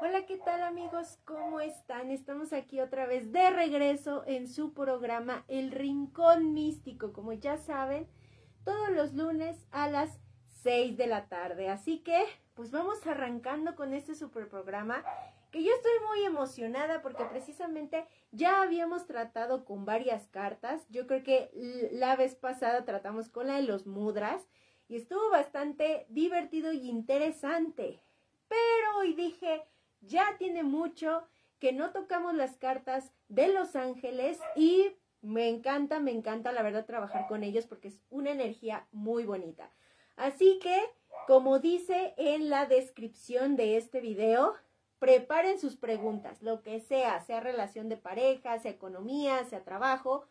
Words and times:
Hola, 0.00 0.26
¿qué 0.26 0.36
tal 0.36 0.62
amigos? 0.62 1.18
¿Cómo 1.24 1.58
están? 1.58 2.12
Estamos 2.12 2.52
aquí 2.52 2.78
otra 2.78 3.04
vez 3.06 3.32
de 3.32 3.50
regreso 3.50 4.22
en 4.28 4.46
su 4.46 4.72
programa 4.72 5.44
El 5.48 5.72
Rincón 5.72 6.54
Místico, 6.54 7.12
como 7.12 7.32
ya 7.32 7.56
saben, 7.58 8.06
todos 8.64 8.90
los 8.90 9.14
lunes 9.14 9.66
a 9.72 9.90
las 9.90 10.20
6 10.62 10.96
de 10.96 11.08
la 11.08 11.26
tarde. 11.26 11.68
Así 11.68 11.98
que, 11.98 12.24
pues 12.54 12.70
vamos 12.70 13.04
arrancando 13.08 13.74
con 13.74 13.92
este 13.92 14.14
super 14.14 14.48
programa 14.48 15.02
que 15.50 15.64
yo 15.64 15.72
estoy 15.72 15.90
muy 16.06 16.24
emocionada 16.24 17.02
porque 17.02 17.24
precisamente 17.24 18.06
ya 18.30 18.62
habíamos 18.62 19.04
tratado 19.08 19.64
con 19.64 19.84
varias 19.84 20.28
cartas. 20.28 20.86
Yo 20.90 21.08
creo 21.08 21.24
que 21.24 21.50
la 21.90 22.14
vez 22.14 22.36
pasada 22.36 22.84
tratamos 22.84 23.28
con 23.28 23.48
la 23.48 23.56
de 23.56 23.64
los 23.64 23.88
mudras 23.88 24.46
y 24.86 24.94
estuvo 24.94 25.28
bastante 25.30 26.06
divertido 26.08 26.72
y 26.72 26.88
interesante. 26.88 28.00
Pero 28.46 28.98
hoy 28.98 29.14
dije, 29.14 29.64
ya 30.00 30.36
tiene 30.38 30.62
mucho 30.62 31.24
que 31.58 31.72
no 31.72 31.90
tocamos 31.90 32.34
las 32.34 32.56
cartas 32.56 33.12
de 33.28 33.48
los 33.48 33.76
ángeles 33.76 34.38
y 34.54 34.92
me 35.20 35.48
encanta, 35.48 35.98
me 36.00 36.12
encanta 36.12 36.52
la 36.52 36.62
verdad 36.62 36.86
trabajar 36.86 37.26
con 37.26 37.42
ellos 37.42 37.66
porque 37.66 37.88
es 37.88 38.00
una 38.10 38.30
energía 38.30 38.86
muy 38.92 39.24
bonita. 39.24 39.70
Así 40.16 40.58
que, 40.62 40.80
como 41.26 41.58
dice 41.58 42.14
en 42.16 42.50
la 42.50 42.66
descripción 42.66 43.56
de 43.56 43.76
este 43.76 44.00
video, 44.00 44.54
preparen 44.98 45.58
sus 45.58 45.76
preguntas, 45.76 46.42
lo 46.42 46.62
que 46.62 46.80
sea, 46.80 47.20
sea 47.20 47.40
relación 47.40 47.88
de 47.88 47.96
pareja, 47.96 48.58
sea 48.58 48.70
economía, 48.70 49.44
sea 49.44 49.64
trabajo, 49.64 50.24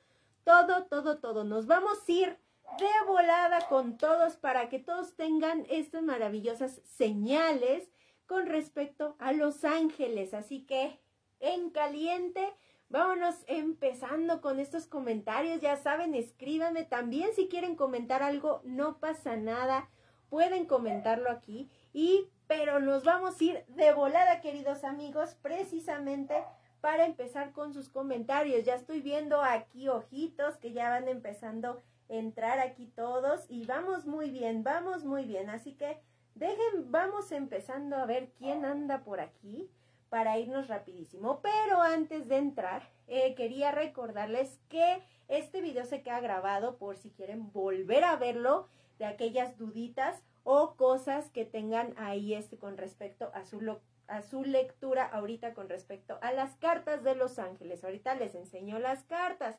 todo, 0.44 0.86
todo, 0.86 1.20
todo. 1.20 1.44
Nos 1.44 1.68
vamos 1.68 2.00
a 2.08 2.12
ir 2.12 2.38
de 2.80 3.06
volada 3.08 3.68
con 3.68 3.98
todos 3.98 4.36
para 4.36 4.70
que 4.70 4.80
todos 4.80 5.16
tengan 5.16 5.66
estas 5.70 6.04
maravillosas 6.04 6.82
señales 6.84 7.90
con 8.28 8.46
respecto 8.46 9.16
a 9.20 9.32
los 9.32 9.64
ángeles. 9.64 10.34
Así 10.34 10.66
que 10.66 11.00
en 11.40 11.70
caliente, 11.70 12.54
vámonos 12.90 13.36
empezando 13.48 14.42
con 14.42 14.60
estos 14.60 14.86
comentarios. 14.86 15.62
Ya 15.62 15.78
saben, 15.78 16.14
escríbanme 16.14 16.84
también 16.84 17.30
si 17.34 17.48
quieren 17.48 17.76
comentar 17.76 18.22
algo, 18.22 18.62
no 18.64 19.00
pasa 19.00 19.38
nada. 19.38 19.90
Pueden 20.30 20.66
comentarlo 20.66 21.32
aquí 21.32 21.70
y 21.94 22.28
pero 22.48 22.80
nos 22.80 23.04
vamos 23.04 23.40
a 23.40 23.44
ir 23.44 23.66
de 23.68 23.94
volada, 23.94 24.40
queridos 24.40 24.84
amigos, 24.86 25.36
precisamente 25.42 26.44
para 26.80 27.06
empezar 27.06 27.52
con 27.52 27.74
sus 27.74 27.90
comentarios. 27.90 28.64
Ya 28.64 28.76
estoy 28.76 29.02
viendo 29.02 29.42
aquí 29.42 29.90
ojitos 29.90 30.58
que 30.58 30.72
ya 30.72 30.90
van 30.90 31.08
empezando 31.10 31.84
a 32.10 32.14
entrar 32.14 32.60
aquí 32.60 32.88
todos 32.88 33.46
y 33.50 33.66
vamos 33.66 34.06
muy 34.06 34.32
bien, 34.32 34.64
vamos 34.64 35.04
muy 35.04 35.26
bien. 35.26 35.50
Así 35.50 35.74
que 35.74 36.00
Dejen, 36.38 36.92
vamos 36.92 37.32
empezando 37.32 37.96
a 37.96 38.06
ver 38.06 38.30
quién 38.38 38.64
anda 38.64 39.04
por 39.04 39.20
aquí 39.20 39.72
para 40.10 40.38
irnos 40.38 40.68
rapidísimo. 40.68 41.42
Pero 41.42 41.82
antes 41.82 42.28
de 42.28 42.38
entrar, 42.38 42.88
eh, 43.08 43.34
quería 43.34 43.72
recordarles 43.72 44.60
que 44.70 45.02
este 45.30 45.62
video 45.62 45.84
se 45.86 46.04
queda 46.04 46.20
grabado 46.20 46.78
por 46.78 46.96
si 46.96 47.10
quieren 47.10 47.52
volver 47.52 48.04
a 48.04 48.18
verlo 48.18 48.68
de 49.00 49.06
aquellas 49.06 49.58
duditas 49.58 50.22
o 50.44 50.76
cosas 50.76 51.32
que 51.32 51.44
tengan 51.44 51.96
ahí 51.98 52.36
este 52.36 52.58
con 52.58 52.78
respecto 52.78 53.32
a 53.34 53.44
su, 53.44 53.80
a 54.08 54.22
su 54.22 54.44
lectura 54.44 55.08
ahorita 55.08 55.56
con 55.56 55.70
respecto 55.70 56.20
a 56.22 56.34
las 56.34 56.56
cartas 56.58 57.04
de 57.04 57.16
los 57.16 57.40
ángeles. 57.40 57.84
Ahorita 57.84 58.14
les 58.14 58.36
enseño 58.36 58.78
las 58.78 59.04
cartas. 59.06 59.58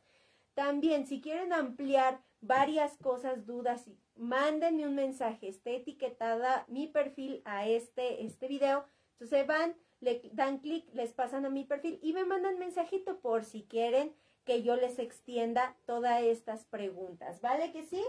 También, 0.54 1.06
si 1.08 1.20
quieren 1.20 1.52
ampliar 1.52 2.20
varias 2.40 2.96
cosas, 2.98 3.46
dudas, 3.46 3.88
mándenme 4.18 4.86
un 4.86 4.94
mensaje. 4.94 5.48
Está 5.48 5.70
etiquetada 5.70 6.64
mi 6.68 6.86
perfil 6.86 7.42
a 7.44 7.66
este, 7.66 8.24
este 8.24 8.48
video. 8.48 8.84
Entonces 9.12 9.46
van, 9.46 9.76
le 10.00 10.20
dan 10.32 10.58
clic, 10.58 10.88
les 10.92 11.12
pasan 11.12 11.46
a 11.46 11.50
mi 11.50 11.64
perfil 11.64 11.98
y 12.02 12.12
me 12.12 12.24
mandan 12.24 12.58
mensajito 12.58 13.20
por 13.20 13.44
si 13.44 13.64
quieren 13.64 14.14
que 14.44 14.62
yo 14.62 14.76
les 14.76 14.98
extienda 14.98 15.76
todas 15.86 16.22
estas 16.22 16.64
preguntas. 16.64 17.40
¿Vale 17.40 17.72
que 17.72 17.82
sí? 17.82 18.04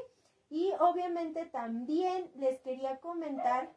Y 0.49 0.71
obviamente 0.79 1.45
también 1.45 2.31
les 2.35 2.59
quería 2.61 2.97
comentar 2.99 3.71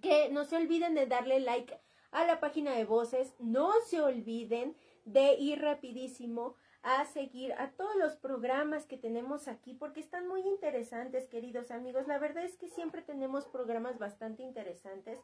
que 0.00 0.30
no 0.30 0.44
se 0.44 0.56
olviden 0.56 0.94
de 0.94 1.06
darle 1.06 1.40
like 1.40 1.78
a 2.10 2.24
la 2.24 2.40
página 2.40 2.72
de 2.72 2.84
voces. 2.84 3.34
No 3.38 3.72
se 3.86 4.00
olviden 4.00 4.76
de 5.04 5.34
ir 5.34 5.60
rapidísimo 5.60 6.56
a 6.84 7.06
seguir 7.06 7.54
a 7.54 7.70
todos 7.70 7.96
los 7.96 8.14
programas 8.14 8.84
que 8.84 8.98
tenemos 8.98 9.48
aquí 9.48 9.72
porque 9.72 10.00
están 10.00 10.28
muy 10.28 10.42
interesantes, 10.42 11.26
queridos 11.28 11.70
amigos. 11.70 12.06
La 12.06 12.18
verdad 12.18 12.44
es 12.44 12.58
que 12.58 12.68
siempre 12.68 13.00
tenemos 13.00 13.46
programas 13.46 13.98
bastante 13.98 14.42
interesantes. 14.42 15.18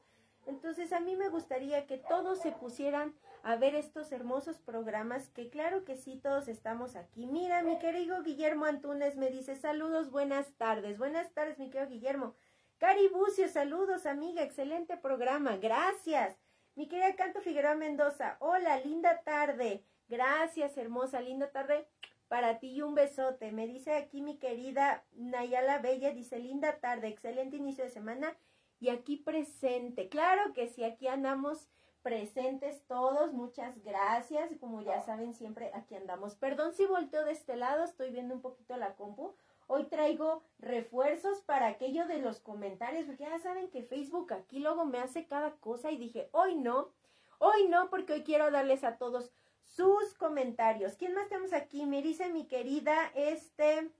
Entonces 0.46 0.90
a 0.94 1.00
mí 1.00 1.16
me 1.16 1.28
gustaría 1.28 1.86
que 1.86 1.98
todos 1.98 2.40
se 2.40 2.52
pusieran 2.52 3.14
a 3.42 3.56
ver 3.56 3.74
estos 3.74 4.10
hermosos 4.10 4.58
programas, 4.58 5.28
que 5.28 5.50
claro 5.50 5.84
que 5.84 5.96
sí, 5.96 6.16
todos 6.16 6.48
estamos 6.48 6.96
aquí. 6.96 7.26
Mira, 7.26 7.62
mi 7.62 7.78
querido 7.78 8.22
Guillermo 8.22 8.64
Antunes 8.64 9.16
me 9.18 9.30
dice 9.30 9.54
saludos, 9.54 10.10
buenas 10.10 10.50
tardes. 10.54 10.96
Buenas 10.96 11.30
tardes, 11.34 11.58
mi 11.58 11.68
querido 11.68 11.90
Guillermo. 11.90 12.34
Caribucio, 12.78 13.48
saludos, 13.48 14.06
amiga, 14.06 14.42
excelente 14.42 14.96
programa, 14.96 15.58
gracias. 15.58 16.38
Mi 16.74 16.88
querida 16.88 17.14
Canto 17.16 17.42
Figueroa 17.42 17.74
Mendoza, 17.74 18.38
hola, 18.40 18.78
linda 18.80 19.20
tarde. 19.22 19.84
Gracias, 20.10 20.76
hermosa, 20.76 21.20
linda 21.20 21.52
tarde 21.52 21.86
para 22.26 22.58
ti 22.58 22.72
y 22.72 22.82
un 22.82 22.96
besote. 22.96 23.52
Me 23.52 23.68
dice 23.68 23.94
aquí 23.94 24.22
mi 24.22 24.38
querida 24.38 25.04
Nayala 25.12 25.78
Bella, 25.78 26.10
dice 26.10 26.40
linda 26.40 26.80
tarde, 26.80 27.06
excelente 27.06 27.58
inicio 27.58 27.84
de 27.84 27.90
semana 27.90 28.36
y 28.80 28.88
aquí 28.88 29.18
presente. 29.18 30.08
Claro 30.08 30.52
que 30.52 30.66
sí, 30.66 30.82
aquí 30.82 31.06
andamos 31.06 31.68
presentes 32.02 32.82
todos, 32.88 33.32
muchas 33.32 33.84
gracias. 33.84 34.50
Como 34.58 34.82
ya 34.82 35.00
saben, 35.00 35.32
siempre 35.32 35.70
aquí 35.74 35.94
andamos. 35.94 36.34
Perdón 36.34 36.74
si 36.74 36.86
volteo 36.86 37.24
de 37.24 37.30
este 37.30 37.54
lado, 37.54 37.84
estoy 37.84 38.10
viendo 38.10 38.34
un 38.34 38.42
poquito 38.42 38.76
la 38.76 38.96
compu. 38.96 39.36
Hoy 39.68 39.84
traigo 39.84 40.42
refuerzos 40.58 41.40
para 41.42 41.68
aquello 41.68 42.08
de 42.08 42.18
los 42.18 42.40
comentarios, 42.40 43.04
porque 43.06 43.22
ya 43.22 43.38
saben 43.38 43.70
que 43.70 43.84
Facebook 43.84 44.32
aquí 44.32 44.58
luego 44.58 44.84
me 44.86 44.98
hace 44.98 45.26
cada 45.26 45.52
cosa 45.52 45.92
y 45.92 45.98
dije, 45.98 46.28
hoy 46.32 46.56
no, 46.56 46.88
hoy 47.38 47.68
no, 47.68 47.90
porque 47.90 48.14
hoy 48.14 48.24
quiero 48.24 48.50
darles 48.50 48.82
a 48.82 48.96
todos 48.96 49.30
sus 49.70 50.14
comentarios. 50.14 50.96
¿Quién 50.96 51.14
más 51.14 51.28
tenemos 51.28 51.52
aquí? 51.52 51.86
Me 51.86 52.02
dice 52.02 52.28
mi 52.28 52.46
querida, 52.46 53.10
este, 53.14 53.90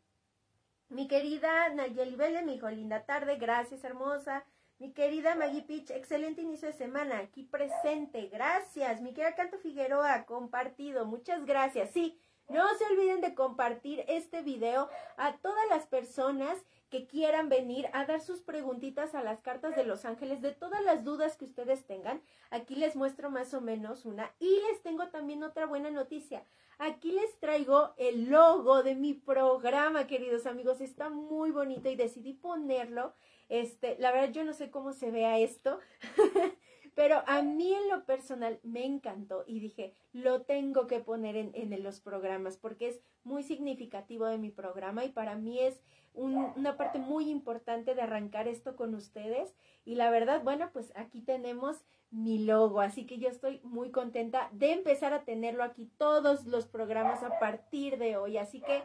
mi 0.88 1.06
querida 1.08 1.68
Nayeli 1.70 2.16
Vélez, 2.16 2.44
mi 2.44 2.54
hijo, 2.54 2.68
linda 2.70 3.04
tarde, 3.04 3.36
gracias 3.36 3.84
hermosa. 3.84 4.44
Mi 4.78 4.92
querida 4.92 5.34
Maggie 5.34 5.62
Pitch, 5.62 5.90
excelente 5.90 6.40
inicio 6.40 6.68
de 6.68 6.74
semana, 6.74 7.18
aquí 7.18 7.42
presente, 7.42 8.28
gracias. 8.28 9.02
Mi 9.02 9.12
querida 9.12 9.34
Canto 9.34 9.58
Figueroa, 9.58 10.24
compartido, 10.24 11.04
muchas 11.04 11.44
gracias. 11.44 11.90
Sí, 11.90 12.18
no 12.48 12.66
se 12.78 12.86
olviden 12.86 13.20
de 13.20 13.34
compartir 13.34 14.04
este 14.08 14.42
video 14.42 14.88
a 15.18 15.36
todas 15.36 15.68
las 15.68 15.86
personas 15.86 16.56
que 16.90 17.06
quieran 17.06 17.48
venir 17.48 17.88
a 17.92 18.04
dar 18.04 18.20
sus 18.20 18.42
preguntitas 18.42 19.14
a 19.14 19.22
las 19.22 19.40
cartas 19.40 19.76
de 19.76 19.84
los 19.84 20.04
ángeles 20.04 20.42
de 20.42 20.52
todas 20.52 20.84
las 20.84 21.04
dudas 21.04 21.36
que 21.36 21.44
ustedes 21.44 21.86
tengan. 21.86 22.20
Aquí 22.50 22.74
les 22.74 22.96
muestro 22.96 23.30
más 23.30 23.54
o 23.54 23.60
menos 23.60 24.04
una 24.04 24.32
y 24.40 24.60
les 24.68 24.82
tengo 24.82 25.08
también 25.08 25.42
otra 25.42 25.66
buena 25.66 25.90
noticia. 25.90 26.44
Aquí 26.78 27.12
les 27.12 27.38
traigo 27.38 27.92
el 27.96 28.30
logo 28.30 28.82
de 28.82 28.94
mi 28.94 29.14
programa, 29.14 30.06
queridos 30.06 30.46
amigos. 30.46 30.80
Está 30.80 31.10
muy 31.10 31.50
bonito 31.50 31.88
y 31.88 31.96
decidí 31.96 32.32
ponerlo. 32.32 33.14
Este, 33.48 33.96
la 33.98 34.12
verdad 34.12 34.32
yo 34.32 34.44
no 34.44 34.52
sé 34.52 34.70
cómo 34.70 34.92
se 34.92 35.10
vea 35.10 35.38
esto. 35.38 35.78
Pero 36.94 37.22
a 37.26 37.42
mí 37.42 37.72
en 37.72 37.88
lo 37.88 38.04
personal 38.04 38.60
me 38.62 38.84
encantó 38.84 39.44
y 39.46 39.60
dije, 39.60 39.94
lo 40.12 40.42
tengo 40.42 40.86
que 40.86 41.00
poner 41.00 41.36
en, 41.36 41.82
los 41.82 42.00
programas 42.00 42.56
porque 42.56 42.88
es 42.88 43.00
muy 43.22 43.42
significativo 43.42 44.26
de 44.26 44.38
mi 44.38 44.50
programa 44.50 45.04
y 45.04 45.10
para 45.10 45.36
mí 45.36 45.60
es 45.60 45.80
una 46.12 46.76
parte 46.76 46.98
muy 46.98 47.30
importante 47.30 47.94
de 47.94 48.02
arrancar 48.02 48.48
esto 48.48 48.76
con 48.76 48.94
ustedes. 48.94 49.54
Y 49.84 49.94
la 49.94 50.10
verdad, 50.10 50.42
bueno, 50.42 50.70
pues 50.72 50.92
aquí 50.96 51.20
tenemos 51.20 51.84
mi 52.10 52.38
logo, 52.44 52.80
así 52.80 53.06
que 53.06 53.18
yo 53.18 53.28
estoy 53.28 53.60
muy 53.62 53.92
contenta 53.92 54.48
de 54.52 54.72
empezar 54.72 55.12
a 55.12 55.24
tenerlo 55.24 55.62
aquí 55.62 55.90
todos 55.96 56.44
los 56.46 56.66
programas 56.66 57.22
a 57.22 57.38
partir 57.38 57.98
de 57.98 58.16
hoy. 58.16 58.36
Así 58.36 58.60
que, 58.60 58.82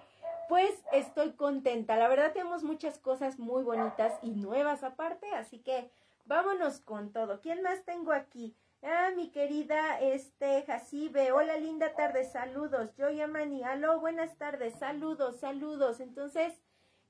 pues 0.48 0.72
estoy 0.94 1.31
contenta. 1.31 1.98
La 1.98 2.08
verdad 2.08 2.34
tenemos 2.34 2.63
muchas 2.63 3.00
cosas 3.00 3.40
muy 3.40 3.63
bonitas 3.63 4.13
y 4.22 4.31
nuevas 4.31 4.84
aparte, 4.84 5.28
así 5.34 5.60
que 5.60 5.90
vámonos 6.25 6.80
con 6.80 7.12
todo. 7.12 7.39
¿Quién 7.42 7.62
más 7.62 7.83
tengo 7.86 8.12
aquí? 8.12 8.56
Ah, 8.81 9.12
mi 9.16 9.31
querida 9.31 10.00
este 10.00 10.63
Jacibe, 10.63 11.31
hola 11.31 11.57
linda 11.57 11.95
tarde, 11.95 12.24
saludos. 12.24 12.95
Yo 12.95 13.10
Yamani, 13.10 13.63
aló, 13.63 14.00
buenas 14.00 14.38
tardes, 14.38 14.75
saludos, 14.75 15.38
saludos. 15.38 16.00
Entonces, 16.00 16.54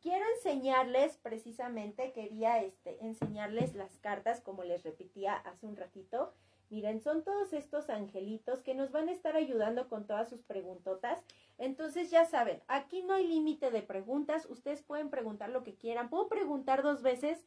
quiero 0.02 0.24
enseñarles 0.36 1.18
precisamente, 1.18 2.14
quería 2.14 2.62
este, 2.62 3.04
enseñarles 3.04 3.76
las 3.76 3.98
cartas, 3.98 4.40
como 4.40 4.64
les 4.64 4.84
repetía 4.84 5.34
hace 5.34 5.66
un 5.66 5.76
ratito. 5.76 6.34
Miren, 6.70 7.02
son 7.02 7.24
todos 7.24 7.54
estos 7.54 7.90
angelitos 7.90 8.64
que 8.64 8.74
nos 8.74 8.92
van 8.92 9.10
a 9.10 9.12
estar 9.12 9.36
ayudando 9.36 9.88
con 9.88 10.08
todas 10.08 10.30
sus 10.30 10.44
preguntotas. 10.44 11.22
Entonces 11.58 12.10
ya 12.10 12.26
saben, 12.26 12.62
aquí 12.68 13.04
no 13.04 13.14
hay 13.14 13.28
límite 13.28 13.70
de 13.70 13.82
preguntas, 13.82 14.48
ustedes 14.50 14.82
pueden 14.82 15.10
preguntar 15.10 15.50
lo 15.50 15.64
que 15.64 15.76
quieran. 15.76 16.10
¿Puedo 16.10 16.28
preguntar 16.28 16.82
dos 16.82 17.02
veces? 17.02 17.46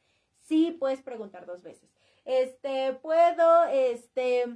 Sí, 0.49 0.75
puedes 0.81 1.03
preguntar 1.03 1.45
dos 1.45 1.62
veces. 1.62 1.91
este, 2.25 2.95
puedo, 2.95 3.65
este, 3.67 4.47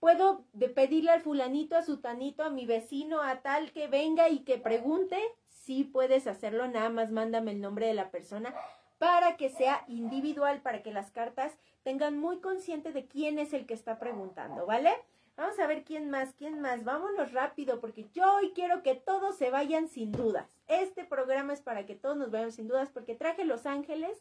puedo 0.00 0.44
pedirle 0.74 1.12
al 1.12 1.20
fulanito, 1.20 1.76
a 1.76 1.82
su 1.82 2.00
tanito, 2.00 2.42
a 2.42 2.50
mi 2.50 2.66
vecino, 2.66 3.22
a 3.22 3.40
tal 3.40 3.70
que 3.70 3.86
venga 3.86 4.28
y 4.28 4.40
que 4.40 4.58
pregunte, 4.58 5.16
sí 5.48 5.84
puedes 5.84 6.26
hacerlo, 6.26 6.66
nada 6.66 6.88
más 6.88 7.12
mándame 7.12 7.52
el 7.52 7.60
nombre 7.60 7.86
de 7.86 7.94
la 7.94 8.10
persona 8.10 8.52
para 8.98 9.36
que 9.36 9.48
sea 9.48 9.84
individual, 9.86 10.60
para 10.60 10.82
que 10.82 10.92
las 10.92 11.12
cartas 11.12 11.56
tengan 11.84 12.18
muy 12.18 12.40
consciente 12.40 12.92
de 12.92 13.06
quién 13.06 13.38
es 13.38 13.52
el 13.52 13.64
que 13.64 13.74
está 13.74 14.00
preguntando, 14.00 14.66
¿vale? 14.66 14.90
Vamos 15.36 15.56
a 15.60 15.68
ver 15.68 15.84
quién 15.84 16.10
más, 16.10 16.34
quién 16.34 16.60
más. 16.60 16.82
Vámonos 16.82 17.32
rápido 17.32 17.78
porque 17.78 18.08
yo 18.12 18.24
hoy 18.34 18.50
quiero 18.56 18.82
que 18.82 18.96
todos 18.96 19.36
se 19.36 19.50
vayan 19.50 19.86
sin 19.86 20.10
dudas. 20.10 20.48
Este 20.66 21.04
programa 21.04 21.52
es 21.52 21.60
para 21.60 21.86
que 21.86 21.94
todos 21.94 22.16
nos 22.16 22.32
vayan 22.32 22.50
sin 22.50 22.66
dudas 22.66 22.90
porque 22.92 23.14
traje 23.14 23.44
Los 23.44 23.64
Ángeles 23.64 24.20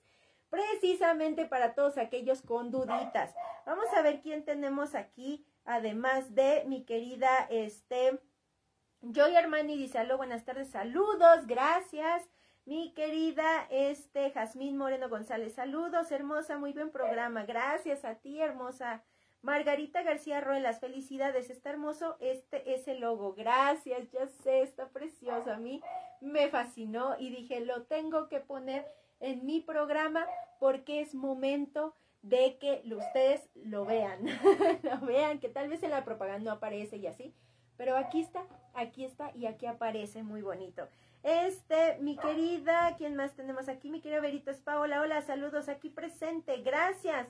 precisamente 0.50 1.46
para 1.46 1.74
todos 1.74 1.98
aquellos 1.98 2.42
con 2.42 2.72
duditas. 2.72 3.34
Vamos 3.66 3.88
a 3.96 4.02
ver 4.02 4.22
quién 4.22 4.46
tenemos 4.46 4.96
aquí, 4.96 5.46
además 5.66 6.34
de 6.34 6.64
mi 6.68 6.84
querida 6.84 7.48
este 7.50 8.20
Joy 9.02 9.36
Armani 9.36 9.78
dice, 9.78 10.00
aló, 10.00 10.18
buenas 10.18 10.44
tardes, 10.44 10.70
saludos, 10.72 11.46
gracias. 11.46 12.24
Mi 12.66 12.94
querida 12.94 13.68
este 13.70 14.32
Jazmín 14.32 14.76
Moreno 14.76 15.08
González, 15.08 15.54
saludos, 15.54 16.12
hermosa, 16.12 16.58
muy 16.58 16.74
buen 16.74 16.92
programa. 16.92 17.46
Gracias 17.46 18.04
a 18.04 18.16
ti, 18.16 18.42
hermosa. 18.42 19.04
Margarita 19.42 20.02
García 20.02 20.42
Ruelas, 20.42 20.80
felicidades, 20.80 21.50
está 21.50 21.70
hermoso 21.70 22.18
este 22.20 22.74
ese 22.74 22.96
logo. 22.96 23.36
Gracias, 23.36 24.10
ya 24.12 24.28
sé, 24.28 24.64
está 24.64 24.90
precioso. 24.90 25.52
A 25.52 25.58
mí 25.58 25.82
me 26.20 26.50
fascinó 26.50 27.16
y 27.20 27.30
dije, 27.30 27.62
lo 27.62 27.84
tengo 27.84 28.28
que 28.28 28.40
poner 28.40 28.86
en 29.20 29.46
mi 29.46 29.62
programa 29.62 30.26
porque 30.60 31.02
es 31.02 31.14
momento 31.16 31.96
de 32.22 32.58
que 32.58 32.82
ustedes 32.94 33.50
lo 33.56 33.86
vean, 33.86 34.26
lo 34.84 35.00
vean, 35.06 35.40
que 35.40 35.50
tal 35.50 35.70
vez 35.70 35.84
en 35.84 35.92
la 35.92 36.04
propaganda 36.04 36.52
no 36.52 36.58
aparece 36.58 36.98
y 36.98 37.08
así, 37.08 37.34
pero 37.78 37.96
aquí 37.96 38.22
está, 38.22 38.46
aquí 38.74 39.06
está 39.06 39.32
y 39.36 39.46
aquí 39.46 39.66
aparece 39.66 40.24
muy 40.24 40.42
bonito. 40.42 40.88
Este, 41.24 41.98
mi 42.00 42.18
querida, 42.18 42.96
¿quién 42.98 43.16
más 43.16 43.36
tenemos 43.36 43.68
aquí? 43.70 43.90
Mi 43.90 44.02
querida 44.02 44.20
Verito 44.20 44.52
Paola, 44.64 45.02
hola, 45.02 45.22
saludos 45.22 45.68
aquí 45.70 45.90
presente, 45.90 46.58
gracias. 46.62 47.28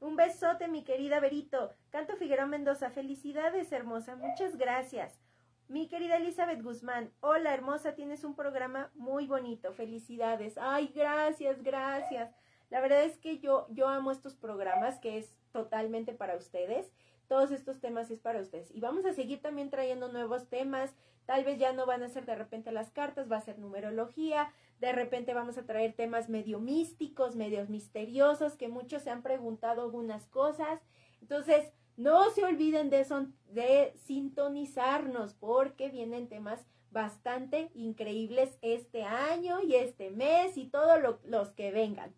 Un 0.00 0.16
besote, 0.16 0.68
mi 0.68 0.84
querida 0.84 1.20
Verito. 1.20 1.72
Canto 1.90 2.16
Figueroa 2.16 2.46
Mendoza, 2.46 2.90
felicidades, 2.90 3.72
hermosa, 3.72 4.16
muchas 4.16 4.56
gracias. 4.56 5.25
Mi 5.68 5.88
querida 5.88 6.18
Elizabeth 6.18 6.62
Guzmán, 6.62 7.10
hola, 7.18 7.52
hermosa, 7.52 7.96
tienes 7.96 8.22
un 8.22 8.36
programa 8.36 8.92
muy 8.94 9.26
bonito, 9.26 9.72
felicidades. 9.72 10.56
Ay, 10.58 10.92
gracias, 10.94 11.60
gracias. 11.60 12.32
La 12.70 12.80
verdad 12.80 13.02
es 13.02 13.18
que 13.18 13.40
yo, 13.40 13.66
yo 13.70 13.88
amo 13.88 14.12
estos 14.12 14.36
programas, 14.36 15.00
que 15.00 15.18
es 15.18 15.34
totalmente 15.50 16.12
para 16.12 16.36
ustedes. 16.36 16.92
Todos 17.26 17.50
estos 17.50 17.80
temas 17.80 18.12
es 18.12 18.20
para 18.20 18.40
ustedes. 18.40 18.72
Y 18.72 18.80
vamos 18.80 19.04
a 19.06 19.12
seguir 19.12 19.42
también 19.42 19.68
trayendo 19.68 20.06
nuevos 20.12 20.48
temas. 20.48 20.94
Tal 21.24 21.42
vez 21.42 21.58
ya 21.58 21.72
no 21.72 21.84
van 21.84 22.04
a 22.04 22.08
ser 22.10 22.26
de 22.26 22.36
repente 22.36 22.70
las 22.70 22.92
cartas, 22.92 23.30
va 23.30 23.38
a 23.38 23.40
ser 23.40 23.58
numerología. 23.58 24.52
De 24.78 24.92
repente 24.92 25.34
vamos 25.34 25.58
a 25.58 25.66
traer 25.66 25.94
temas 25.94 26.28
medio 26.28 26.60
místicos, 26.60 27.34
medios 27.34 27.68
misteriosos, 27.70 28.54
que 28.54 28.68
muchos 28.68 29.02
se 29.02 29.10
han 29.10 29.22
preguntado 29.22 29.82
algunas 29.82 30.26
cosas. 30.26 30.80
Entonces, 31.20 31.72
no 31.96 32.30
se 32.30 32.44
olviden 32.44 32.90
de, 32.90 33.04
son, 33.04 33.34
de 33.50 33.94
sintonizarnos 34.04 35.34
porque 35.34 35.88
vienen 35.88 36.28
temas 36.28 36.64
bastante 36.90 37.70
increíbles 37.74 38.58
este 38.62 39.04
año 39.04 39.60
y 39.62 39.74
este 39.74 40.10
mes 40.10 40.56
y 40.56 40.66
todos 40.66 41.18
los 41.24 41.52
que 41.52 41.70
vengan. 41.70 42.14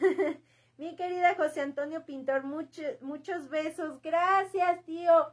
Mi 0.78 0.96
querida 0.96 1.34
José 1.34 1.60
Antonio 1.60 2.04
Pintor, 2.04 2.44
muchos 2.44 3.48
besos. 3.50 4.00
Gracias, 4.02 4.84
tío. 4.84 5.32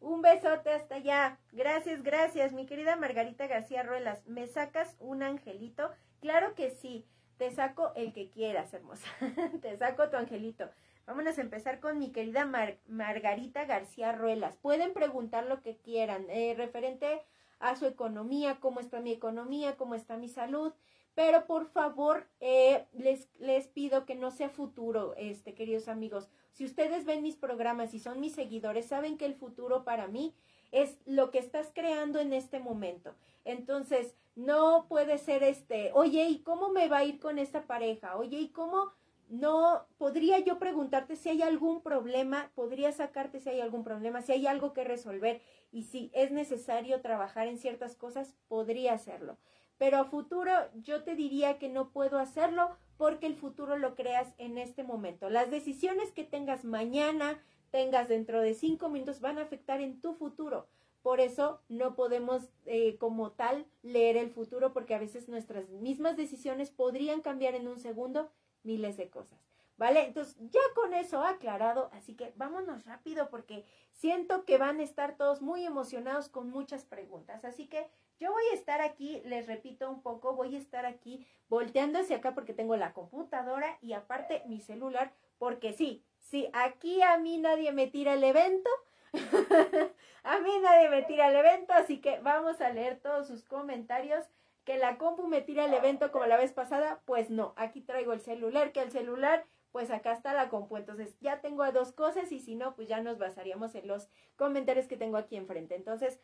Un 0.00 0.22
besote 0.22 0.70
hasta 0.70 0.96
allá. 0.96 1.38
Gracias, 1.52 2.02
gracias. 2.02 2.52
Mi 2.52 2.66
querida 2.66 2.96
Margarita 2.96 3.46
García 3.46 3.82
Ruelas, 3.82 4.24
¿me 4.26 4.46
sacas 4.46 4.94
un 5.00 5.22
angelito? 5.22 5.90
Claro 6.20 6.54
que 6.54 6.70
sí. 6.70 7.06
Te 7.38 7.50
saco 7.50 7.92
el 7.96 8.12
que 8.12 8.30
quieras, 8.30 8.72
hermosa. 8.72 9.08
Te 9.62 9.76
saco 9.76 10.08
tu 10.08 10.16
angelito. 10.16 10.70
Vámonos 11.06 11.38
a 11.38 11.42
empezar 11.42 11.78
con 11.78 12.00
mi 12.00 12.10
querida 12.10 12.50
Margarita 12.88 13.64
García 13.64 14.10
Ruelas. 14.10 14.56
Pueden 14.56 14.92
preguntar 14.92 15.46
lo 15.46 15.62
que 15.62 15.76
quieran, 15.76 16.26
eh, 16.30 16.54
referente 16.56 17.22
a 17.60 17.76
su 17.76 17.86
economía, 17.86 18.58
cómo 18.58 18.80
está 18.80 19.00
mi 19.00 19.12
economía, 19.12 19.76
cómo 19.76 19.94
está 19.94 20.16
mi 20.16 20.28
salud. 20.28 20.72
Pero 21.14 21.46
por 21.46 21.66
favor, 21.66 22.26
eh, 22.40 22.86
les, 22.92 23.28
les 23.38 23.68
pido 23.68 24.04
que 24.04 24.16
no 24.16 24.32
sea 24.32 24.50
futuro, 24.50 25.14
este, 25.16 25.54
queridos 25.54 25.86
amigos. 25.86 26.28
Si 26.50 26.64
ustedes 26.64 27.04
ven 27.04 27.22
mis 27.22 27.36
programas 27.36 27.94
y 27.94 28.00
son 28.00 28.18
mis 28.18 28.34
seguidores, 28.34 28.86
saben 28.86 29.16
que 29.16 29.26
el 29.26 29.36
futuro 29.36 29.84
para 29.84 30.08
mí 30.08 30.34
es 30.72 30.98
lo 31.06 31.30
que 31.30 31.38
estás 31.38 31.70
creando 31.72 32.18
en 32.18 32.32
este 32.32 32.58
momento. 32.58 33.14
Entonces, 33.44 34.16
no 34.34 34.86
puede 34.88 35.18
ser 35.18 35.44
este, 35.44 35.92
oye, 35.94 36.24
¿y 36.24 36.40
cómo 36.40 36.68
me 36.70 36.88
va 36.88 36.98
a 36.98 37.04
ir 37.04 37.20
con 37.20 37.38
esta 37.38 37.62
pareja? 37.62 38.16
Oye, 38.16 38.38
¿y 38.38 38.48
cómo 38.48 38.92
no 39.28 39.86
podría 39.98 40.38
yo 40.38 40.58
preguntarte 40.58 41.16
si 41.16 41.28
hay 41.28 41.42
algún 41.42 41.82
problema? 41.82 42.50
Podría 42.54 42.92
sacarte 42.92 43.40
si 43.40 43.48
hay 43.48 43.60
algún 43.60 43.84
problema, 43.84 44.22
si 44.22 44.32
hay 44.32 44.46
algo 44.46 44.72
que 44.72 44.84
resolver 44.84 45.40
y 45.72 45.84
si 45.84 46.10
es 46.14 46.30
necesario 46.30 47.00
trabajar 47.00 47.48
en 47.48 47.58
ciertas 47.58 47.96
cosas, 47.96 48.34
podría 48.48 48.94
hacerlo. 48.94 49.38
Pero 49.78 49.98
a 49.98 50.04
futuro 50.04 50.52
yo 50.74 51.02
te 51.02 51.14
diría 51.14 51.58
que 51.58 51.68
no 51.68 51.90
puedo 51.90 52.18
hacerlo 52.18 52.76
porque 52.96 53.26
el 53.26 53.36
futuro 53.36 53.76
lo 53.76 53.94
creas 53.94 54.32
en 54.38 54.58
este 54.58 54.84
momento. 54.84 55.28
Las 55.28 55.50
decisiones 55.50 56.12
que 56.12 56.24
tengas 56.24 56.64
mañana, 56.64 57.42
tengas 57.70 58.08
dentro 58.08 58.40
de 58.40 58.54
cinco 58.54 58.88
minutos, 58.88 59.20
van 59.20 59.38
a 59.38 59.42
afectar 59.42 59.80
en 59.80 60.00
tu 60.00 60.14
futuro. 60.14 60.66
Por 61.02 61.20
eso 61.20 61.60
no 61.68 61.94
podemos 61.94 62.42
eh, 62.64 62.96
como 62.98 63.32
tal 63.32 63.66
leer 63.82 64.16
el 64.16 64.30
futuro 64.30 64.72
porque 64.72 64.94
a 64.94 64.98
veces 64.98 65.28
nuestras 65.28 65.68
mismas 65.68 66.16
decisiones 66.16 66.70
podrían 66.70 67.20
cambiar 67.20 67.54
en 67.54 67.68
un 67.68 67.78
segundo 67.78 68.30
miles 68.66 68.96
de 68.96 69.08
cosas. 69.08 69.38
¿Vale? 69.78 70.06
Entonces, 70.06 70.36
ya 70.50 70.60
con 70.74 70.94
eso 70.94 71.22
aclarado, 71.22 71.90
así 71.92 72.14
que 72.14 72.32
vámonos 72.36 72.86
rápido 72.86 73.28
porque 73.28 73.66
siento 73.92 74.46
que 74.46 74.56
van 74.56 74.80
a 74.80 74.82
estar 74.82 75.16
todos 75.16 75.42
muy 75.42 75.66
emocionados 75.66 76.30
con 76.30 76.48
muchas 76.48 76.86
preguntas. 76.86 77.44
Así 77.44 77.66
que 77.66 77.86
yo 78.18 78.32
voy 78.32 78.44
a 78.50 78.54
estar 78.54 78.80
aquí, 78.80 79.20
les 79.26 79.46
repito 79.46 79.90
un 79.90 80.00
poco, 80.00 80.34
voy 80.34 80.54
a 80.54 80.58
estar 80.58 80.86
aquí 80.86 81.26
volteando 81.48 81.98
hacia 81.98 82.16
acá 82.16 82.34
porque 82.34 82.54
tengo 82.54 82.76
la 82.76 82.94
computadora 82.94 83.76
y 83.82 83.92
aparte 83.92 84.42
mi 84.46 84.60
celular, 84.60 85.12
porque 85.38 85.74
sí, 85.74 86.02
sí, 86.18 86.48
aquí 86.54 87.02
a 87.02 87.18
mí 87.18 87.36
nadie 87.36 87.72
me 87.72 87.86
tira 87.86 88.14
el 88.14 88.24
evento, 88.24 88.70
a 90.22 90.38
mí 90.40 90.50
nadie 90.62 90.88
me 90.88 91.02
tira 91.02 91.28
el 91.28 91.36
evento, 91.36 91.74
así 91.74 92.00
que 92.00 92.18
vamos 92.20 92.62
a 92.62 92.70
leer 92.70 92.98
todos 93.00 93.26
sus 93.26 93.44
comentarios. 93.44 94.24
Que 94.66 94.76
la 94.76 94.98
compu 94.98 95.26
me 95.26 95.40
tira 95.40 95.64
el 95.64 95.72
evento 95.72 96.12
como 96.12 96.26
la 96.26 96.36
vez 96.36 96.52
pasada, 96.52 97.00
pues 97.06 97.30
no, 97.30 97.54
aquí 97.56 97.80
traigo 97.80 98.12
el 98.12 98.20
celular, 98.20 98.72
que 98.72 98.82
el 98.82 98.90
celular 98.90 99.46
pues 99.76 99.90
acá 99.90 100.12
está 100.12 100.32
la 100.32 100.48
compu. 100.48 100.78
Entonces 100.78 101.18
ya 101.20 101.42
tengo 101.42 101.70
dos 101.70 101.92
cosas 101.92 102.32
y 102.32 102.40
si 102.40 102.54
no, 102.54 102.74
pues 102.74 102.88
ya 102.88 103.02
nos 103.02 103.18
basaríamos 103.18 103.74
en 103.74 103.86
los 103.86 104.08
comentarios 104.36 104.86
que 104.86 104.96
tengo 104.96 105.18
aquí 105.18 105.36
enfrente. 105.36 105.74
Entonces, 105.74 106.18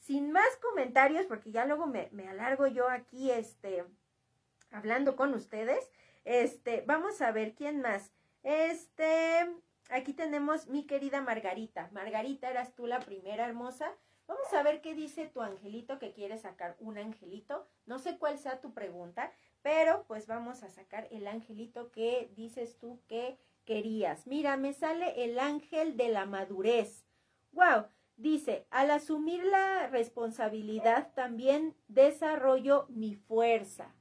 sin 0.00 0.32
más 0.32 0.56
comentarios, 0.62 1.26
porque 1.26 1.50
ya 1.50 1.66
luego 1.66 1.86
me, 1.86 2.08
alargo 2.28 2.66
yo 2.66 2.88
aquí, 2.88 3.30
este, 3.30 3.84
hablando 4.70 5.16
con 5.16 5.34
ustedes, 5.34 5.90
este, 6.24 6.82
vamos 6.86 7.20
a 7.20 7.30
ver 7.30 7.54
quién 7.54 7.80
más. 7.80 8.10
Este, 8.42 9.50
aquí 9.90 10.14
tenemos 10.14 10.68
mi 10.68 10.86
querida 10.86 11.20
Margarita. 11.20 11.90
Margarita, 11.92 12.50
eras 12.50 12.74
tú 12.74 12.86
la 12.86 13.00
primera 13.00 13.46
hermosa. 13.46 13.92
Vamos 14.26 14.52
a 14.54 14.62
ver 14.62 14.80
qué 14.80 14.94
dice 14.94 15.26
tu 15.26 15.42
angelito 15.42 15.98
que 15.98 16.12
quiere 16.12 16.38
sacar 16.38 16.76
un 16.80 16.96
angelito. 16.98 17.66
No 17.86 17.98
sé 17.98 18.18
cuál 18.18 18.38
sea 18.38 18.60
tu 18.60 18.72
pregunta, 18.72 19.32
pero 19.62 20.04
pues 20.06 20.26
vamos 20.26 20.62
a 20.62 20.70
sacar 20.70 21.08
el 21.10 21.26
angelito 21.26 21.90
que 21.90 22.30
dices 22.34 22.78
tú 22.78 23.00
que 23.06 23.38
querías. 23.64 24.26
Mira, 24.26 24.56
me 24.56 24.72
sale 24.72 25.24
el 25.24 25.38
ángel 25.38 25.96
de 25.96 26.08
la 26.08 26.26
madurez. 26.26 27.04
¡Wow! 27.52 27.86
Dice, 28.16 28.66
al 28.70 28.90
asumir 28.90 29.44
la 29.44 29.88
responsabilidad 29.88 31.12
también 31.14 31.76
desarrollo 31.88 32.86
mi 32.88 33.16
fuerza. 33.16 33.94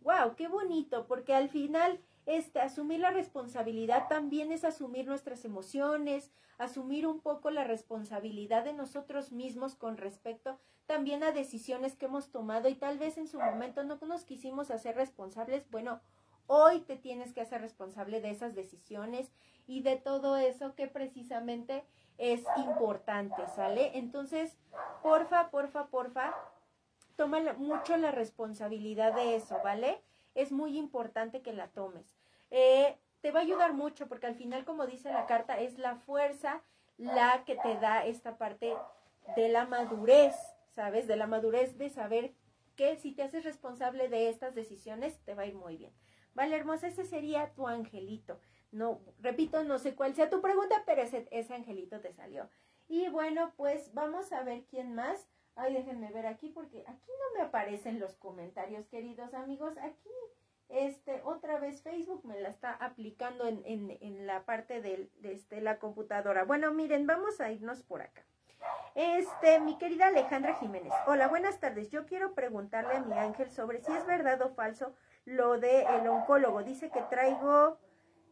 ¡Wow! 0.00 0.34
¡Qué 0.36 0.48
bonito! 0.48 1.06
Porque 1.06 1.34
al 1.34 1.50
final, 1.50 2.00
este, 2.28 2.60
asumir 2.60 3.00
la 3.00 3.10
responsabilidad 3.10 4.06
también 4.06 4.52
es 4.52 4.62
asumir 4.62 5.06
nuestras 5.06 5.46
emociones, 5.46 6.30
asumir 6.58 7.06
un 7.06 7.20
poco 7.20 7.50
la 7.50 7.64
responsabilidad 7.64 8.64
de 8.64 8.74
nosotros 8.74 9.32
mismos 9.32 9.74
con 9.74 9.96
respecto 9.96 10.58
también 10.84 11.22
a 11.22 11.32
decisiones 11.32 11.96
que 11.96 12.04
hemos 12.04 12.30
tomado 12.30 12.68
y 12.68 12.74
tal 12.74 12.98
vez 12.98 13.16
en 13.16 13.28
su 13.28 13.40
momento 13.40 13.82
no 13.82 13.98
nos 14.06 14.26
quisimos 14.26 14.70
hacer 14.70 14.94
responsables. 14.94 15.70
Bueno, 15.70 16.02
hoy 16.46 16.80
te 16.80 16.96
tienes 16.96 17.32
que 17.32 17.40
hacer 17.40 17.62
responsable 17.62 18.20
de 18.20 18.30
esas 18.30 18.54
decisiones 18.54 19.32
y 19.66 19.80
de 19.80 19.96
todo 19.96 20.36
eso 20.36 20.74
que 20.74 20.86
precisamente 20.86 21.82
es 22.18 22.44
importante, 22.58 23.42
¿sale? 23.56 23.96
Entonces, 23.96 24.54
porfa, 25.02 25.50
porfa, 25.50 25.86
porfa, 25.86 26.34
toma 27.16 27.54
mucho 27.54 27.96
la 27.96 28.10
responsabilidad 28.10 29.14
de 29.14 29.34
eso, 29.34 29.56
¿vale? 29.64 30.02
Es 30.34 30.52
muy 30.52 30.76
importante 30.76 31.40
que 31.40 31.54
la 31.54 31.68
tomes. 31.68 32.17
Eh, 32.50 32.98
te 33.20 33.30
va 33.30 33.40
a 33.40 33.42
ayudar 33.42 33.72
mucho 33.72 34.08
porque 34.08 34.26
al 34.26 34.34
final, 34.34 34.64
como 34.64 34.86
dice 34.86 35.12
la 35.12 35.26
carta, 35.26 35.58
es 35.60 35.78
la 35.78 35.96
fuerza 35.96 36.62
la 36.96 37.44
que 37.44 37.56
te 37.56 37.76
da 37.78 38.04
esta 38.06 38.38
parte 38.38 38.74
de 39.36 39.48
la 39.48 39.66
madurez, 39.66 40.34
¿sabes? 40.74 41.06
De 41.06 41.16
la 41.16 41.26
madurez 41.26 41.78
de 41.78 41.90
saber 41.90 42.34
que 42.76 42.96
si 42.96 43.12
te 43.12 43.22
haces 43.22 43.44
responsable 43.44 44.08
de 44.08 44.28
estas 44.28 44.54
decisiones, 44.54 45.18
te 45.24 45.34
va 45.34 45.42
a 45.42 45.46
ir 45.46 45.54
muy 45.54 45.76
bien. 45.76 45.92
Vale, 46.34 46.56
hermosa, 46.56 46.86
ese 46.86 47.04
sería 47.04 47.52
tu 47.54 47.66
angelito. 47.66 48.40
No, 48.70 49.00
repito, 49.18 49.64
no 49.64 49.78
sé 49.78 49.94
cuál 49.94 50.14
sea 50.14 50.30
tu 50.30 50.40
pregunta, 50.40 50.82
pero 50.86 51.02
ese, 51.02 51.26
ese 51.30 51.54
angelito 51.54 52.00
te 52.00 52.12
salió. 52.12 52.48
Y 52.86 53.08
bueno, 53.08 53.52
pues 53.56 53.92
vamos 53.94 54.32
a 54.32 54.42
ver 54.42 54.64
quién 54.64 54.94
más. 54.94 55.28
Ay, 55.56 55.74
déjenme 55.74 56.12
ver 56.12 56.26
aquí 56.26 56.50
porque 56.50 56.84
aquí 56.86 57.10
no 57.10 57.38
me 57.38 57.46
aparecen 57.46 57.98
los 57.98 58.14
comentarios, 58.16 58.86
queridos 58.86 59.34
amigos. 59.34 59.76
Aquí, 59.78 60.10
este, 60.68 61.22
otra 61.24 61.58
vez 61.58 61.82
Facebook 61.82 62.24
me 62.24 62.40
la 62.40 62.48
está 62.48 62.72
aplicando 62.72 63.46
en, 63.46 63.62
en, 63.64 63.96
en 64.00 64.26
la 64.26 64.44
parte 64.44 64.80
de, 64.80 65.10
este, 65.22 65.60
la 65.60 65.78
computadora. 65.78 66.44
Bueno, 66.44 66.72
miren, 66.72 67.06
vamos 67.06 67.40
a 67.40 67.50
irnos 67.50 67.82
por 67.82 68.02
acá. 68.02 68.22
Este, 68.94 69.60
mi 69.60 69.78
querida 69.78 70.08
Alejandra 70.08 70.54
Jiménez. 70.54 70.92
Hola, 71.06 71.28
buenas 71.28 71.60
tardes. 71.60 71.90
Yo 71.90 72.06
quiero 72.06 72.34
preguntarle 72.34 72.96
a 72.96 73.00
mi 73.00 73.14
ángel 73.14 73.50
sobre 73.50 73.80
si 73.80 73.92
es 73.92 74.04
verdad 74.06 74.42
o 74.42 74.50
falso 74.50 74.94
lo 75.24 75.58
de 75.58 75.82
el 75.82 76.08
oncólogo. 76.08 76.62
Dice 76.62 76.90
que 76.90 77.02
traigo, 77.02 77.78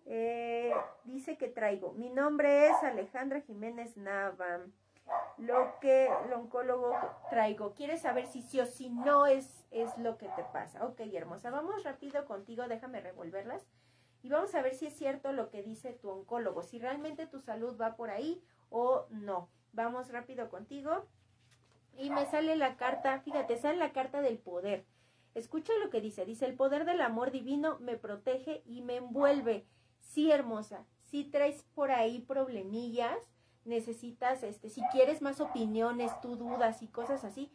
eh, 0.07 0.75
dice 1.05 1.37
que 1.37 1.49
traigo. 1.49 1.93
Mi 1.93 2.11
nombre 2.11 2.69
es 2.69 2.83
Alejandra 2.83 3.41
Jiménez 3.41 3.97
Nava. 3.97 4.61
Lo 5.39 5.79
que 5.81 6.07
el 6.25 6.33
oncólogo 6.33 6.97
traigo. 7.31 7.75
¿Quieres 7.75 8.03
saber 8.03 8.27
si 8.27 8.43
sí 8.43 8.61
o 8.61 8.67
si 8.67 8.91
no 8.91 9.27
es, 9.27 9.66
es 9.83 9.97
lo 9.99 10.19
que 10.19 10.29
te 10.29 10.45
pasa? 10.53 10.85
Ok, 10.85 11.01
hermosa. 11.13 11.51
Vamos 11.51 11.85
rápido 11.85 12.25
contigo. 12.27 12.67
Déjame 12.69 13.01
revolverlas. 13.01 13.67
Y 14.23 14.29
vamos 14.29 14.55
a 14.55 14.63
ver 14.63 14.75
si 14.75 14.87
es 14.87 14.97
cierto 14.97 15.33
lo 15.33 15.51
que 15.51 15.63
dice 15.63 15.93
tu 15.93 16.11
oncólogo. 16.11 16.63
Si 16.63 16.79
realmente 16.79 17.27
tu 17.27 17.41
salud 17.41 17.81
va 17.81 17.97
por 17.97 18.11
ahí 18.11 18.43
o 18.71 19.07
no. 19.11 19.49
Vamos 19.73 20.11
rápido 20.11 20.49
contigo. 20.49 21.07
Y 21.97 22.11
me 22.11 22.27
sale 22.27 22.57
la 22.57 22.77
carta, 22.77 23.21
fíjate, 23.21 23.57
sale 23.57 23.79
la 23.79 23.93
carta 23.93 24.21
del 24.21 24.39
poder. 24.39 24.85
Escucha 25.35 25.73
lo 25.83 25.91
que 25.91 26.01
dice. 26.01 26.25
Dice, 26.25 26.47
el 26.47 26.55
poder 26.55 26.85
del 26.85 27.01
amor 27.01 27.31
divino 27.31 27.79
me 27.79 27.97
protege 27.97 28.63
y 28.67 28.83
me 28.83 28.97
envuelve. 28.97 29.67
Sí, 30.01 30.31
hermosa, 30.31 30.87
si 31.05 31.25
traes 31.25 31.65
por 31.75 31.91
ahí 31.91 32.21
problemillas, 32.21 33.17
necesitas, 33.65 34.43
este, 34.43 34.71
si 34.71 34.81
quieres 34.93 35.23
más 35.23 35.41
opiniones, 35.41 36.13
tú 36.21 36.37
dudas 36.37 36.83
y 36.83 36.89
cosas 36.89 37.25
así, 37.25 37.53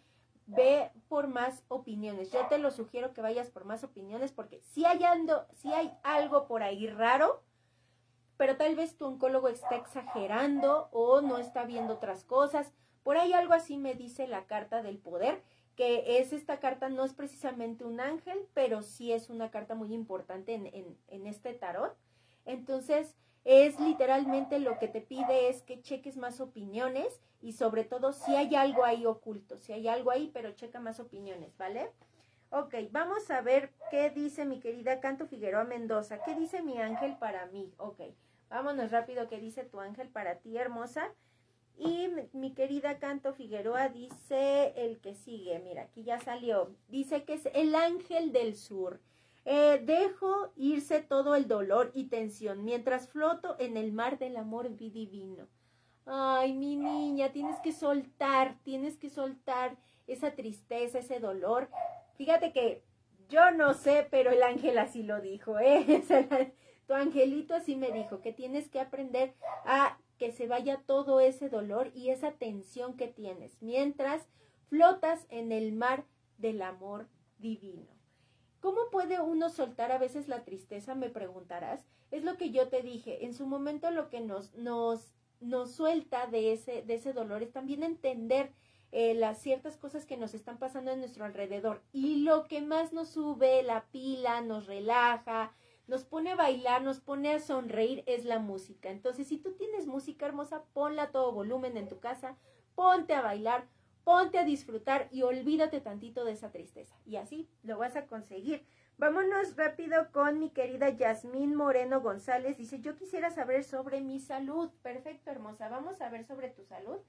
ve 0.48 0.92
por 1.08 1.28
más 1.28 1.64
opiniones. 1.68 2.32
Yo 2.32 2.46
te 2.48 2.58
lo 2.58 2.72
sugiero 2.72 3.14
que 3.14 3.22
vayas 3.22 3.50
por 3.50 3.66
más 3.66 3.84
opiniones 3.84 4.32
porque 4.32 4.60
si 4.62 4.86
hay, 4.86 5.00
si 5.54 5.72
hay 5.72 5.94
algo 6.04 6.48
por 6.48 6.64
ahí 6.64 6.88
raro, 6.88 7.44
pero 8.38 8.58
tal 8.58 8.76
vez 8.76 8.98
tu 8.98 9.06
oncólogo 9.06 9.48
está 9.48 9.76
exagerando 9.76 10.90
o 10.92 11.22
no 11.22 11.38
está 11.38 11.66
viendo 11.66 11.94
otras 11.94 12.24
cosas. 12.24 12.74
Por 13.04 13.18
ahí 13.18 13.34
algo 13.34 13.54
así 13.54 13.78
me 13.78 13.96
dice 13.96 14.28
la 14.28 14.46
carta 14.46 14.82
del 14.82 14.98
poder 14.98 15.42
que 15.76 16.20
es 16.20 16.34
esta 16.34 16.60
carta, 16.60 16.90
no 16.90 17.06
es 17.06 17.14
precisamente 17.14 17.86
un 17.86 18.00
ángel, 18.00 18.48
pero 18.54 18.82
sí 18.82 19.12
es 19.14 19.30
una 19.30 19.52
carta 19.52 19.74
muy 19.74 19.94
importante 19.94 20.54
en, 20.54 20.98
en, 21.08 21.28
este 21.28 21.54
tarot. 21.54 21.96
Entonces, 22.46 23.16
es 23.44 23.80
literalmente 23.80 24.60
lo 24.60 24.78
que 24.78 24.88
te 24.88 25.02
pide 25.02 25.50
es 25.50 25.64
que 25.64 25.82
cheques 25.82 26.18
más 26.18 26.40
opiniones 26.40 27.22
y 27.42 27.54
sobre 27.54 27.84
todo 27.84 28.14
si 28.14 28.36
hay 28.36 28.56
algo 28.56 28.86
ahí 28.86 29.06
oculto, 29.06 29.58
si 29.58 29.74
hay 29.74 29.88
algo 29.88 30.12
ahí, 30.12 30.30
pero 30.34 30.52
checa 30.52 30.80
más 30.80 31.00
opiniones, 31.00 31.58
¿vale? 31.58 31.92
Ok, 32.52 32.76
vamos 32.92 33.32
a 33.32 33.42
ver 33.42 33.72
qué 33.90 34.10
dice 34.10 34.46
mi 34.46 34.60
querida 34.60 35.00
Canto 35.00 35.26
Figueroa 35.26 35.64
Mendoza. 35.64 36.22
¿Qué 36.24 36.36
dice 36.36 36.62
mi 36.62 36.80
ángel 36.80 37.18
para 37.18 37.46
mí? 37.46 37.74
Ok, 37.78 38.02
vámonos 38.50 38.92
rápido. 38.92 39.30
¿Qué 39.30 39.40
dice 39.40 39.64
tu 39.64 39.80
ángel 39.80 40.10
para 40.10 40.36
ti, 40.40 40.58
hermosa? 40.58 41.14
Y 41.78 42.10
mi 42.34 42.54
querida 42.54 43.00
Canto 43.00 43.34
Figueroa 43.34 43.90
dice 43.90 44.74
el 44.76 45.00
que 45.00 45.16
sigue, 45.16 45.60
mira, 45.60 45.84
aquí 45.84 46.04
ya 46.04 46.20
salió, 46.20 46.76
dice 46.90 47.24
que 47.24 47.36
es 47.36 47.48
el 47.54 47.74
ángel 47.74 48.34
del 48.34 48.56
sur. 48.56 49.00
Eh, 49.46 49.82
dejo 49.84 50.52
irse 50.56 51.02
todo 51.02 51.36
el 51.36 51.48
dolor 51.48 51.92
y 51.96 52.06
tensión 52.06 52.64
mientras 52.64 53.10
floto 53.10 53.56
en 53.60 53.76
el 53.76 53.92
mar 53.92 54.20
del 54.20 54.38
amor 54.38 54.76
divino. 54.76 55.48
Ay, 56.06 56.54
mi 56.54 56.76
niña, 56.78 57.32
tienes 57.32 57.60
que 57.60 57.72
soltar, 57.72 58.58
tienes 58.64 58.98
que 58.98 59.10
soltar 59.10 59.78
esa 60.08 60.32
tristeza, 60.32 61.00
ese 61.00 61.20
dolor. 61.20 61.70
Fíjate 62.16 62.52
que 62.52 62.84
yo 63.30 63.52
no 63.52 63.74
sé, 63.74 64.08
pero 64.12 64.32
el 64.32 64.44
ángel 64.44 64.78
así 64.78 65.04
lo 65.04 65.22
dijo, 65.22 65.58
¿eh? 65.60 66.04
tu 66.88 66.94
angelito 66.94 67.56
así 67.56 67.76
me 67.76 67.92
dijo, 67.92 68.22
que 68.22 68.34
tienes 68.34 68.70
que 68.70 68.80
aprender 68.80 69.34
a 69.66 69.98
que 70.18 70.32
se 70.32 70.48
vaya 70.48 70.84
todo 70.86 71.20
ese 71.20 71.50
dolor 71.50 71.92
y 71.96 72.10
esa 72.10 72.34
tensión 72.34 72.96
que 72.96 73.08
tienes 73.08 73.58
mientras 73.62 74.28
flotas 74.68 75.26
en 75.30 75.52
el 75.52 75.72
mar 75.72 76.06
del 76.38 76.62
amor 76.62 77.08
divino. 77.40 78.01
¿Cómo 78.62 78.90
puede 78.92 79.20
uno 79.20 79.50
soltar 79.50 79.92
a 79.92 79.98
veces 79.98 80.28
la 80.28 80.46
tristeza? 80.46 80.96
Me 80.96 81.10
preguntarás. 81.10 81.86
Es 82.12 82.24
lo 82.24 82.38
que 82.38 82.52
yo 82.52 82.70
te 82.70 82.82
dije. 82.82 83.26
En 83.26 83.34
su 83.34 83.48
momento 83.48 83.90
lo 83.92 84.10
que 84.10 84.22
nos, 84.22 84.54
nos, 84.54 85.12
nos 85.40 85.72
suelta 85.72 86.28
de 86.28 86.54
ese, 86.54 86.84
de 86.84 86.94
ese 86.94 87.12
dolor 87.12 87.42
es 87.42 87.52
también 87.52 87.84
entender 87.84 88.52
eh, 88.92 89.16
las 89.16 89.40
ciertas 89.40 89.78
cosas 89.78 90.06
que 90.06 90.18
nos 90.18 90.34
están 90.34 90.60
pasando 90.60 90.92
en 90.92 91.00
nuestro 91.00 91.26
alrededor. 91.26 91.82
Y 91.92 92.18
lo 92.18 92.48
que 92.48 92.62
más 92.62 92.94
nos 92.94 93.10
sube 93.10 93.64
la 93.64 93.86
pila, 93.86 94.42
nos 94.42 94.68
relaja, 94.68 95.54
nos 95.88 96.04
pone 96.04 96.32
a 96.32 96.36
bailar, 96.36 96.84
nos 96.84 97.00
pone 97.00 97.34
a 97.34 97.40
sonreír 97.40 98.04
es 98.06 98.26
la 98.26 98.40
música. 98.40 98.92
Entonces, 98.92 99.28
si 99.28 99.38
tú 99.38 99.54
tienes 99.54 99.88
música 99.88 100.26
hermosa, 100.26 100.64
ponla 100.74 101.04
a 101.04 101.12
todo 101.12 101.32
volumen 101.32 101.78
en 101.78 101.88
tu 101.88 102.00
casa, 102.00 102.38
ponte 102.76 103.14
a 103.14 103.22
bailar, 103.22 103.66
ponte 104.04 104.38
a 104.38 104.44
disfrutar 104.44 105.08
y 105.12 105.24
olvídate 105.24 105.82
tantito 105.82 106.26
de 106.26 106.34
esa 106.34 106.52
tristeza. 106.52 106.96
Y 107.06 107.18
así 107.18 107.50
lo 107.64 107.78
vas 107.78 107.96
a 107.96 108.08
conseguir. 108.08 108.66
Vámonos 108.98 109.56
rápido 109.56 110.12
con 110.12 110.40
mi 110.40 110.52
querida 110.52 110.90
Yasmín 110.90 111.56
Moreno 111.56 112.02
González. 112.02 112.58
Dice, 112.58 112.82
yo 112.82 112.96
quisiera 112.96 113.32
saber 113.32 113.64
sobre 113.64 114.00
mi 114.02 114.20
salud. 114.20 114.70
Perfecto, 114.84 115.32
hermosa. 115.32 115.70
Vamos 115.70 116.02
a 116.02 116.10
ver 116.10 116.24
sobre 116.24 116.50
tu 116.50 116.64
salud. 116.66 117.00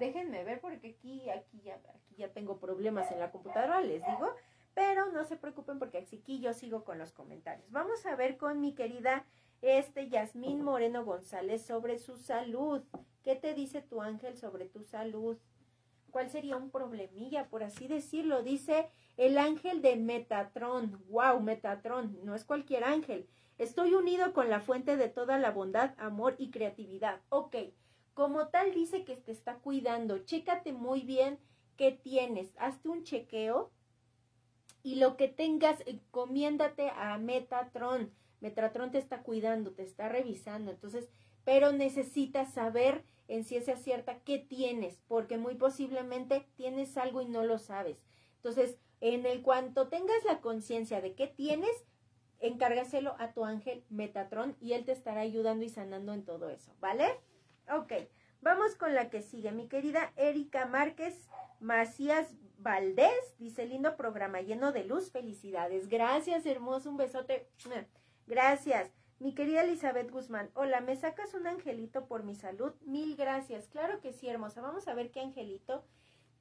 Déjenme 0.00 0.42
ver 0.42 0.60
porque 0.60 0.96
aquí, 0.98 1.30
aquí, 1.30 1.60
ya, 1.62 1.74
aquí 1.74 2.16
ya 2.16 2.32
tengo 2.32 2.58
problemas 2.58 3.10
en 3.12 3.20
la 3.20 3.30
computadora, 3.30 3.80
les 3.80 4.04
digo. 4.04 4.34
Pero 4.74 5.12
no 5.12 5.24
se 5.24 5.36
preocupen 5.36 5.78
porque 5.78 5.98
aquí 5.98 6.40
yo 6.40 6.52
sigo 6.52 6.84
con 6.84 6.98
los 6.98 7.12
comentarios. 7.12 7.70
Vamos 7.70 8.04
a 8.06 8.16
ver 8.16 8.36
con 8.36 8.60
mi 8.60 8.74
querida 8.74 9.24
este 9.62 10.08
Yasmín 10.08 10.62
Moreno 10.62 11.04
González 11.04 11.64
sobre 11.64 11.98
su 11.98 12.16
salud. 12.16 12.82
¿Qué 13.22 13.36
te 13.36 13.54
dice 13.54 13.82
tu 13.82 14.02
ángel 14.02 14.36
sobre 14.36 14.66
tu 14.66 14.82
salud? 14.84 15.38
¿Cuál 16.16 16.30
sería 16.30 16.56
un 16.56 16.70
problemilla, 16.70 17.50
por 17.50 17.62
así 17.62 17.88
decirlo? 17.88 18.42
Dice 18.42 18.88
el 19.18 19.36
ángel 19.36 19.82
de 19.82 19.96
Metatron. 19.96 21.04
¡Wow! 21.10 21.40
Metatron. 21.40 22.18
No 22.24 22.34
es 22.34 22.46
cualquier 22.46 22.84
ángel. 22.84 23.28
Estoy 23.58 23.92
unido 23.92 24.32
con 24.32 24.48
la 24.48 24.60
fuente 24.60 24.96
de 24.96 25.10
toda 25.10 25.36
la 25.36 25.50
bondad, 25.50 25.92
amor 25.98 26.34
y 26.38 26.50
creatividad. 26.50 27.20
Ok. 27.28 27.56
Como 28.14 28.48
tal 28.48 28.72
dice 28.72 29.04
que 29.04 29.16
te 29.16 29.30
está 29.30 29.56
cuidando. 29.56 30.24
Chécate 30.24 30.72
muy 30.72 31.02
bien 31.02 31.38
qué 31.76 31.92
tienes. 31.92 32.54
Hazte 32.56 32.88
un 32.88 33.04
chequeo 33.04 33.70
y 34.82 34.94
lo 34.94 35.18
que 35.18 35.28
tengas, 35.28 35.82
encomiéndate 35.84 36.88
a 36.96 37.18
Metatron. 37.18 38.10
Metatron 38.40 38.90
te 38.90 38.96
está 38.96 39.22
cuidando, 39.22 39.72
te 39.72 39.82
está 39.82 40.08
revisando, 40.08 40.70
entonces, 40.70 41.10
pero 41.44 41.72
necesitas 41.72 42.54
saber 42.54 43.04
en 43.28 43.44
ciencia 43.44 43.76
cierta 43.76 44.20
qué 44.20 44.38
tienes, 44.38 44.98
porque 45.08 45.38
muy 45.38 45.54
posiblemente 45.54 46.46
tienes 46.56 46.96
algo 46.96 47.22
y 47.22 47.26
no 47.26 47.44
lo 47.44 47.58
sabes. 47.58 48.04
Entonces, 48.36 48.78
en 49.00 49.26
el 49.26 49.42
cuanto 49.42 49.88
tengas 49.88 50.24
la 50.24 50.40
conciencia 50.40 51.00
de 51.00 51.14
qué 51.14 51.26
tienes, 51.26 51.84
encárgaselo 52.40 53.16
a 53.18 53.32
tu 53.32 53.44
ángel 53.44 53.84
Metatron 53.88 54.56
y 54.60 54.72
él 54.72 54.84
te 54.84 54.92
estará 54.92 55.20
ayudando 55.20 55.64
y 55.64 55.68
sanando 55.68 56.12
en 56.12 56.24
todo 56.24 56.50
eso, 56.50 56.72
¿vale? 56.80 57.06
Ok, 57.72 57.92
vamos 58.40 58.74
con 58.76 58.94
la 58.94 59.10
que 59.10 59.22
sigue. 59.22 59.52
Mi 59.52 59.68
querida 59.68 60.12
Erika 60.16 60.66
Márquez 60.66 61.28
Macías 61.60 62.28
Valdés 62.58 63.36
dice, 63.38 63.66
lindo 63.66 63.96
programa 63.96 64.40
lleno 64.40 64.72
de 64.72 64.84
luz, 64.84 65.10
felicidades. 65.10 65.88
Gracias, 65.88 66.46
hermoso, 66.46 66.90
un 66.90 66.96
besote. 66.96 67.48
Gracias. 68.26 68.90
Mi 69.18 69.34
querida 69.34 69.62
Elizabeth 69.62 70.10
Guzmán, 70.10 70.50
hola, 70.52 70.82
¿me 70.82 70.94
sacas 70.94 71.32
un 71.32 71.46
angelito 71.46 72.06
por 72.06 72.22
mi 72.22 72.34
salud? 72.34 72.72
Mil 72.84 73.16
gracias. 73.16 73.66
Claro 73.66 73.98
que 74.02 74.12
sí, 74.12 74.28
hermosa. 74.28 74.60
Vamos 74.60 74.88
a 74.88 74.94
ver 74.94 75.10
qué 75.10 75.20
angelito 75.20 75.84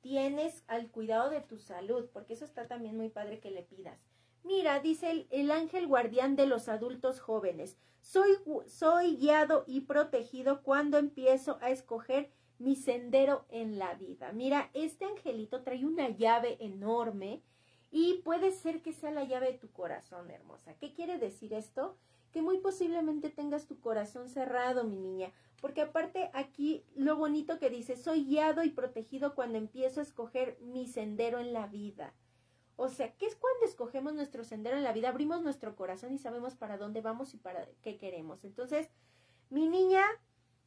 tienes 0.02 0.62
al 0.68 0.92
cuidado 0.92 1.30
de 1.30 1.40
tu 1.40 1.58
salud, 1.58 2.10
porque 2.12 2.34
eso 2.34 2.44
está 2.44 2.68
también 2.68 2.98
muy 2.98 3.08
padre 3.08 3.40
que 3.40 3.50
le 3.50 3.64
pidas. 3.64 3.98
Mira, 4.44 4.82
dice 4.82 5.10
el, 5.10 5.28
el 5.32 5.52
ángel 5.52 5.88
guardián 5.88 6.36
de 6.36 6.48
los 6.48 6.68
adultos 6.68 7.22
jóvenes. 7.22 7.78
Soy, 8.02 8.32
soy 8.68 9.16
guiado 9.16 9.64
y 9.68 9.82
protegido 9.82 10.62
cuando 10.62 10.98
empiezo 10.98 11.58
a 11.62 11.70
escoger 11.70 12.30
mi 12.60 12.76
sendero 12.76 13.46
en 13.50 13.80
la 13.80 13.94
vida. 13.94 14.34
Mira, 14.34 14.70
este 14.74 15.06
angelito 15.06 15.64
trae 15.64 15.86
una 15.86 16.10
llave 16.10 16.58
enorme 16.60 17.42
y 17.90 18.22
puede 18.26 18.52
ser 18.52 18.82
que 18.82 18.92
sea 18.92 19.12
la 19.12 19.24
llave 19.24 19.54
de 19.54 19.60
tu 19.60 19.72
corazón, 19.72 20.30
hermosa. 20.30 20.74
¿Qué 20.74 20.94
quiere 20.94 21.18
decir 21.18 21.54
esto? 21.54 21.98
Que 22.36 22.42
muy 22.42 22.58
posiblemente 22.58 23.30
tengas 23.30 23.66
tu 23.66 23.80
corazón 23.80 24.28
cerrado, 24.28 24.84
mi 24.84 24.98
niña, 24.98 25.32
porque 25.62 25.80
aparte 25.80 26.30
aquí 26.34 26.84
lo 26.94 27.16
bonito 27.16 27.60
que 27.60 27.70
dice, 27.70 27.96
soy 27.96 28.26
guiado 28.26 28.62
y 28.62 28.72
protegido 28.72 29.36
cuando 29.36 29.58
empiezo 29.58 30.02
a 30.02 30.04
escoger 30.04 30.58
mi 30.60 30.86
sendero 30.86 31.40
en 31.40 31.54
la 31.54 31.68
vida. 31.68 32.14
O 32.76 32.90
sea, 32.90 33.16
¿qué 33.16 33.26
es 33.26 33.38
cuando 33.38 33.64
escogemos 33.64 34.16
nuestro 34.16 34.44
sendero 34.44 34.76
en 34.76 34.84
la 34.84 34.92
vida? 34.92 35.08
Abrimos 35.08 35.44
nuestro 35.44 35.78
corazón 35.78 36.14
y 36.14 36.18
sabemos 36.18 36.56
para 36.56 36.78
dónde 36.78 37.00
vamos 37.00 37.34
y 37.34 37.38
para 37.38 37.70
qué 37.82 37.98
queremos. 37.98 38.44
Entonces, 38.44 38.90
mi 39.50 39.70
niña, 39.70 40.04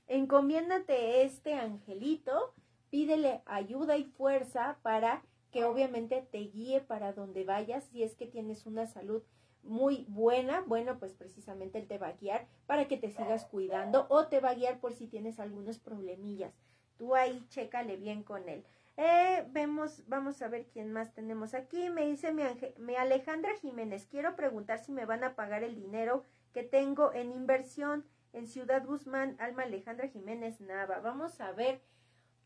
encomiéndate 0.06 1.20
este 1.20 1.52
angelito, 1.52 2.54
pídele 2.88 3.42
ayuda 3.44 3.98
y 3.98 4.04
fuerza 4.04 4.78
para 4.80 5.22
que 5.50 5.64
obviamente 5.64 6.26
te 6.32 6.38
guíe 6.38 6.80
para 6.80 7.12
donde 7.12 7.44
vayas 7.44 7.84
si 7.92 8.04
es 8.04 8.16
que 8.16 8.26
tienes 8.26 8.64
una 8.64 8.86
salud 8.86 9.22
muy 9.62 10.06
buena, 10.08 10.62
bueno, 10.66 10.98
pues 10.98 11.14
precisamente 11.14 11.78
él 11.78 11.86
te 11.86 11.98
va 11.98 12.08
a 12.08 12.16
guiar 12.16 12.46
para 12.66 12.88
que 12.88 12.96
te 12.96 13.10
sigas 13.10 13.44
cuidando 13.44 14.06
o 14.08 14.28
te 14.28 14.40
va 14.40 14.50
a 14.50 14.54
guiar 14.54 14.80
por 14.80 14.92
si 14.92 15.06
tienes 15.06 15.40
algunos 15.40 15.78
problemillas. 15.78 16.54
Tú 16.96 17.14
ahí 17.14 17.46
chécale 17.48 17.96
bien 17.96 18.22
con 18.22 18.48
él. 18.48 18.64
Eh, 18.96 19.46
vemos, 19.50 20.02
vamos 20.08 20.42
a 20.42 20.48
ver 20.48 20.66
quién 20.66 20.92
más 20.92 21.14
tenemos 21.14 21.54
aquí. 21.54 21.90
Me 21.90 22.06
dice 22.06 22.32
mi, 22.32 22.42
mi 22.78 22.96
Alejandra 22.96 23.54
Jiménez, 23.56 24.06
quiero 24.06 24.34
preguntar 24.34 24.80
si 24.80 24.90
me 24.90 25.06
van 25.06 25.22
a 25.22 25.36
pagar 25.36 25.62
el 25.62 25.76
dinero 25.76 26.24
que 26.52 26.64
tengo 26.64 27.12
en 27.12 27.32
inversión 27.32 28.04
en 28.32 28.46
Ciudad 28.48 28.84
Guzmán, 28.84 29.36
Alma 29.38 29.62
Alejandra 29.62 30.08
Jiménez 30.08 30.60
Nava. 30.60 30.98
Vamos 31.00 31.40
a 31.40 31.52
ver 31.52 31.80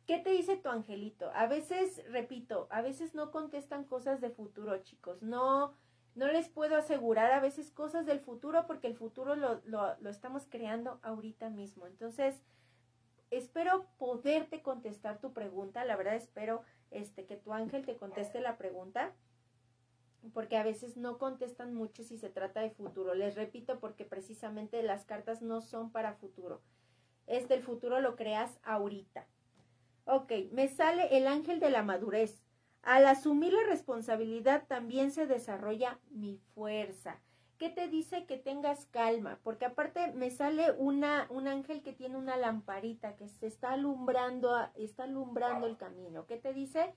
¿Qué 0.07 0.19
te 0.19 0.31
dice 0.31 0.57
tu 0.57 0.69
angelito? 0.69 1.31
A 1.35 1.47
veces, 1.47 2.03
repito, 2.11 2.67
a 2.71 2.83
veces 2.83 3.15
no 3.15 3.31
contestan 3.31 3.85
cosas 3.85 4.21
de 4.21 4.31
futuro, 4.31 4.77
chicos. 4.83 5.23
No, 5.23 5.75
no 6.15 6.29
les 6.29 6.49
puedo 6.49 6.77
asegurar 6.77 7.33
a 7.33 7.41
veces 7.41 7.71
cosas 7.71 8.07
del 8.07 8.21
futuro 8.21 8.67
porque 8.67 8.87
el 8.87 8.97
futuro 8.97 9.35
lo, 9.35 9.61
lo, 9.65 10.11
estamos 10.11 10.47
creando 10.49 10.99
ahorita 11.03 11.49
mismo. 11.49 11.87
Entonces, 11.87 12.43
espero 13.31 13.87
poderte 13.99 14.63
contestar 14.63 15.21
tu 15.21 15.33
pregunta. 15.33 15.85
La 15.85 15.97
verdad, 15.97 16.15
espero 16.15 16.63
este, 16.91 17.25
que 17.25 17.37
tu 17.37 17.53
ángel 17.53 17.87
te 17.87 17.97
conteste 17.97 18.41
la 18.41 18.59
pregunta 18.59 19.13
porque 20.35 20.57
a 20.57 20.63
veces 20.63 20.97
no 20.97 21.19
contestan 21.19 21.75
mucho 21.75 22.05
si 22.05 22.19
se 22.19 22.29
trata 22.29 22.61
de 22.61 22.71
futuro. 22.71 23.15
Les 23.15 23.35
repito 23.35 23.81
porque 23.81 24.05
precisamente 24.05 24.83
las 24.83 25.05
cartas 25.05 25.43
no 25.43 25.63
son 25.63 25.91
para 25.91 26.15
futuro. 26.15 26.61
Este 27.27 27.55
el 27.55 27.63
futuro 27.63 28.01
lo 28.01 28.17
creas 28.17 28.59
ahorita. 28.63 29.27
Ok, 30.05 30.33
me 30.53 30.69
sale 30.69 31.17
el 31.17 31.27
ángel 31.27 31.61
de 31.61 31.71
la 31.71 31.83
madurez. 31.83 32.42
Al 32.83 33.07
asumir 33.07 33.53
la 33.53 33.63
responsabilidad 33.65 34.67
también 34.67 35.13
se 35.13 35.27
desarrolla 35.27 36.01
mi 36.11 36.37
fuerza. 36.55 37.21
¿Qué 37.57 37.71
te 37.71 37.87
dice 37.87 38.27
que 38.27 38.39
tengas 38.39 38.87
calma? 38.87 39.39
Porque 39.45 39.67
aparte 39.67 40.13
me 40.15 40.33
sale 40.33 40.73
una, 40.73 41.29
un 41.31 41.47
ángel 41.47 41.83
que 41.83 41.93
tiene 41.93 42.17
una 42.17 42.37
lamparita 42.37 43.15
que 43.15 43.29
se 43.29 43.47
está 43.47 43.75
alumbrando, 43.75 44.53
está 44.75 45.05
alumbrando 45.05 45.69
el 45.69 45.77
camino. 45.77 46.27
¿Qué 46.27 46.39
te 46.39 46.53
dice? 46.53 46.93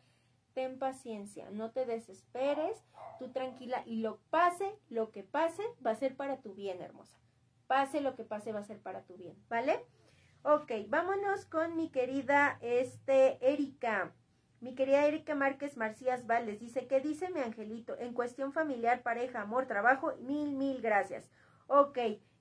Ten 0.56 0.80
paciencia, 0.80 1.52
no 1.52 1.70
te 1.70 1.86
desesperes, 1.86 2.84
tú 3.20 3.30
tranquila 3.30 3.84
y 3.86 3.98
lo 3.98 4.18
pase, 4.32 4.80
lo 4.90 5.12
que 5.12 5.22
pase, 5.22 5.62
va 5.86 5.92
a 5.92 5.96
ser 5.96 6.16
para 6.16 6.42
tu 6.42 6.56
bien, 6.56 6.82
hermosa. 6.82 7.20
Pase 7.68 8.02
lo 8.02 8.16
que 8.16 8.24
pase, 8.24 8.52
va 8.52 8.62
a 8.62 8.64
ser 8.64 8.80
para 8.80 9.04
tu 9.04 9.18
bien, 9.18 9.36
¿vale? 9.50 9.86
Ok, 10.42 10.72
vámonos 10.88 11.46
con 11.46 11.76
mi 11.76 11.90
querida 11.90 12.58
este, 12.62 13.38
Erika. 13.48 14.16
Mi 14.66 14.74
querida 14.74 15.06
Erika 15.06 15.36
Márquez 15.36 15.78
Marcías 15.78 16.26
Valdés 16.26 16.60
dice, 16.60 16.88
¿qué 16.88 17.00
dice 17.00 17.30
mi 17.30 17.40
angelito? 17.40 17.96
En 18.00 18.16
cuestión 18.16 18.52
familiar, 18.52 19.04
pareja, 19.04 19.42
amor, 19.42 19.68
trabajo, 19.68 20.14
mil, 20.22 20.54
mil 20.54 20.82
gracias. 20.82 21.30
Ok, 21.68 22.00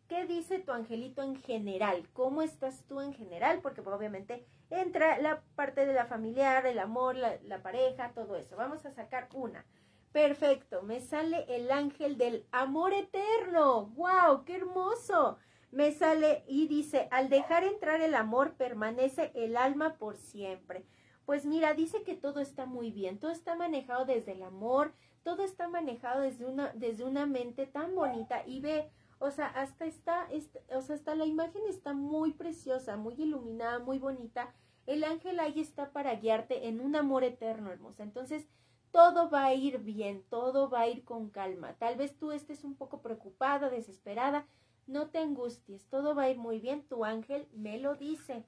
¿qué 0.08 0.24
dice 0.26 0.58
tu 0.58 0.72
angelito 0.72 1.22
en 1.22 1.36
general? 1.36 2.08
¿Cómo 2.14 2.40
estás 2.40 2.82
tú 2.88 3.02
en 3.02 3.12
general? 3.12 3.60
Porque 3.60 3.82
pues, 3.82 3.94
obviamente 3.94 4.46
entra 4.70 5.18
la 5.18 5.42
parte 5.54 5.84
de 5.84 5.92
la 5.92 6.06
familiar, 6.06 6.64
el 6.64 6.78
amor, 6.78 7.14
la, 7.14 7.36
la 7.42 7.62
pareja, 7.62 8.12
todo 8.14 8.36
eso. 8.36 8.56
Vamos 8.56 8.86
a 8.86 8.92
sacar 8.92 9.28
una. 9.34 9.66
Perfecto, 10.10 10.82
me 10.82 11.00
sale 11.00 11.44
el 11.54 11.70
ángel 11.70 12.16
del 12.16 12.46
amor 12.52 12.94
eterno. 12.94 13.88
¡Wow! 13.96 14.46
¡Qué 14.46 14.56
hermoso! 14.56 15.36
me 15.74 15.90
sale 15.90 16.44
y 16.46 16.68
dice, 16.68 17.08
al 17.10 17.28
dejar 17.28 17.64
entrar 17.64 18.00
el 18.00 18.14
amor 18.14 18.54
permanece 18.54 19.32
el 19.34 19.56
alma 19.56 19.96
por 19.98 20.16
siempre. 20.16 20.84
Pues 21.26 21.46
mira, 21.46 21.74
dice 21.74 22.02
que 22.02 22.14
todo 22.14 22.40
está 22.40 22.66
muy 22.66 22.90
bien, 22.90 23.18
todo 23.18 23.30
está 23.30 23.54
manejado 23.56 24.04
desde 24.04 24.32
el 24.32 24.42
amor, 24.42 24.92
todo 25.22 25.42
está 25.42 25.68
manejado 25.68 26.20
desde 26.20 26.44
una, 26.44 26.72
desde 26.74 27.04
una 27.04 27.26
mente 27.26 27.66
tan 27.66 27.94
bonita 27.94 28.42
y 28.46 28.60
ve, 28.60 28.90
o 29.18 29.30
sea, 29.30 29.46
hasta 29.46 29.86
está, 29.86 30.28
o 30.70 30.82
sea, 30.82 30.96
hasta 30.96 31.14
la 31.14 31.24
imagen 31.24 31.62
está 31.68 31.94
muy 31.94 32.32
preciosa, 32.32 32.96
muy 32.96 33.14
iluminada, 33.14 33.78
muy 33.78 33.98
bonita. 33.98 34.54
El 34.86 35.02
ángel 35.02 35.40
ahí 35.40 35.60
está 35.60 35.92
para 35.92 36.14
guiarte 36.16 36.68
en 36.68 36.80
un 36.80 36.94
amor 36.94 37.24
eterno, 37.24 37.70
hermosa. 37.70 38.02
Entonces, 38.02 38.46
todo 38.92 39.30
va 39.30 39.46
a 39.46 39.54
ir 39.54 39.78
bien, 39.78 40.22
todo 40.28 40.68
va 40.68 40.80
a 40.80 40.88
ir 40.88 41.04
con 41.04 41.30
calma. 41.30 41.74
Tal 41.78 41.96
vez 41.96 42.18
tú 42.18 42.32
estés 42.32 42.64
un 42.64 42.76
poco 42.76 43.00
preocupada, 43.00 43.70
desesperada, 43.70 44.46
no 44.86 45.08
te 45.08 45.18
angusties, 45.18 45.86
todo 45.88 46.14
va 46.14 46.24
a 46.24 46.30
ir 46.30 46.36
muy 46.36 46.60
bien, 46.60 46.86
tu 46.86 47.04
ángel 47.04 47.48
me 47.52 47.78
lo 47.78 47.94
dice. 47.94 48.44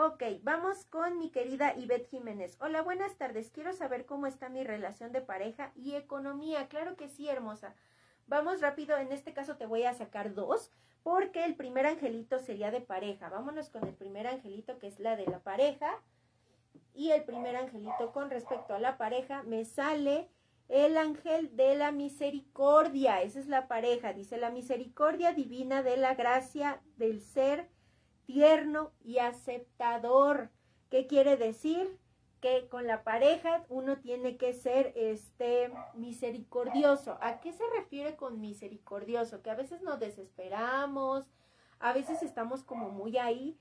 Ok, 0.00 0.22
vamos 0.44 0.84
con 0.84 1.18
mi 1.18 1.28
querida 1.32 1.74
Ivette 1.76 2.06
Jiménez. 2.06 2.56
Hola, 2.60 2.82
buenas 2.82 3.16
tardes. 3.16 3.50
Quiero 3.50 3.72
saber 3.72 4.06
cómo 4.06 4.28
está 4.28 4.48
mi 4.48 4.62
relación 4.62 5.10
de 5.10 5.20
pareja 5.20 5.72
y 5.74 5.96
economía. 5.96 6.68
Claro 6.68 6.94
que 6.94 7.08
sí, 7.08 7.28
hermosa. 7.28 7.74
Vamos 8.28 8.60
rápido, 8.60 8.96
en 8.96 9.10
este 9.10 9.32
caso 9.34 9.56
te 9.56 9.66
voy 9.66 9.82
a 9.82 9.94
sacar 9.94 10.34
dos, 10.34 10.70
porque 11.02 11.44
el 11.44 11.56
primer 11.56 11.84
angelito 11.84 12.38
sería 12.38 12.70
de 12.70 12.80
pareja. 12.80 13.28
Vámonos 13.28 13.70
con 13.70 13.88
el 13.88 13.94
primer 13.94 14.28
angelito, 14.28 14.78
que 14.78 14.86
es 14.86 15.00
la 15.00 15.16
de 15.16 15.26
la 15.26 15.40
pareja. 15.40 16.00
Y 16.94 17.10
el 17.10 17.24
primer 17.24 17.56
angelito 17.56 18.12
con 18.12 18.30
respecto 18.30 18.74
a 18.74 18.78
la 18.78 18.98
pareja 18.98 19.42
me 19.42 19.64
sale 19.64 20.30
el 20.68 20.96
ángel 20.96 21.56
de 21.56 21.74
la 21.74 21.90
misericordia, 21.90 23.20
esa 23.22 23.40
es 23.40 23.48
la 23.48 23.66
pareja, 23.66 24.12
dice 24.12 24.36
la 24.36 24.50
misericordia 24.50 25.32
divina 25.32 25.82
de 25.82 25.96
la 25.96 26.14
gracia 26.14 26.80
del 26.96 27.20
ser 27.20 27.68
tierno 28.28 28.92
y 29.02 29.18
aceptador. 29.20 30.50
¿Qué 30.90 31.06
quiere 31.06 31.38
decir? 31.38 31.98
Que 32.40 32.68
con 32.68 32.86
la 32.86 33.02
pareja 33.02 33.64
uno 33.70 34.00
tiene 34.00 34.36
que 34.36 34.52
ser 34.52 34.92
este 34.96 35.72
misericordioso. 35.94 37.16
¿A 37.22 37.40
qué 37.40 37.54
se 37.54 37.64
refiere 37.74 38.16
con 38.16 38.38
misericordioso? 38.38 39.40
Que 39.40 39.48
a 39.48 39.54
veces 39.54 39.80
nos 39.80 39.98
desesperamos, 39.98 41.26
a 41.80 41.94
veces 41.94 42.22
estamos 42.22 42.62
como 42.64 42.90
muy 42.90 43.16
ahí, 43.16 43.58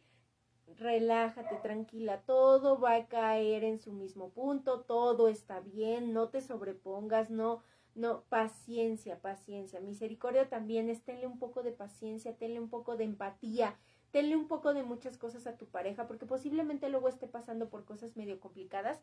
relájate, 0.75 1.55
tranquila, 1.63 2.23
todo 2.23 2.77
va 2.77 2.95
a 2.95 3.07
caer 3.07 3.63
en 3.63 3.79
su 3.79 3.93
mismo 3.93 4.31
punto, 4.31 4.81
todo 4.81 5.29
está 5.29 5.61
bien, 5.61 6.11
no 6.11 6.27
te 6.27 6.41
sobrepongas, 6.41 7.29
no, 7.29 7.63
no, 7.95 8.23
paciencia, 8.23 9.21
paciencia, 9.21 9.79
misericordia 9.79 10.49
también 10.49 10.89
es 10.89 11.03
tenle 11.03 11.25
un 11.25 11.39
poco 11.39 11.63
de 11.63 11.71
paciencia, 11.71 12.35
tenle 12.35 12.59
un 12.59 12.69
poco 12.69 12.97
de 12.97 13.05
empatía, 13.05 13.79
tenle 14.11 14.35
un 14.35 14.47
poco 14.47 14.73
de 14.73 14.83
muchas 14.83 15.17
cosas 15.17 15.47
a 15.47 15.57
tu 15.57 15.65
pareja, 15.65 16.07
porque 16.07 16.25
posiblemente 16.25 16.89
luego 16.89 17.09
esté 17.09 17.27
pasando 17.27 17.69
por 17.69 17.85
cosas 17.85 18.15
medio 18.15 18.39
complicadas 18.39 19.01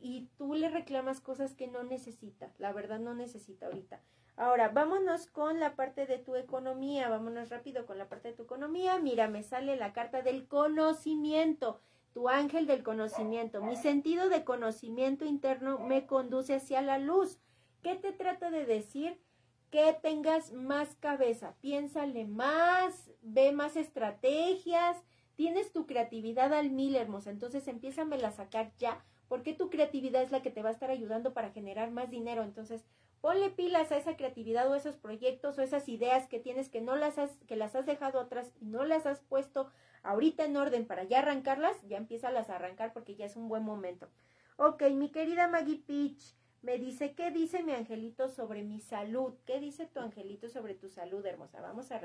y 0.00 0.28
tú 0.36 0.54
le 0.54 0.68
reclamas 0.68 1.20
cosas 1.20 1.54
que 1.54 1.66
no 1.66 1.82
necesita, 1.82 2.52
la 2.58 2.72
verdad 2.72 3.00
no 3.00 3.14
necesita 3.14 3.66
ahorita. 3.66 4.00
Ahora, 4.36 4.68
vámonos 4.68 5.26
con 5.26 5.60
la 5.60 5.76
parte 5.76 6.06
de 6.06 6.18
tu 6.18 6.34
economía, 6.34 7.08
vámonos 7.08 7.50
rápido 7.50 7.86
con 7.86 7.98
la 7.98 8.08
parte 8.08 8.28
de 8.28 8.34
tu 8.34 8.42
economía. 8.42 8.98
Mira, 8.98 9.28
me 9.28 9.44
sale 9.44 9.76
la 9.76 9.92
carta 9.92 10.22
del 10.22 10.48
conocimiento, 10.48 11.80
tu 12.12 12.28
ángel 12.28 12.66
del 12.66 12.82
conocimiento. 12.82 13.62
Mi 13.62 13.76
sentido 13.76 14.28
de 14.28 14.44
conocimiento 14.44 15.24
interno 15.24 15.78
me 15.78 16.06
conduce 16.06 16.54
hacia 16.54 16.82
la 16.82 16.98
luz. 16.98 17.38
¿Qué 17.82 17.94
te 17.94 18.12
trata 18.12 18.50
de 18.50 18.66
decir? 18.66 19.20
Que 19.70 19.92
tengas 20.02 20.52
más 20.52 20.94
cabeza, 20.96 21.54
piénsale 21.60 22.26
más, 22.26 23.10
ve 23.22 23.52
más 23.52 23.76
estrategias, 23.76 24.96
tienes 25.34 25.72
tu 25.72 25.86
creatividad 25.86 26.52
al 26.52 26.70
mil, 26.70 26.94
hermosa. 26.94 27.30
Entonces 27.30 27.66
empiézame 27.66 28.16
a 28.24 28.30
sacar 28.30 28.72
ya, 28.78 29.04
porque 29.28 29.52
tu 29.52 29.70
creatividad 29.70 30.22
es 30.22 30.30
la 30.30 30.42
que 30.42 30.50
te 30.50 30.62
va 30.62 30.68
a 30.68 30.72
estar 30.72 30.90
ayudando 30.90 31.34
para 31.34 31.50
generar 31.50 31.90
más 31.90 32.10
dinero. 32.10 32.42
Entonces, 32.42 32.84
Ponle 33.24 33.48
pilas 33.48 33.90
a 33.90 33.96
esa 33.96 34.18
creatividad 34.18 34.70
o 34.70 34.74
esos 34.74 34.96
proyectos 34.96 35.56
o 35.56 35.62
esas 35.62 35.88
ideas 35.88 36.28
que 36.28 36.38
tienes 36.38 36.68
que 36.68 36.82
no 36.82 36.94
las 36.94 37.16
has, 37.16 37.30
que 37.46 37.56
las 37.56 37.74
has 37.74 37.86
dejado 37.86 38.20
atrás 38.20 38.52
y 38.60 38.66
no 38.66 38.84
las 38.84 39.06
has 39.06 39.20
puesto 39.20 39.70
ahorita 40.02 40.44
en 40.44 40.58
orden 40.58 40.86
para 40.86 41.04
ya 41.04 41.20
arrancarlas, 41.20 41.74
ya 41.88 41.96
empieza 41.96 42.28
a 42.28 42.38
arrancar 42.38 42.92
porque 42.92 43.16
ya 43.16 43.24
es 43.24 43.36
un 43.36 43.48
buen 43.48 43.62
momento. 43.62 44.10
Ok, 44.58 44.82
mi 44.90 45.08
querida 45.08 45.48
Maggie 45.48 45.82
Peach 45.86 46.34
me 46.64 46.78
dice, 46.78 47.14
¿qué 47.14 47.30
dice 47.30 47.62
mi 47.62 47.72
angelito 47.72 48.28
sobre 48.30 48.62
mi 48.62 48.80
salud? 48.80 49.34
¿Qué 49.44 49.60
dice 49.60 49.86
tu 49.86 50.00
angelito 50.00 50.48
sobre 50.48 50.74
tu 50.74 50.88
salud, 50.88 51.24
hermosa? 51.26 51.60
Vamos 51.60 51.92
a, 51.92 52.00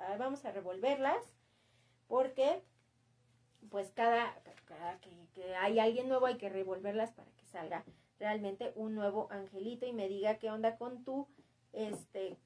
ah, 0.00 0.16
vamos 0.18 0.44
a 0.44 0.50
revolverlas 0.50 1.22
porque 2.08 2.62
pues 3.70 3.92
cada, 3.92 4.34
cada 4.64 4.98
que, 5.00 5.10
que 5.32 5.54
hay 5.54 5.78
alguien 5.78 6.08
nuevo 6.08 6.26
hay 6.26 6.36
que 6.36 6.48
revolverlas 6.48 7.12
para 7.12 7.30
que 7.32 7.46
salga 7.46 7.84
realmente 8.18 8.72
un 8.74 8.94
nuevo 8.94 9.28
angelito 9.30 9.86
y 9.86 9.92
me 9.92 10.08
diga 10.08 10.38
qué 10.38 10.50
onda 10.50 10.76
con 10.76 11.04
tu, 11.04 11.28
este, 11.72 12.36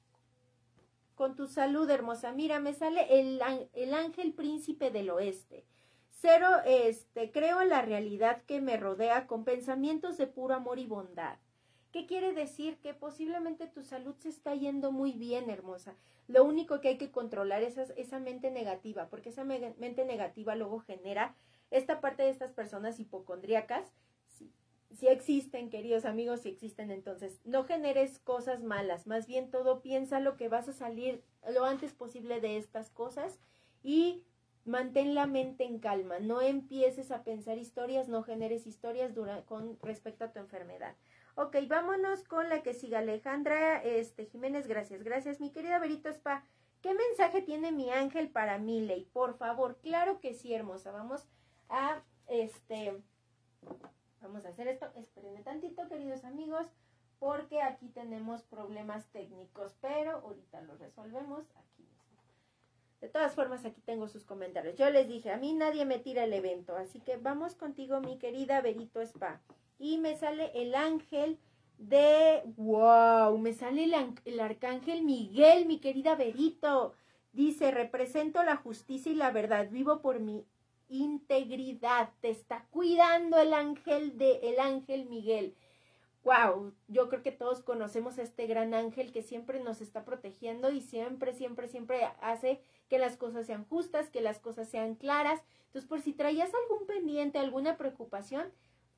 con 1.15 1.35
tu 1.35 1.47
salud, 1.47 1.89
hermosa. 1.89 2.31
Mira, 2.31 2.59
me 2.59 2.73
sale 2.73 3.19
el, 3.19 3.41
el 3.73 3.93
ángel 3.95 4.33
príncipe 4.33 4.91
del 4.91 5.09
oeste. 5.09 5.65
Cero, 6.21 6.49
este, 6.65 7.31
creo 7.31 7.61
en 7.61 7.69
la 7.69 7.81
realidad 7.81 8.41
que 8.43 8.59
me 8.59 8.75
rodea 8.75 9.25
con 9.25 9.45
pensamientos 9.45 10.17
de 10.17 10.27
puro 10.27 10.53
amor 10.53 10.77
y 10.77 10.85
bondad. 10.85 11.37
¿Qué 11.93 12.05
quiere 12.07 12.33
decir? 12.33 12.77
Que 12.81 12.93
posiblemente 12.93 13.67
tu 13.67 13.83
salud 13.83 14.15
se 14.17 14.27
está 14.27 14.53
yendo 14.53 14.91
muy 14.91 15.13
bien, 15.13 15.49
hermosa. 15.49 15.95
Lo 16.27 16.43
único 16.43 16.81
que 16.81 16.89
hay 16.89 16.97
que 16.97 17.11
controlar 17.11 17.63
es 17.63 17.77
esa 17.77 18.19
mente 18.19 18.51
negativa, 18.51 19.07
porque 19.09 19.29
esa 19.29 19.45
mente 19.45 20.03
negativa 20.03 20.55
luego 20.55 20.79
genera 20.81 21.37
esta 21.71 22.01
parte 22.01 22.23
de 22.23 22.31
estas 22.31 22.51
personas 22.51 22.99
hipocondríacas. 22.99 23.85
Si, 24.91 25.07
existen, 25.07 25.69
queridos 25.69 26.03
amigos, 26.03 26.41
si 26.41 26.49
existen, 26.49 26.91
entonces 26.91 27.39
no 27.45 27.63
generes 27.63 28.19
cosas 28.19 28.61
malas, 28.61 29.07
más 29.07 29.25
bien 29.25 29.51
todo 29.51 29.81
piensa 29.81 30.19
lo 30.19 30.35
que 30.35 30.49
vas 30.49 30.67
a 30.67 30.73
salir 30.73 31.23
lo 31.49 31.63
antes 31.63 31.93
posible 31.93 32.41
de 32.41 32.57
estas 32.57 32.89
cosas 32.89 33.39
y 33.83 34.25
mantén 34.65 35.15
la 35.15 35.25
mente 35.25 35.63
en 35.63 35.79
calma, 35.79 36.19
no 36.19 36.41
empieces 36.41 37.11
a 37.11 37.23
pensar 37.23 37.57
historias, 37.57 38.07
no 38.07 38.23
generes 38.23 38.67
historias 38.67 39.13
con 39.45 39.77
respecto 39.81 40.25
a 40.25 40.31
tu 40.31 40.39
enfermedad. 40.39 40.95
Ok, 41.35 41.55
vámonos 41.67 42.23
con 42.23 42.49
la 42.49 42.63
que 42.63 42.73
siga 42.73 42.99
Alejandra 42.99 43.81
este, 43.83 44.25
Jiménez, 44.25 44.67
gracias, 44.67 45.03
gracias. 45.03 45.39
Mi 45.39 45.51
querida 45.51 45.79
Verito 45.79 46.09
Spa, 46.09 46.43
¿qué 46.81 46.93
mensaje 46.93 47.41
tiene 47.41 47.71
mi 47.71 47.89
ángel 47.91 48.29
para 48.29 48.57
Miley? 48.57 49.05
Por 49.13 49.37
favor, 49.37 49.77
claro 49.77 50.19
que 50.19 50.33
sí, 50.33 50.53
hermosa. 50.53 50.91
Vamos 50.91 51.25
a, 51.69 52.01
este, 52.27 53.01
vamos 54.21 54.45
a 54.45 54.49
hacer 54.49 54.67
esto. 54.67 54.91
Espérenme 54.95 55.41
tantito, 55.41 55.87
queridos 55.87 56.25
amigos, 56.25 56.67
porque 57.19 57.61
aquí 57.61 57.87
tenemos 57.87 58.43
problemas 58.43 59.07
técnicos, 59.07 59.75
pero 59.81 60.17
ahorita 60.17 60.61
lo 60.61 60.75
resolvemos 60.77 61.45
aquí. 61.55 61.88
De 63.01 63.09
todas 63.09 63.33
formas, 63.33 63.65
aquí 63.65 63.81
tengo 63.81 64.07
sus 64.07 64.25
comentarios. 64.25 64.75
Yo 64.75 64.89
les 64.89 65.07
dije, 65.07 65.31
a 65.31 65.37
mí 65.37 65.53
nadie 65.53 65.85
me 65.85 65.99
tira 65.99 66.25
el 66.25 66.33
evento, 66.33 66.75
así 66.75 66.99
que 66.99 67.17
vamos 67.17 67.55
contigo, 67.55 68.01
mi 68.01 68.17
querida 68.17 68.61
Verito 68.61 69.01
Spa 69.01 69.41
y 69.79 69.97
me 69.97 70.17
sale 70.17 70.51
el 70.53 70.75
ángel 70.75 71.39
de, 71.77 72.43
wow, 72.57 73.37
me 73.37 73.53
sale 73.53 73.85
el, 74.25 74.39
arcángel 74.39 75.03
Miguel, 75.03 75.65
mi 75.65 75.79
querida 75.79 76.15
Verito. 76.15 76.93
Dice, 77.31 77.71
represento 77.71 78.43
la 78.43 78.57
justicia 78.57 79.11
y 79.11 79.15
la 79.15 79.31
verdad, 79.31 79.69
vivo 79.71 80.01
por 80.01 80.19
mi 80.19 80.45
integridad. 80.89 82.09
Te 82.19 82.29
está 82.29 82.65
cuidando 82.69 83.37
el 83.37 83.53
ángel 83.53 84.17
de 84.17 84.39
el 84.43 84.59
ángel 84.59 85.05
Miguel. 85.05 85.55
Wow, 86.23 86.73
yo 86.89 87.07
creo 87.07 87.23
que 87.23 87.31
todos 87.31 87.61
conocemos 87.61 88.19
a 88.19 88.23
este 88.23 88.45
gran 88.45 88.73
ángel 88.73 89.13
que 89.13 89.21
siempre 89.21 89.63
nos 89.63 89.79
está 89.79 90.03
protegiendo 90.03 90.69
y 90.71 90.81
siempre, 90.81 91.33
siempre, 91.33 91.69
siempre 91.69 92.03
hace 92.19 92.61
que 92.89 92.99
las 92.99 93.15
cosas 93.15 93.45
sean 93.45 93.65
justas, 93.65 94.09
que 94.09 94.21
las 94.21 94.39
cosas 94.39 94.67
sean 94.67 94.95
claras. 94.95 95.41
Entonces, 95.67 95.87
por 95.87 96.01
si 96.01 96.13
traías 96.13 96.51
algún 96.53 96.87
pendiente, 96.87 97.39
alguna 97.39 97.77
preocupación, 97.77 98.51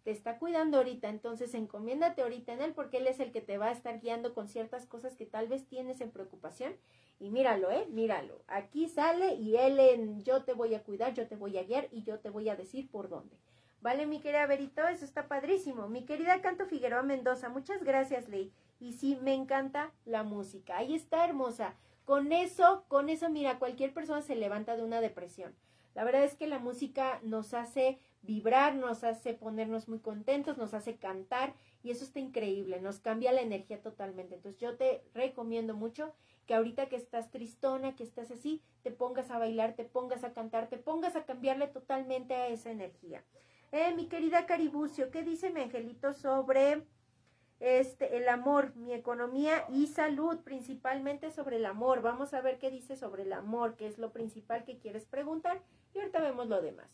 te 0.04 0.12
está 0.12 0.40
cuidando 0.40 0.78
ahorita, 0.78 1.10
entonces 1.10 1.54
encomiéndate 1.54 2.24
ahorita 2.24 2.54
en 2.54 2.62
él 2.62 2.74
porque 2.74 2.98
él 2.98 3.08
es 3.08 3.20
el 3.20 3.32
que 3.32 3.42
te 3.42 3.60
va 3.60 3.68
a 3.68 3.72
estar 3.72 4.00
guiando 4.00 4.34
con 4.34 4.48
ciertas 4.48 4.88
cosas 4.88 5.16
que 5.16 5.28
tal 5.28 5.48
vez 5.48 5.68
tienes 5.68 6.02
en 6.02 6.10
preocupación. 6.10 6.74
Y 7.20 7.30
míralo, 7.30 7.70
¿eh? 7.70 7.86
Míralo. 7.92 8.42
Aquí 8.48 8.90
sale 8.90 9.36
y 9.36 9.56
él 9.58 9.80
en 9.80 10.24
yo 10.24 10.44
te 10.44 10.54
voy 10.54 10.74
a 10.74 10.84
cuidar, 10.84 11.14
yo 11.14 11.28
te 11.28 11.36
voy 11.36 11.56
a 11.60 11.64
guiar 11.64 11.88
y 11.92 12.02
yo 12.02 12.20
te 12.20 12.32
voy 12.32 12.50
a 12.50 12.56
decir 12.56 12.90
por 12.90 13.10
dónde. 13.10 13.38
Vale, 13.82 14.08
mi 14.08 14.22
querida 14.22 14.48
Verito, 14.48 14.88
eso 14.88 15.06
está 15.06 15.28
padrísimo. 15.28 15.88
Mi 15.88 16.06
querida 16.06 16.42
Canto 16.42 16.66
Figueroa 16.66 17.04
Mendoza, 17.04 17.50
muchas 17.50 17.84
gracias, 17.84 18.28
Ley. 18.28 18.52
Y 18.80 18.94
sí, 18.94 19.20
me 19.22 19.36
encanta 19.36 19.92
la 20.06 20.24
música. 20.24 20.78
Ahí 20.78 20.96
está, 20.96 21.26
hermosa. 21.26 21.76
Con 22.06 22.32
eso, 22.32 22.86
con 22.88 23.10
eso, 23.10 23.30
mira, 23.30 23.60
cualquier 23.60 23.94
persona 23.94 24.22
se 24.22 24.36
levanta 24.36 24.76
de 24.76 24.84
una 24.84 25.02
depresión. 25.02 25.56
La 25.94 26.04
verdad 26.04 26.24
es 26.24 26.36
que 26.36 26.48
la 26.48 26.60
música 26.60 27.20
nos 27.24 27.54
hace 27.54 28.00
vibrar, 28.22 28.76
nos 28.76 29.04
hace 29.04 29.34
ponernos 29.34 29.90
muy 29.90 30.00
contentos, 30.00 30.58
nos 30.58 30.74
hace 30.74 30.98
cantar 30.98 31.54
y 31.84 31.92
eso 31.92 32.04
está 32.04 32.20
increíble, 32.20 32.80
nos 32.80 33.00
cambia 33.00 33.32
la 33.32 33.42
energía 33.42 33.82
totalmente. 33.82 34.36
Entonces 34.36 34.60
yo 34.62 34.78
te 34.78 35.04
recomiendo 35.14 35.76
mucho 35.76 36.14
que 36.46 36.54
ahorita 36.54 36.88
que 36.88 36.96
estás 36.96 37.32
tristona, 37.32 37.96
que 37.96 38.04
estás 38.04 38.32
así, 38.32 38.62
te 38.84 38.92
pongas 38.92 39.32
a 39.32 39.38
bailar, 39.38 39.76
te 39.76 39.86
pongas 39.86 40.24
a 40.24 40.34
cantar, 40.34 40.70
te 40.70 40.78
pongas 40.78 41.16
a 41.16 41.26
cambiarle 41.26 41.68
totalmente 41.68 42.36
a 42.36 42.48
esa 42.48 42.72
energía. 42.72 43.24
Eh, 43.72 43.94
mi 43.96 44.08
querida 44.08 44.46
Caribucio, 44.46 45.12
¿qué 45.12 45.24
dice 45.24 45.50
mi 45.50 45.62
angelito 45.62 46.14
sobre 46.14 46.86
este 47.62 48.18
el 48.18 48.28
amor, 48.28 48.76
mi 48.76 48.94
economía 48.94 49.66
y 49.70 49.88
salud, 49.88 50.40
principalmente 50.40 51.32
sobre 51.32 51.58
el 51.58 51.66
amor? 51.66 52.02
Vamos 52.02 52.34
a 52.34 52.42
ver 52.42 52.58
qué 52.58 52.70
dice 52.70 52.96
sobre 52.96 53.24
el 53.24 53.34
amor, 53.34 53.76
que 53.76 53.88
es 53.88 53.98
lo 53.98 54.12
principal 54.12 54.66
que 54.66 54.80
quieres 54.80 55.06
preguntar 55.06 55.62
y 55.94 56.00
ahorita 56.00 56.20
vemos 56.20 56.48
lo 56.48 56.62
demás. 56.62 56.90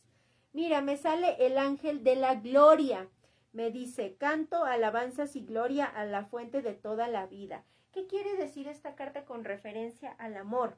Mira, 0.54 0.82
me 0.82 0.98
sale 0.98 1.36
el 1.46 1.58
ángel 1.58 2.04
de 2.04 2.16
la 2.16 2.36
gloria. 2.36 3.08
Me 3.54 3.72
dice, 3.72 4.16
canto, 4.18 4.66
alabanzas 4.66 5.36
y 5.36 5.46
gloria 5.46 5.86
a 5.86 6.06
la 6.06 6.26
fuente 6.26 6.62
de 6.62 6.74
toda 6.74 7.08
la 7.08 7.26
vida. 7.26 7.64
¿Qué 7.92 8.08
quiere 8.08 8.36
decir 8.36 8.68
esta 8.68 8.96
carta 8.96 9.26
con 9.26 9.44
referencia 9.44 10.12
al 10.20 10.36
amor? 10.36 10.78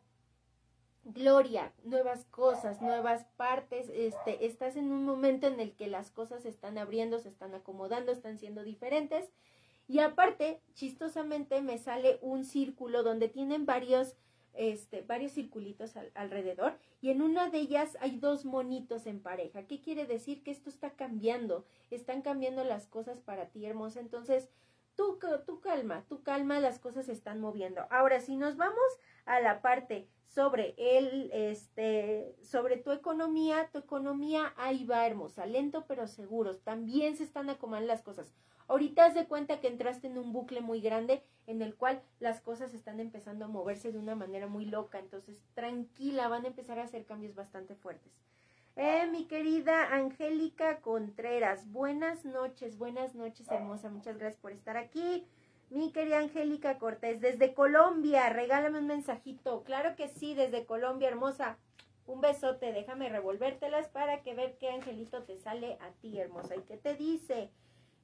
Gloria, 1.04 1.74
nuevas 1.84 2.26
cosas, 2.26 2.82
nuevas 2.82 3.26
partes, 3.36 3.90
este, 3.90 4.46
estás 4.46 4.76
en 4.76 4.92
un 4.92 5.06
momento 5.06 5.48
en 5.48 5.60
el 5.60 5.76
que 5.76 5.88
las 5.88 6.12
cosas 6.12 6.44
se 6.44 6.50
están 6.50 6.78
abriendo, 6.78 7.20
se 7.20 7.30
están 7.30 7.56
acomodando, 7.56 8.12
están 8.12 8.38
siendo 8.38 8.64
diferentes. 8.64 9.30
Y 9.90 10.00
aparte, 10.00 10.62
chistosamente 10.76 11.62
me 11.62 11.80
sale 11.80 12.20
un 12.22 12.46
círculo 12.46 13.02
donde 13.02 13.28
tienen 13.28 13.66
varios 13.66 14.16
este, 14.54 15.02
varios 15.02 15.32
circulitos 15.32 15.96
alrededor 16.16 16.78
y 17.02 17.12
en 17.12 17.22
una 17.22 17.50
de 17.50 17.60
ellas 17.60 17.98
hay 18.02 18.18
dos 18.20 18.46
monitos 18.46 19.08
en 19.08 19.22
pareja. 19.22 19.64
¿Qué 19.64 19.82
quiere 19.82 20.06
decir? 20.06 20.44
Que 20.44 20.52
esto 20.52 20.70
está 20.70 20.92
cambiando, 20.92 21.66
están 21.90 22.22
cambiando 22.22 22.64
las 22.64 22.86
cosas 22.86 23.20
para 23.20 23.48
ti, 23.50 23.66
hermosa. 23.66 24.00
Entonces, 24.00 24.50
tú, 24.96 25.18
tú 25.46 25.60
calma, 25.60 26.06
tú 26.08 26.22
calma, 26.22 26.60
las 26.60 26.78
cosas 26.78 27.08
se 27.08 27.14
están 27.14 27.40
moviendo. 27.40 27.88
Ahora, 27.90 28.20
si 28.20 28.36
nos 28.36 28.58
vamos 28.58 29.00
a 29.26 29.40
la 29.40 29.62
parte 29.62 30.08
sobre 30.24 30.76
el, 30.78 31.32
este, 31.32 32.36
sobre 32.44 32.78
tu 32.78 32.92
economía, 32.92 33.70
tu 33.72 33.80
economía 33.80 34.54
ahí 34.58 34.86
va 34.86 35.08
hermosa, 35.08 35.48
lento 35.48 35.86
pero 35.88 36.08
seguros, 36.08 36.62
también 36.62 37.18
se 37.18 37.24
están 37.24 37.50
acomodando 37.50 37.88
las 37.88 38.04
cosas. 38.04 38.34
Ahorita 38.70 39.08
has 39.08 39.16
de 39.16 39.26
cuenta 39.26 39.60
que 39.60 39.68
entraste 39.68 40.06
en 40.06 40.20
un 40.20 40.32
bucle 40.32 40.62
muy 40.62 40.80
grande 40.80 41.24
en 41.48 41.64
el 41.64 41.74
cual 41.74 42.04
las 42.20 42.40
cosas 42.40 42.76
están 42.76 43.00
empezando 43.00 43.46
a 43.46 43.48
moverse 43.48 43.92
de 43.92 43.98
una 43.98 44.14
manera 44.14 44.46
muy 44.46 44.66
loca. 44.66 45.00
Entonces, 45.00 45.44
tranquila, 45.56 46.28
van 46.28 46.46
a 46.46 46.50
empezar 46.50 46.78
a 46.78 46.84
hacer 46.84 47.06
cambios 47.06 47.34
bastante 47.34 47.74
fuertes. 47.74 48.14
Eh, 48.76 49.08
mi 49.12 49.26
querida 49.26 49.96
Angélica 49.96 50.82
Contreras, 50.82 51.72
buenas 51.72 52.26
noches, 52.26 52.78
buenas 52.78 53.16
noches, 53.16 53.50
hermosa. 53.50 53.90
Muchas 53.90 54.20
gracias 54.20 54.40
por 54.40 54.52
estar 54.52 54.78
aquí. 54.78 55.26
Mi 55.72 55.92
querida 55.92 56.20
Angélica 56.20 56.78
Cortés, 56.78 57.22
desde 57.22 57.56
Colombia, 57.56 58.30
regálame 58.30 58.78
un 58.78 58.88
mensajito. 58.88 59.64
Claro 59.64 59.96
que 59.96 60.10
sí, 60.10 60.36
desde 60.36 60.68
Colombia, 60.68 61.10
hermosa. 61.10 61.58
Un 62.06 62.22
besote, 62.22 62.72
déjame 62.72 63.10
revolvértelas 63.10 63.88
para 63.88 64.22
que 64.22 64.36
ver 64.36 64.60
qué 64.60 64.70
angelito 64.70 65.24
te 65.24 65.38
sale 65.38 65.80
a 65.82 65.90
ti, 66.02 66.20
hermosa. 66.20 66.56
¿Y 66.56 66.62
qué 66.62 66.78
te 66.78 66.94
dice? 66.96 67.50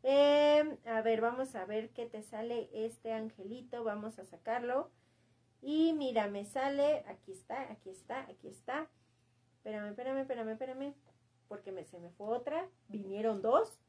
Em, 0.08 0.78
a 0.86 1.02
ver, 1.02 1.20
vamos 1.20 1.56
a 1.56 1.66
ver 1.66 1.90
qué 1.90 2.06
te 2.06 2.22
sale 2.22 2.70
este 2.72 3.12
angelito. 3.12 3.84
Vamos 3.84 4.20
a 4.20 4.26
sacarlo. 4.26 4.92
Y 5.64 5.94
mira, 5.94 6.28
me 6.28 6.46
sale, 6.46 7.04
aquí 7.08 7.32
está, 7.32 7.72
aquí 7.72 7.90
está, 7.90 8.20
aquí 8.30 8.48
está. 8.48 8.88
Espérame, 9.58 9.90
espérame, 9.90 10.20
espérame, 10.20 10.52
espérame. 10.52 10.94
Porque 11.48 11.72
me, 11.72 11.86
se 11.86 11.98
me 12.00 12.12
fue 12.12 12.28
otra. 12.28 12.70
Vinieron 12.88 13.42
dos 13.42 13.80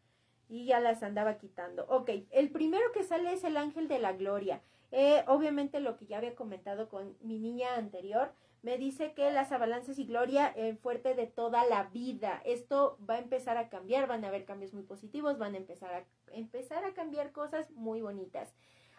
y 0.49 0.65
ya 0.65 0.81
las 0.81 1.03
andaba 1.03 1.37
quitando. 1.37 1.85
Ok, 1.91 2.11
el 2.31 2.51
primero 2.51 2.93
que 2.95 3.03
sale 3.03 3.35
es 3.35 3.45
el 3.45 3.59
ángel 3.59 3.87
de 3.87 3.99
la 3.99 4.15
gloria. 4.15 4.63
Eh, 4.93 5.23
obviamente 5.27 5.81
lo 5.81 5.99
que 5.99 6.07
ya 6.07 6.17
había 6.17 6.35
comentado 6.35 6.89
con 6.89 7.15
mi 7.21 7.39
niña 7.39 7.77
anterior 7.77 8.33
me 8.67 8.79
dice 8.79 9.13
que 9.13 9.31
las 9.31 9.53
avalanzas 9.53 9.97
y 10.01 10.07
gloria 10.07 10.53
eh, 10.57 10.75
fuerte 10.75 11.15
de 11.15 11.29
toda 11.29 11.65
la 11.67 11.85
vida. 11.85 12.43
Esto 12.45 12.99
va 13.09 13.15
a 13.15 13.21
empezar 13.21 13.57
a 13.59 13.69
cambiar, 13.69 14.09
van 14.09 14.25
a 14.25 14.29
haber 14.29 14.45
cambios 14.45 14.75
muy 14.75 14.83
positivos, 14.83 15.39
van 15.39 15.55
a 15.55 15.59
empezar 15.59 15.95
a, 15.95 16.05
empezar 16.33 16.85
a 16.85 16.93
cambiar 16.93 17.31
cosas 17.31 17.71
muy 17.71 18.01
bonitas. 18.01 18.53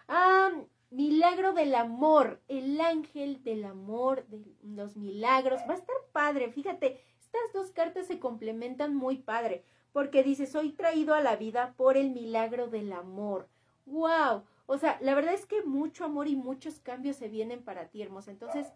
Ah, 0.07 0.51
milagro 0.89 1.51
del 1.51 1.75
amor, 1.75 2.39
el 2.47 2.79
ángel 2.79 3.43
del 3.43 3.65
amor, 3.65 4.25
de 4.27 4.41
los 4.63 4.95
milagros. 4.95 5.59
Va 5.69 5.73
a 5.73 5.79
estar 5.79 5.97
padre, 6.13 6.49
fíjate, 6.49 7.01
estas 7.19 7.51
dos 7.53 7.71
cartas 7.71 8.07
se 8.07 8.19
complementan 8.19 8.95
muy 8.95 9.17
padre, 9.17 9.65
porque 9.91 10.23
dice, 10.23 10.45
soy 10.45 10.71
traído 10.71 11.13
a 11.13 11.19
la 11.19 11.35
vida 11.35 11.73
por 11.75 11.97
el 11.97 12.11
milagro 12.11 12.67
del 12.69 12.93
amor. 12.93 13.49
¡Wow! 13.85 14.45
O 14.65 14.77
sea, 14.77 14.97
la 15.01 15.13
verdad 15.13 15.33
es 15.33 15.45
que 15.45 15.63
mucho 15.63 16.05
amor 16.05 16.29
y 16.29 16.37
muchos 16.37 16.79
cambios 16.79 17.17
se 17.17 17.27
vienen 17.27 17.63
para 17.63 17.89
ti, 17.89 18.01
hermosa. 18.01 18.31
Entonces, 18.31 18.67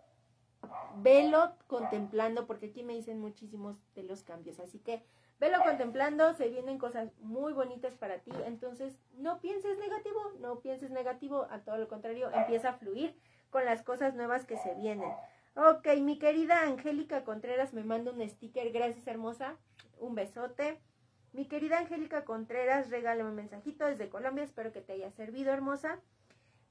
velo 0.98 1.54
contemplando, 1.68 2.48
porque 2.48 2.68
aquí 2.68 2.84
me 2.84 2.94
dicen 2.94 3.20
muchísimos 3.20 3.78
de 3.96 4.04
los 4.04 4.24
cambios. 4.24 4.60
Así 4.60 4.80
que 4.80 5.04
velo 5.40 5.58
contemplando, 5.64 6.34
se 6.34 6.50
vienen 6.50 6.78
cosas 6.78 7.12
muy 7.20 7.54
bonitas 7.54 7.96
para 7.96 8.20
ti. 8.20 8.32
Entonces, 8.46 8.98
no 9.18 9.40
pienses 9.40 9.78
negativo, 9.78 10.20
no 10.40 10.60
pienses 10.60 10.92
negativo, 10.92 11.48
a 11.50 11.60
todo 11.60 11.78
lo 11.78 11.88
contrario, 11.88 12.30
empieza 12.34 12.70
a 12.70 12.74
fluir 12.74 13.16
con 13.50 13.66
las 13.66 13.84
cosas 13.84 14.16
nuevas 14.16 14.46
que 14.46 14.58
se 14.58 14.74
vienen. 14.76 15.12
Ok, 15.56 15.88
mi 16.00 16.18
querida 16.18 16.62
Angélica 16.64 17.26
Contreras 17.26 17.74
me 17.74 17.84
manda 17.84 18.12
un 18.12 18.28
sticker. 18.30 18.72
Gracias, 18.72 19.06
hermosa. 19.08 19.58
Un 20.00 20.16
besote. 20.16 20.80
Mi 21.34 21.46
querida 21.46 21.80
Angélica 21.80 22.24
Contreras, 22.24 22.90
regálame 22.90 23.30
un 23.30 23.36
mensajito 23.36 23.86
desde 23.86 24.10
Colombia. 24.10 24.44
Espero 24.44 24.72
que 24.72 24.82
te 24.82 24.94
haya 24.94 25.12
servido, 25.12 25.52
hermosa. 25.52 26.00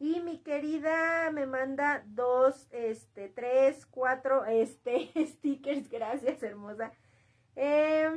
Y 0.00 0.18
mi 0.20 0.38
querida 0.38 1.30
me 1.30 1.44
manda 1.44 2.02
dos, 2.06 2.66
este, 2.70 3.28
tres, 3.28 3.84
cuatro, 3.84 4.46
este, 4.46 5.10
stickers. 5.26 5.90
Gracias, 5.90 6.42
hermosa. 6.42 6.90
Eh, 7.54 8.08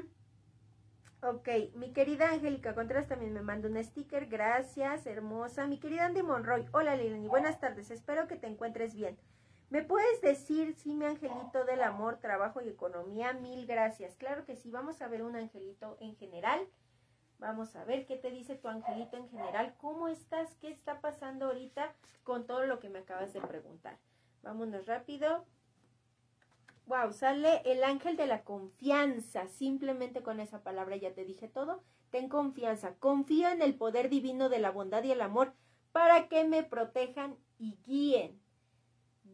ok, 1.21 1.49
mi 1.75 1.91
querida 1.91 2.29
Angélica 2.31 2.73
Contreras 2.73 3.09
también 3.09 3.33
me 3.33 3.41
manda 3.41 3.67
un 3.67 3.83
sticker. 3.83 4.27
Gracias, 4.27 5.05
hermosa. 5.05 5.67
Mi 5.67 5.77
querida 5.77 6.05
Andy 6.05 6.23
Monroy. 6.23 6.65
Hola, 6.71 6.95
Lilani. 6.95 7.27
Buenas 7.27 7.59
tardes. 7.59 7.91
Espero 7.91 8.29
que 8.29 8.37
te 8.37 8.47
encuentres 8.47 8.95
bien. 8.95 9.17
¿Me 9.69 9.83
puedes 9.83 10.21
decir, 10.21 10.75
sí, 10.75 10.93
mi 10.93 11.03
angelito 11.03 11.65
del 11.65 11.81
amor, 11.81 12.17
trabajo 12.21 12.61
y 12.61 12.69
economía? 12.69 13.33
Mil 13.33 13.65
gracias. 13.65 14.15
Claro 14.15 14.45
que 14.45 14.55
sí, 14.55 14.71
vamos 14.71 15.01
a 15.01 15.09
ver 15.09 15.21
un 15.21 15.35
angelito 15.35 15.97
en 15.99 16.15
general. 16.15 16.65
Vamos 17.39 17.75
a 17.75 17.83
ver 17.83 18.05
qué 18.05 18.15
te 18.15 18.31
dice 18.31 18.55
tu 18.55 18.67
angelito 18.67 19.17
en 19.17 19.29
general. 19.29 19.75
¿Cómo 19.77 20.07
estás? 20.07 20.55
¿Qué 20.61 20.69
está 20.69 21.01
pasando 21.01 21.45
ahorita 21.45 21.93
con 22.23 22.45
todo 22.45 22.65
lo 22.65 22.79
que 22.79 22.89
me 22.89 22.99
acabas 22.99 23.33
de 23.33 23.41
preguntar? 23.41 23.97
Vámonos 24.41 24.85
rápido. 24.85 25.45
Wow, 26.85 27.13
sale 27.13 27.61
el 27.65 27.83
ángel 27.83 28.17
de 28.17 28.27
la 28.27 28.43
confianza. 28.43 29.47
Simplemente 29.47 30.21
con 30.23 30.39
esa 30.39 30.63
palabra 30.63 30.95
ya 30.95 31.13
te 31.13 31.25
dije 31.25 31.47
todo. 31.47 31.83
Ten 32.11 32.29
confianza. 32.29 32.95
Confío 32.95 33.49
en 33.49 33.61
el 33.61 33.75
poder 33.75 34.09
divino 34.09 34.49
de 34.49 34.59
la 34.59 34.71
bondad 34.71 35.03
y 35.03 35.11
el 35.11 35.21
amor 35.21 35.53
para 35.91 36.27
que 36.27 36.43
me 36.43 36.63
protejan 36.63 37.37
y 37.57 37.77
guíen 37.85 38.43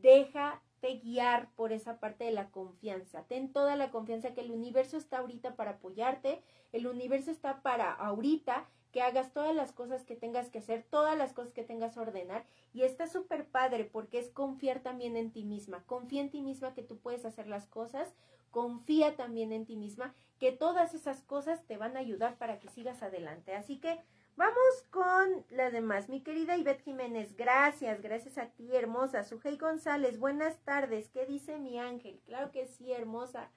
déjate 0.02 0.69
guiar 0.88 1.50
por 1.56 1.72
esa 1.72 2.00
parte 2.00 2.24
de 2.24 2.32
la 2.32 2.50
confianza. 2.52 3.24
Ten 3.24 3.52
toda 3.52 3.76
la 3.76 3.92
confianza 3.92 4.34
que 4.34 4.42
el 4.42 4.52
universo 4.52 4.98
está 4.98 5.20
ahorita 5.20 5.56
para 5.56 5.72
apoyarte, 5.72 6.42
el 6.72 6.88
universo 6.88 7.32
está 7.32 7.62
para 7.62 7.92
ahorita 7.92 8.68
que 8.92 9.02
hagas 9.02 9.34
todas 9.34 9.56
las 9.56 9.72
cosas 9.72 10.04
que 10.04 10.16
tengas 10.16 10.50
que 10.50 10.60
hacer, 10.60 10.84
todas 10.90 11.18
las 11.18 11.34
cosas 11.34 11.54
que 11.54 11.64
tengas 11.64 11.94
que 11.94 12.00
ordenar. 12.00 12.46
Y 12.74 12.84
está 12.84 13.08
súper 13.08 13.46
padre 13.46 13.86
porque 13.86 14.20
es 14.20 14.30
confiar 14.30 14.82
también 14.82 15.16
en 15.16 15.32
ti 15.32 15.44
misma. 15.44 15.84
Confía 15.86 16.22
en 16.22 16.32
ti 16.32 16.42
misma 16.42 16.74
que 16.74 16.84
tú 16.84 16.98
puedes 16.98 17.26
hacer 17.26 17.48
las 17.48 17.68
cosas. 17.68 18.12
Confía 18.52 19.16
también 19.16 19.54
en 19.54 19.66
ti 19.66 19.76
misma 19.76 20.16
que 20.40 20.52
todas 20.52 20.94
esas 20.94 21.22
cosas 21.22 21.64
te 21.68 21.78
van 21.78 21.98
a 21.98 22.00
ayudar 22.00 22.38
para 22.38 22.60
que 22.60 22.70
sigas 22.70 23.04
adelante. 23.04 23.56
Así 23.56 23.78
que 23.78 24.00
Vamos 24.40 24.86
con 24.90 25.46
las 25.50 25.74
demás. 25.74 26.08
Mi 26.08 26.24
querida 26.24 26.56
Ivette 26.56 26.84
Jiménez, 26.84 27.36
gracias, 27.36 28.02
gracias 28.02 28.38
a 28.38 28.46
ti, 28.46 28.74
hermosa. 28.74 29.26
Sujei 29.26 29.58
González, 29.58 30.18
buenas 30.18 30.58
tardes. 30.64 31.10
¿Qué 31.10 31.26
dice 31.26 31.60
mi 31.60 31.78
ángel? 31.78 32.22
Claro 32.26 32.50
que 32.54 32.66
sí, 32.66 32.90
hermosa. 32.94 33.52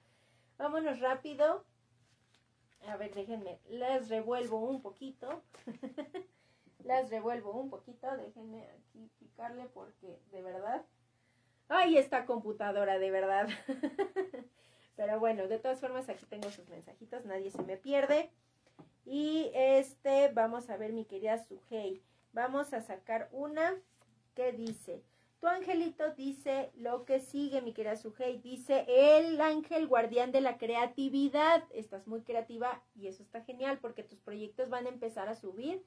Vámonos 0.57 0.99
rápido. 0.99 1.63
A 2.85 2.97
ver, 2.97 3.15
déjenme, 3.15 3.61
las 3.69 4.09
revuelvo 4.09 4.59
un 4.59 4.81
poquito. 4.81 5.41
las 6.83 7.09
revuelvo 7.09 7.53
un 7.53 7.69
poquito. 7.69 8.17
Déjenme 8.17 8.67
aquí 8.69 9.09
picarle 9.19 9.69
porque 9.73 10.19
de 10.31 10.41
verdad. 10.41 10.85
Ay, 11.69 11.97
esta 11.97 12.25
computadora, 12.25 12.99
de 12.99 13.09
verdad. 13.09 13.47
Pero 14.97 15.17
bueno, 15.17 15.47
de 15.47 15.59
todas 15.59 15.79
formas, 15.79 16.09
aquí 16.09 16.25
tengo 16.25 16.51
sus 16.51 16.67
mensajitos, 16.67 17.23
nadie 17.23 17.51
se 17.51 17.63
me 17.63 17.77
pierde. 17.77 18.33
Y 19.05 19.51
este, 19.53 20.29
vamos 20.29 20.69
a 20.69 20.77
ver 20.77 20.93
mi 20.93 21.05
querida 21.05 21.37
Sujei. 21.37 22.01
Vamos 22.31 22.73
a 22.73 22.81
sacar 22.81 23.29
una 23.31 23.75
que 24.33 24.51
dice, 24.53 25.03
tu 25.39 25.47
angelito 25.47 26.11
dice 26.15 26.71
lo 26.75 27.03
que 27.05 27.19
sigue, 27.19 27.61
mi 27.61 27.73
querida 27.73 27.95
Sujei. 27.95 28.39
Dice, 28.39 28.85
el 28.87 29.41
ángel 29.41 29.87
guardián 29.87 30.31
de 30.31 30.41
la 30.41 30.57
creatividad. 30.57 31.63
Estás 31.71 32.07
muy 32.07 32.21
creativa 32.21 32.81
y 32.95 33.07
eso 33.07 33.23
está 33.23 33.41
genial 33.41 33.79
porque 33.79 34.03
tus 34.03 34.19
proyectos 34.19 34.69
van 34.69 34.85
a 34.85 34.89
empezar 34.89 35.27
a 35.27 35.35
subir. 35.35 35.83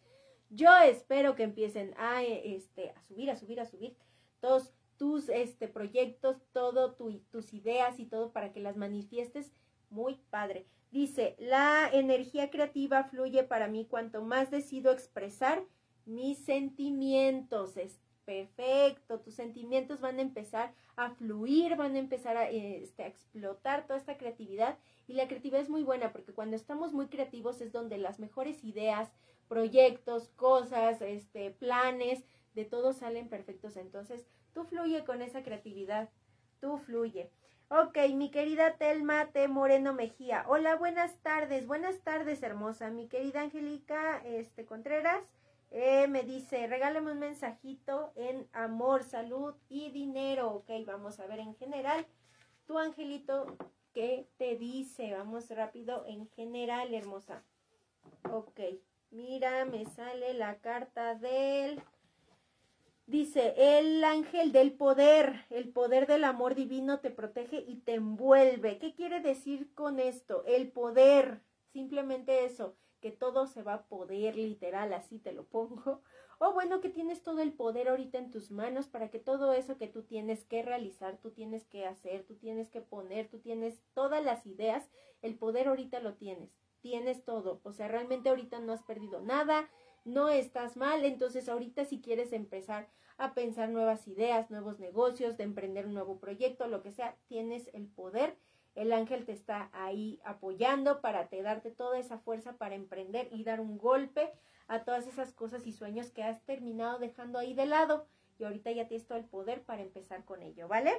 Yo 0.50 0.70
espero 0.85 1.35
que 1.35 1.42
empiecen 1.42 1.94
a, 1.96 2.22
este, 2.22 2.90
a 2.90 3.02
subir, 3.02 3.31
a 3.31 3.37
subir, 3.37 3.61
a 3.61 3.64
subir 3.64 3.96
todos 4.40 4.72
tus 4.96 5.29
este, 5.29 5.68
proyectos, 5.68 6.37
todo 6.52 6.94
tus 6.94 7.52
ideas 7.52 7.98
y 7.98 8.07
todo 8.07 8.33
para 8.33 8.52
que 8.52 8.61
las 8.61 8.76
manifiestes 8.76 9.52
muy 9.90 10.16
padre. 10.31 10.66
Dice, 10.96 11.37
la 11.38 11.90
energía 11.92 12.48
creativa 12.48 13.04
fluye 13.04 13.44
para 13.44 13.68
mí 13.68 13.85
cuanto 13.85 14.22
más 14.22 14.50
decido 14.50 14.92
expresar 14.92 15.62
mis 16.06 16.38
sentimientos. 16.38 17.76
Es 17.76 18.00
perfecto, 18.24 19.20
tus 19.20 19.35
sentimientos 19.35 20.00
van 20.00 20.18
a 20.18 20.22
empezar 20.22 20.72
a 20.96 21.11
fluir, 21.11 21.76
van 21.76 21.96
a 21.96 21.98
empezar 21.98 22.38
a, 22.38 22.48
este, 22.48 23.02
a 23.02 23.09
explotar 23.09 23.87
toda 23.87 23.98
esta 23.98 24.16
creatividad. 24.16 24.78
Y 25.06 25.12
la 25.12 25.28
creatividad 25.28 25.61
es 25.61 25.68
muy 25.68 25.82
buena 25.82 26.14
porque 26.14 26.32
cuando 26.32 26.56
estamos 26.56 26.94
muy 26.94 27.09
creativos 27.09 27.61
es 27.61 27.72
donde 27.72 27.98
las 27.98 28.18
mejores 28.18 28.64
ideas, 28.64 29.12
proyectos, 29.48 30.30
cosas, 30.30 31.02
este, 31.02 31.50
planes, 31.50 32.24
de 32.54 32.64
todo 32.64 32.94
salen 32.94 33.28
perfectos. 33.28 33.76
Entonces, 33.76 34.24
tú 34.54 34.64
fluye 34.64 35.04
con 35.04 35.20
esa 35.20 35.42
creatividad, 35.42 36.09
tú 36.59 36.78
fluye. 36.78 37.30
Ok, 37.68 37.98
mi 38.14 38.31
querida 38.31 38.76
Telma 38.76 39.26
T. 39.33 39.48
Moreno 39.48 39.92
Mejía. 39.92 40.44
Hola, 40.46 40.76
buenas 40.76 41.18
tardes. 41.22 41.66
Buenas 41.66 41.98
tardes, 41.98 42.40
hermosa. 42.44 42.90
Mi 42.90 43.09
querida 43.09 43.40
Angélica 43.40 44.22
este, 44.24 44.64
Contreras 44.64 45.24
eh, 45.72 46.07
me 46.07 46.22
dice, 46.22 46.68
regálame 46.68 47.11
un 47.11 47.18
mensajito 47.18 48.12
en 48.14 48.48
amor, 48.52 49.02
salud 49.02 49.57
y 49.68 49.90
dinero. 49.90 50.52
Ok, 50.52 50.70
vamos 50.87 51.18
a 51.18 51.26
ver 51.26 51.40
en 51.40 51.57
general. 51.57 52.07
Tu 52.66 52.79
angelito, 52.79 53.57
¿qué 53.92 54.29
te 54.37 54.55
dice? 54.55 55.12
Vamos 55.14 55.50
rápido 55.50 56.07
en 56.07 56.29
general, 56.29 56.94
hermosa. 56.94 57.42
Ok, 58.31 58.61
mira, 59.11 59.64
me 59.64 59.87
sale 59.87 60.35
la 60.35 60.61
carta 60.61 61.16
del 61.16 61.83
Dice, 63.06 63.54
el 63.56 64.02
ángel 64.02 64.50
del 64.50 64.72
poder, 64.72 65.46
el 65.50 65.68
poder 65.68 66.08
del 66.08 66.24
amor 66.24 66.56
divino 66.56 66.98
te 66.98 67.10
protege 67.10 67.64
y 67.64 67.76
te 67.76 67.94
envuelve. 67.94 68.78
¿Qué 68.78 68.94
quiere 68.94 69.20
decir 69.20 69.72
con 69.74 70.00
esto? 70.00 70.42
El 70.44 70.72
poder, 70.72 71.40
simplemente 71.72 72.44
eso, 72.44 72.74
que 73.00 73.12
todo 73.12 73.46
se 73.46 73.62
va 73.62 73.74
a 73.74 73.86
poder, 73.86 74.34
literal, 74.34 74.92
así 74.92 75.20
te 75.20 75.30
lo 75.32 75.44
pongo. 75.44 76.02
O 76.38 76.52
bueno, 76.52 76.80
que 76.80 76.90
tienes 76.90 77.22
todo 77.22 77.40
el 77.40 77.52
poder 77.52 77.88
ahorita 77.88 78.18
en 78.18 78.30
tus 78.30 78.50
manos 78.50 78.88
para 78.88 79.08
que 79.08 79.18
todo 79.18 79.54
eso 79.54 79.78
que 79.78 79.86
tú 79.86 80.02
tienes 80.02 80.44
que 80.44 80.62
realizar, 80.62 81.16
tú 81.16 81.30
tienes 81.30 81.64
que 81.64 81.86
hacer, 81.86 82.24
tú 82.24 82.34
tienes 82.34 82.68
que 82.68 82.82
poner, 82.82 83.28
tú 83.28 83.38
tienes 83.38 83.80
todas 83.94 84.22
las 84.22 84.44
ideas, 84.44 84.90
el 85.22 85.38
poder 85.38 85.68
ahorita 85.68 86.00
lo 86.00 86.14
tienes, 86.14 86.50
tienes 86.82 87.24
todo. 87.24 87.60
O 87.62 87.72
sea, 87.72 87.88
realmente 87.88 88.28
ahorita 88.28 88.58
no 88.60 88.74
has 88.74 88.82
perdido 88.82 89.20
nada, 89.22 89.70
no 90.06 90.30
estás 90.30 90.76
mal, 90.76 91.04
entonces 91.04 91.48
ahorita 91.48 91.84
si 91.84 92.00
quieres 92.00 92.32
empezar 92.32 92.88
a 93.18 93.34
pensar 93.34 93.68
nuevas 93.68 94.06
ideas, 94.06 94.50
nuevos 94.50 94.78
negocios, 94.78 95.36
de 95.36 95.44
emprender 95.44 95.86
un 95.86 95.94
nuevo 95.94 96.18
proyecto, 96.18 96.68
lo 96.68 96.82
que 96.82 96.92
sea, 96.92 97.16
tienes 97.26 97.68
el 97.74 97.86
poder. 97.88 98.36
El 98.74 98.92
ángel 98.92 99.24
te 99.24 99.32
está 99.32 99.70
ahí 99.72 100.20
apoyando 100.24 101.00
para 101.00 101.28
te 101.28 101.42
darte 101.42 101.70
toda 101.70 101.98
esa 101.98 102.18
fuerza 102.18 102.56
para 102.56 102.74
emprender 102.74 103.28
y 103.32 103.42
dar 103.42 103.60
un 103.60 103.78
golpe 103.78 104.32
a 104.68 104.84
todas 104.84 105.06
esas 105.06 105.32
cosas 105.32 105.66
y 105.66 105.72
sueños 105.72 106.10
que 106.10 106.22
has 106.22 106.42
terminado 106.44 106.98
dejando 106.98 107.38
ahí 107.38 107.54
de 107.54 107.66
lado 107.66 108.06
y 108.38 108.44
ahorita 108.44 108.70
ya 108.72 108.86
tienes 108.86 109.06
todo 109.06 109.18
el 109.18 109.24
poder 109.24 109.62
para 109.62 109.82
empezar 109.82 110.24
con 110.24 110.42
ello, 110.42 110.68
¿vale? 110.68 110.92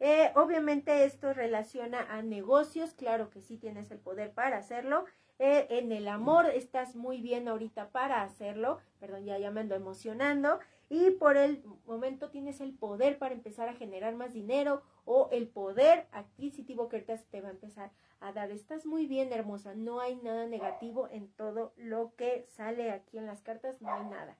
Eh, 0.00 0.30
obviamente 0.36 1.04
esto 1.04 1.32
relaciona 1.32 2.02
a 2.14 2.22
negocios, 2.22 2.94
claro 2.94 3.30
que 3.30 3.40
sí 3.40 3.56
tienes 3.56 3.90
el 3.90 3.98
poder 3.98 4.32
para 4.32 4.58
hacerlo 4.58 5.06
eh, 5.38 5.66
en 5.70 5.92
el 5.92 6.08
amor 6.08 6.46
estás 6.46 6.96
muy 6.96 7.20
bien 7.20 7.48
ahorita 7.48 7.90
para 7.90 8.22
hacerlo, 8.22 8.78
perdón, 8.98 9.24
ya, 9.24 9.38
ya 9.38 9.50
me 9.50 9.60
ando 9.60 9.74
emocionando, 9.74 10.58
y 10.88 11.10
por 11.12 11.36
el 11.36 11.62
momento 11.86 12.30
tienes 12.30 12.60
el 12.60 12.72
poder 12.72 13.18
para 13.18 13.34
empezar 13.34 13.68
a 13.68 13.74
generar 13.74 14.14
más 14.14 14.32
dinero 14.32 14.82
o 15.04 15.28
el 15.30 15.48
poder 15.48 16.06
adquisitivo 16.12 16.88
que 16.88 16.96
ahorita 16.96 17.16
te 17.30 17.40
va 17.40 17.48
a 17.48 17.52
empezar 17.52 17.90
a 18.20 18.32
dar. 18.32 18.50
Estás 18.50 18.86
muy 18.86 19.06
bien, 19.06 19.32
hermosa, 19.32 19.74
no 19.74 20.00
hay 20.00 20.16
nada 20.16 20.46
negativo 20.46 21.08
en 21.10 21.28
todo 21.28 21.72
lo 21.76 22.14
que 22.16 22.46
sale 22.48 22.90
aquí 22.90 23.18
en 23.18 23.26
las 23.26 23.42
cartas, 23.42 23.80
no 23.80 23.92
hay 23.92 24.04
nada. 24.06 24.36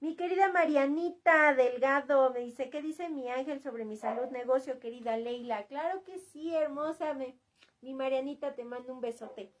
Mi 0.00 0.16
querida 0.16 0.50
Marianita 0.50 1.54
Delgado 1.54 2.30
me 2.30 2.40
dice, 2.40 2.70
¿qué 2.70 2.80
dice 2.80 3.10
mi 3.10 3.28
ángel 3.28 3.60
sobre 3.60 3.84
mi 3.84 3.96
salud, 3.98 4.30
negocio, 4.30 4.80
querida 4.80 5.18
Leila? 5.18 5.66
Claro 5.66 6.02
que 6.04 6.18
sí, 6.18 6.54
hermosa, 6.54 7.12
me, 7.12 7.36
mi 7.82 7.92
Marianita, 7.92 8.54
te 8.54 8.64
mando 8.64 8.94
un 8.94 9.02
besote. 9.02 9.52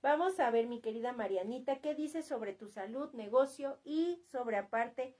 Vamos 0.00 0.38
a 0.38 0.50
ver, 0.50 0.68
mi 0.68 0.80
querida 0.80 1.12
Marianita, 1.12 1.80
qué 1.80 1.94
dice 1.94 2.22
sobre 2.22 2.52
tu 2.52 2.68
salud, 2.68 3.12
negocio 3.14 3.78
y 3.84 4.22
sobre 4.26 4.56
aparte 4.56 5.16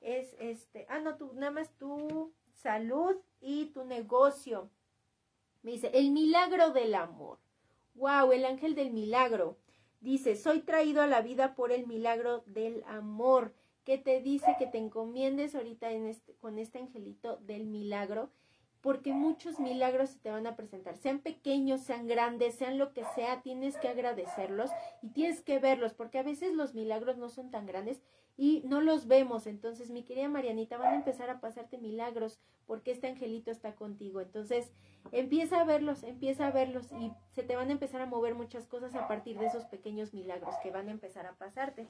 es 0.00 0.34
este, 0.38 0.86
ah, 0.88 1.00
no, 1.00 1.16
tú, 1.16 1.32
nada 1.34 1.52
más 1.52 1.70
tu 1.76 2.32
salud 2.54 3.16
y 3.40 3.66
tu 3.66 3.84
negocio. 3.84 4.70
Me 5.62 5.72
dice, 5.72 5.90
el 5.92 6.12
milagro 6.12 6.70
del 6.70 6.94
amor. 6.94 7.38
Wow, 7.94 8.32
el 8.32 8.44
ángel 8.44 8.74
del 8.74 8.92
milagro. 8.92 9.58
Dice, 10.00 10.36
soy 10.36 10.60
traído 10.60 11.02
a 11.02 11.06
la 11.06 11.20
vida 11.20 11.54
por 11.54 11.72
el 11.72 11.86
milagro 11.86 12.42
del 12.46 12.84
amor. 12.86 13.54
que 13.84 13.98
te 13.98 14.20
dice 14.20 14.56
que 14.58 14.66
te 14.66 14.78
encomiendes 14.78 15.54
ahorita 15.54 15.92
en 15.92 16.06
este, 16.06 16.34
con 16.36 16.58
este 16.58 16.80
angelito 16.80 17.36
del 17.36 17.66
milagro, 17.66 18.30
porque 18.86 19.12
muchos 19.12 19.58
milagros 19.58 20.10
se 20.10 20.20
te 20.20 20.30
van 20.30 20.46
a 20.46 20.54
presentar, 20.54 20.96
sean 20.96 21.18
pequeños, 21.18 21.80
sean 21.80 22.06
grandes, 22.06 22.54
sean 22.54 22.78
lo 22.78 22.92
que 22.92 23.02
sea, 23.16 23.42
tienes 23.42 23.76
que 23.78 23.88
agradecerlos 23.88 24.70
y 25.02 25.08
tienes 25.08 25.40
que 25.40 25.58
verlos, 25.58 25.92
porque 25.92 26.20
a 26.20 26.22
veces 26.22 26.54
los 26.54 26.76
milagros 26.76 27.16
no 27.16 27.28
son 27.28 27.50
tan 27.50 27.66
grandes 27.66 28.00
y 28.36 28.62
no 28.64 28.80
los 28.80 29.08
vemos. 29.08 29.48
Entonces, 29.48 29.90
mi 29.90 30.04
querida 30.04 30.28
Marianita, 30.28 30.78
van 30.78 30.92
a 30.92 30.94
empezar 30.94 31.30
a 31.30 31.40
pasarte 31.40 31.78
milagros 31.78 32.38
porque 32.68 32.92
este 32.92 33.08
angelito 33.08 33.50
está 33.50 33.74
contigo. 33.74 34.20
Entonces, 34.20 34.70
empieza 35.10 35.62
a 35.62 35.64
verlos, 35.64 36.04
empieza 36.04 36.46
a 36.46 36.52
verlos 36.52 36.92
y 36.92 37.10
se 37.32 37.42
te 37.42 37.56
van 37.56 37.70
a 37.70 37.72
empezar 37.72 38.00
a 38.02 38.06
mover 38.06 38.36
muchas 38.36 38.68
cosas 38.68 38.94
a 38.94 39.08
partir 39.08 39.36
de 39.36 39.46
esos 39.46 39.64
pequeños 39.64 40.14
milagros 40.14 40.54
que 40.62 40.70
van 40.70 40.86
a 40.86 40.92
empezar 40.92 41.26
a 41.26 41.34
pasarte. 41.34 41.88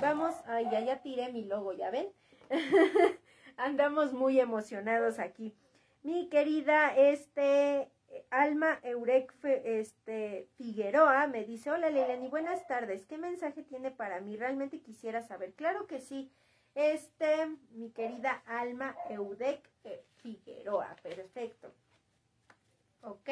Vamos, 0.00 0.34
ay, 0.46 0.66
ya, 0.68 0.80
ya 0.80 1.00
tiré 1.00 1.32
mi 1.32 1.44
logo, 1.44 1.74
¿ya 1.74 1.92
ven? 1.92 2.08
Andamos 3.56 4.12
muy 4.12 4.40
emocionados 4.40 5.20
aquí. 5.20 5.54
Mi 6.04 6.28
querida, 6.28 6.94
este, 6.94 7.90
Alma 8.28 8.78
Eurek 8.82 9.32
este, 9.42 10.46
Figueroa 10.58 11.26
me 11.28 11.44
dice, 11.44 11.70
hola 11.70 11.88
Leilani, 11.88 12.28
buenas 12.28 12.66
tardes, 12.66 13.06
¿qué 13.06 13.16
mensaje 13.16 13.62
tiene 13.62 13.90
para 13.90 14.20
mí? 14.20 14.36
Realmente 14.36 14.80
quisiera 14.80 15.22
saber. 15.22 15.54
Claro 15.54 15.86
que 15.86 16.00
sí, 16.00 16.30
este, 16.74 17.46
mi 17.70 17.88
querida 17.88 18.42
Alma 18.44 18.94
Eudek 19.08 19.66
eh, 19.84 20.04
Figueroa, 20.16 20.94
perfecto. 21.02 21.72
Ok, 23.00 23.30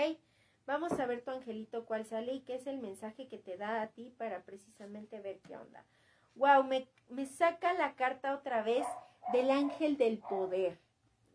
vamos 0.65 0.99
a 0.99 1.05
ver 1.05 1.21
tu 1.21 1.31
angelito 1.31 1.85
cuál 1.85 2.07
sale 2.07 2.33
y 2.33 2.41
qué 2.41 2.55
es 2.55 2.67
el 2.67 2.79
mensaje 2.79 3.29
que 3.29 3.37
te 3.37 3.59
da 3.59 3.83
a 3.83 3.89
ti 3.89 4.15
para 4.17 4.45
precisamente 4.45 5.21
ver 5.21 5.41
qué 5.41 5.59
onda. 5.59 5.85
Wow, 6.37 6.65
me, 6.65 6.89
me 7.11 7.27
saca 7.27 7.75
la 7.75 7.97
carta 7.97 8.35
otra 8.35 8.63
vez 8.63 8.87
del 9.35 9.51
ángel 9.51 9.99
del 9.99 10.21
poder. 10.21 10.79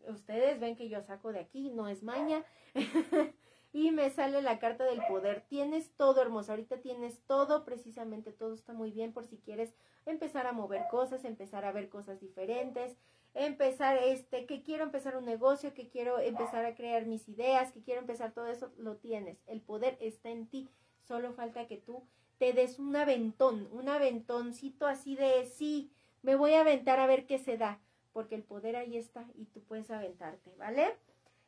Ustedes 0.08 0.58
ven 0.60 0.76
que 0.76 0.88
yo 0.88 1.02
saco 1.02 1.32
de 1.32 1.40
aquí, 1.40 1.70
no 1.70 1.88
es 1.88 2.02
maña. 2.02 2.44
y 3.72 3.90
me 3.90 4.10
sale 4.10 4.42
la 4.42 4.58
carta 4.58 4.84
del 4.84 5.00
poder. 5.06 5.44
Tienes 5.48 5.90
todo 5.96 6.22
hermoso, 6.22 6.52
ahorita 6.52 6.78
tienes 6.78 7.20
todo, 7.26 7.64
precisamente 7.64 8.32
todo 8.32 8.54
está 8.54 8.72
muy 8.72 8.90
bien 8.90 9.12
por 9.12 9.26
si 9.26 9.36
quieres 9.36 9.74
empezar 10.06 10.46
a 10.46 10.52
mover 10.52 10.82
cosas, 10.90 11.24
empezar 11.24 11.64
a 11.64 11.72
ver 11.72 11.88
cosas 11.88 12.20
diferentes, 12.20 12.96
empezar 13.34 13.98
este, 13.98 14.46
que 14.46 14.62
quiero 14.62 14.84
empezar 14.84 15.16
un 15.16 15.26
negocio, 15.26 15.74
que 15.74 15.88
quiero 15.88 16.18
empezar 16.18 16.64
a 16.64 16.74
crear 16.74 17.06
mis 17.06 17.28
ideas, 17.28 17.72
que 17.72 17.82
quiero 17.82 18.00
empezar 18.00 18.32
todo 18.32 18.46
eso, 18.46 18.72
lo 18.78 18.96
tienes. 18.96 19.38
El 19.46 19.60
poder 19.60 19.98
está 20.00 20.30
en 20.30 20.46
ti, 20.46 20.68
solo 21.06 21.32
falta 21.32 21.66
que 21.66 21.76
tú 21.76 22.02
te 22.38 22.52
des 22.52 22.78
un 22.78 22.96
aventón, 22.96 23.68
un 23.72 23.88
aventoncito 23.88 24.86
así 24.86 25.16
de 25.16 25.44
sí, 25.44 25.90
me 26.22 26.36
voy 26.36 26.54
a 26.54 26.60
aventar 26.60 27.00
a 27.00 27.06
ver 27.06 27.26
qué 27.26 27.38
se 27.38 27.58
da, 27.58 27.80
porque 28.18 28.34
el 28.34 28.42
poder 28.42 28.74
ahí 28.74 28.96
está 28.96 29.24
y 29.36 29.44
tú 29.44 29.62
puedes 29.62 29.92
aventarte, 29.92 30.52
¿vale? 30.56 30.96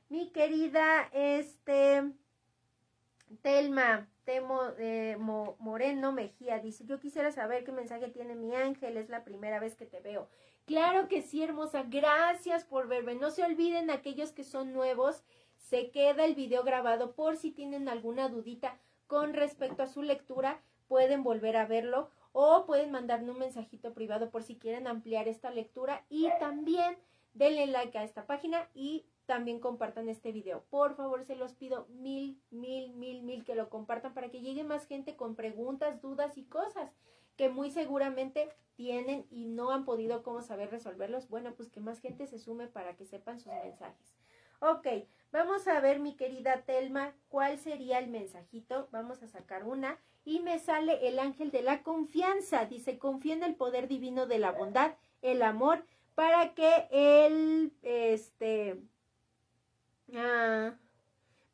Mi 0.08 0.30
querida, 0.30 1.10
este, 1.12 2.12
Telma 3.42 4.08
Temo, 4.22 4.62
eh, 4.78 5.16
Moreno 5.18 6.12
Mejía 6.12 6.60
dice, 6.60 6.86
yo 6.86 7.00
quisiera 7.00 7.32
saber 7.32 7.64
qué 7.64 7.72
mensaje 7.72 8.06
tiene 8.06 8.36
mi 8.36 8.54
ángel, 8.54 8.98
es 8.98 9.08
la 9.08 9.24
primera 9.24 9.58
vez 9.58 9.74
que 9.74 9.84
te 9.84 9.98
veo. 9.98 10.28
Claro 10.64 11.08
que 11.08 11.22
sí, 11.22 11.42
hermosa, 11.42 11.82
gracias 11.82 12.62
por 12.62 12.86
verme. 12.86 13.16
No 13.16 13.32
se 13.32 13.42
olviden 13.42 13.90
aquellos 13.90 14.30
que 14.30 14.44
son 14.44 14.72
nuevos, 14.72 15.24
se 15.56 15.90
queda 15.90 16.24
el 16.24 16.36
video 16.36 16.62
grabado 16.62 17.16
por 17.16 17.36
si 17.36 17.50
tienen 17.50 17.88
alguna 17.88 18.28
dudita 18.28 18.78
con 19.08 19.34
respecto 19.34 19.82
a 19.82 19.88
su 19.88 20.02
lectura 20.02 20.62
pueden 20.86 21.24
volver 21.24 21.56
a 21.56 21.66
verlo 21.66 22.10
o 22.32 22.64
pueden 22.66 22.90
mandarme 22.90 23.30
un 23.30 23.38
mensajito 23.38 23.92
privado 23.92 24.30
por 24.30 24.42
si 24.42 24.56
quieren 24.56 24.86
ampliar 24.86 25.28
esta 25.28 25.50
lectura 25.50 26.04
y 26.08 26.28
también 26.38 26.96
denle 27.34 27.66
like 27.66 27.96
a 27.98 28.04
esta 28.04 28.26
página 28.26 28.68
y 28.74 29.06
también 29.26 29.60
compartan 29.60 30.08
este 30.08 30.32
video. 30.32 30.64
Por 30.70 30.96
favor, 30.96 31.24
se 31.24 31.36
los 31.36 31.54
pido 31.54 31.86
mil, 31.88 32.40
mil, 32.50 32.92
mil, 32.94 33.22
mil 33.22 33.44
que 33.44 33.54
lo 33.54 33.70
compartan 33.70 34.12
para 34.12 34.28
que 34.28 34.40
llegue 34.40 34.64
más 34.64 34.86
gente 34.86 35.16
con 35.16 35.36
preguntas, 35.36 36.00
dudas 36.00 36.36
y 36.36 36.44
cosas 36.44 36.90
que 37.36 37.48
muy 37.48 37.70
seguramente 37.70 38.48
tienen 38.74 39.26
y 39.30 39.46
no 39.46 39.70
han 39.70 39.84
podido 39.84 40.22
cómo 40.22 40.42
saber 40.42 40.70
resolverlos. 40.70 41.28
Bueno, 41.28 41.54
pues 41.54 41.70
que 41.70 41.80
más 41.80 42.00
gente 42.00 42.26
se 42.26 42.38
sume 42.38 42.66
para 42.66 42.96
que 42.96 43.06
sepan 43.06 43.38
sus 43.38 43.52
mensajes. 43.52 44.16
Ok, 44.60 44.86
vamos 45.32 45.66
a 45.68 45.80
ver 45.80 46.00
mi 46.00 46.14
querida 46.16 46.62
Telma, 46.62 47.14
cuál 47.28 47.58
sería 47.58 47.98
el 47.98 48.08
mensajito. 48.08 48.88
Vamos 48.92 49.22
a 49.22 49.28
sacar 49.28 49.64
una 49.64 49.98
y 50.24 50.40
me 50.40 50.58
sale 50.58 51.08
el 51.08 51.18
ángel 51.18 51.50
de 51.50 51.62
la 51.62 51.82
confianza. 51.82 52.66
Dice, 52.66 52.98
confía 52.98 53.34
en 53.34 53.42
el 53.42 53.54
poder 53.54 53.88
divino 53.88 54.26
de 54.26 54.38
la 54.38 54.52
bondad, 54.52 54.94
el 55.22 55.42
amor, 55.42 55.84
para 56.14 56.54
que 56.54 56.88
él, 56.90 57.72
este, 57.82 58.80
ah, 60.14 60.74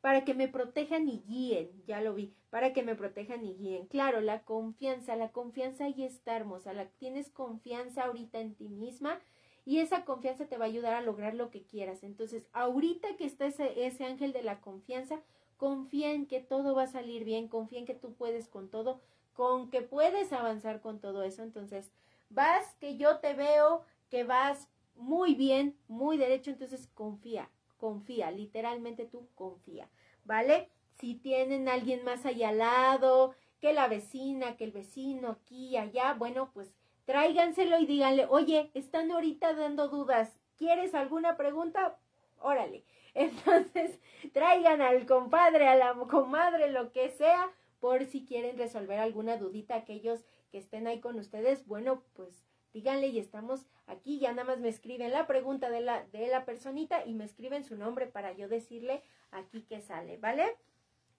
para 0.01 0.25
que 0.25 0.33
me 0.33 0.47
protejan 0.47 1.07
y 1.07 1.23
guíen, 1.27 1.83
ya 1.85 2.01
lo 2.01 2.13
vi, 2.13 2.33
para 2.49 2.73
que 2.73 2.83
me 2.83 2.95
protejan 2.95 3.45
y 3.45 3.55
guíen. 3.55 3.87
Claro, 3.87 4.21
la 4.21 4.43
confianza, 4.43 5.15
la 5.15 5.31
confianza 5.31 5.85
ahí 5.85 6.03
está 6.03 6.35
hermosa, 6.35 6.73
la, 6.73 6.85
tienes 6.85 7.29
confianza 7.29 8.05
ahorita 8.05 8.39
en 8.39 8.55
ti 8.55 8.69
misma 8.69 9.19
y 9.67 9.79
esa 9.79 10.05
confianza 10.05 10.45
te 10.45 10.55
va 10.55 10.63
a 10.63 10.69
ayudar 10.69 10.93
a 10.93 11.01
lograr 11.01 11.33
lo 11.33 11.51
que 11.51 11.61
quieras. 11.61 12.01
Entonces, 12.01 12.47
ahorita 12.53 13.17
que 13.17 13.25
está 13.25 13.47
ese, 13.47 13.85
ese 13.85 14.05
ángel 14.05 14.31
de 14.31 14.41
la 14.41 14.61
confianza, 14.61 15.19
confía 15.57 16.13
en 16.13 16.25
que 16.25 16.39
todo 16.39 16.73
va 16.73 16.83
a 16.83 16.87
salir 16.87 17.25
bien, 17.25 17.49
confía 17.49 17.79
en 17.79 17.85
que 17.85 17.93
tú 17.93 18.13
puedes 18.13 18.47
con 18.47 18.69
todo, 18.69 19.01
con 19.33 19.69
que 19.69 19.81
puedes 19.81 20.31
avanzar 20.31 20.79
con 20.79 21.01
todo 21.01 21.21
eso. 21.21 21.43
Entonces, 21.43 21.91
vas, 22.29 22.75
que 22.75 22.95
yo 22.95 23.19
te 23.19 23.33
veo, 23.33 23.83
que 24.09 24.23
vas 24.23 24.69
muy 24.95 25.35
bien, 25.35 25.75
muy 25.89 26.15
derecho, 26.15 26.49
entonces 26.49 26.87
confía, 26.93 27.49
confía, 27.75 28.31
literalmente 28.31 29.05
tú 29.05 29.27
confía, 29.35 29.89
¿vale? 30.23 30.69
Si 30.97 31.15
tienen 31.15 31.67
alguien 31.67 32.05
más 32.05 32.25
allá 32.25 32.49
al 32.49 32.59
lado, 32.59 33.35
que 33.59 33.73
la 33.73 33.89
vecina, 33.89 34.55
que 34.55 34.63
el 34.63 34.71
vecino 34.71 35.31
aquí 35.31 35.75
allá, 35.75 36.13
bueno, 36.13 36.51
pues 36.53 36.73
tráiganselo 37.07 37.79
y 37.79 37.85
díganle, 37.85 38.27
oye, 38.29 38.69
están 38.73 39.09
ahorita 39.09 39.53
dando 39.53 39.87
dudas, 39.87 40.37
¿quieres 40.57 40.93
alguna 40.93 41.37
pregunta? 41.37 41.97
Órale, 42.39 42.83
entonces, 43.13 43.97
traigan 44.33 44.81
al 44.81 45.05
compadre, 45.05 45.69
a 45.69 45.75
la 45.75 45.93
comadre, 45.93 46.69
lo 46.69 46.91
que 46.91 47.09
sea, 47.09 47.49
por 47.79 48.05
si 48.05 48.25
quieren 48.25 48.57
resolver 48.57 48.99
alguna 48.99 49.37
dudita, 49.37 49.75
aquellos 49.75 50.25
que 50.51 50.57
estén 50.57 50.85
ahí 50.85 50.99
con 50.99 51.17
ustedes, 51.17 51.65
bueno, 51.65 52.03
pues 52.13 52.43
díganle 52.73 53.07
y 53.07 53.19
estamos 53.19 53.65
aquí, 53.85 54.19
ya 54.19 54.31
nada 54.31 54.43
más 54.43 54.59
me 54.59 54.67
escriben 54.67 55.11
la 55.11 55.27
pregunta 55.27 55.69
de 55.69 55.79
la, 55.79 56.03
de 56.11 56.27
la 56.27 56.43
personita 56.43 57.05
y 57.05 57.13
me 57.13 57.23
escriben 57.23 57.63
su 57.63 57.77
nombre 57.77 58.07
para 58.07 58.33
yo 58.33 58.49
decirle 58.49 59.01
aquí 59.31 59.61
que 59.61 59.79
sale, 59.79 60.17
¿vale? 60.17 60.57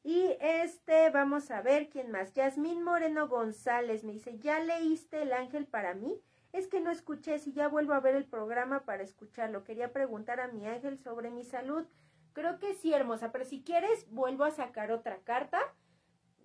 Y 0.02 0.36
este, 0.40 1.10
vamos 1.10 1.50
a 1.50 1.60
ver 1.60 1.88
quién 1.88 2.10
más. 2.10 2.32
Yasmín 2.32 2.82
Moreno 2.82 3.28
González 3.28 4.04
me 4.04 4.12
dice, 4.12 4.38
¿ya 4.38 4.60
leíste 4.60 5.22
El 5.22 5.32
Ángel 5.32 5.66
para 5.66 5.94
mí? 5.94 6.20
Es 6.52 6.66
que 6.66 6.80
no 6.80 6.90
escuché, 6.90 7.38
si 7.38 7.52
ya 7.52 7.68
vuelvo 7.68 7.92
a 7.92 8.00
ver 8.00 8.14
el 8.14 8.24
programa 8.24 8.84
para 8.84 9.02
escucharlo. 9.02 9.64
Quería 9.64 9.92
preguntar 9.92 10.40
a 10.40 10.48
mi 10.48 10.66
ángel 10.66 10.98
sobre 10.98 11.30
mi 11.30 11.44
salud. 11.44 11.86
Creo 12.32 12.58
que 12.58 12.74
sí, 12.74 12.94
hermosa, 12.94 13.32
pero 13.32 13.44
si 13.44 13.62
quieres, 13.62 14.08
vuelvo 14.10 14.44
a 14.44 14.50
sacar 14.50 14.90
otra 14.90 15.18
carta. 15.24 15.60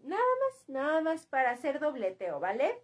Nada 0.03 0.21
más, 0.21 0.69
nada 0.69 1.01
más 1.01 1.25
para 1.25 1.51
hacer 1.51 1.79
dobleteo, 1.79 2.39
¿vale? 2.39 2.83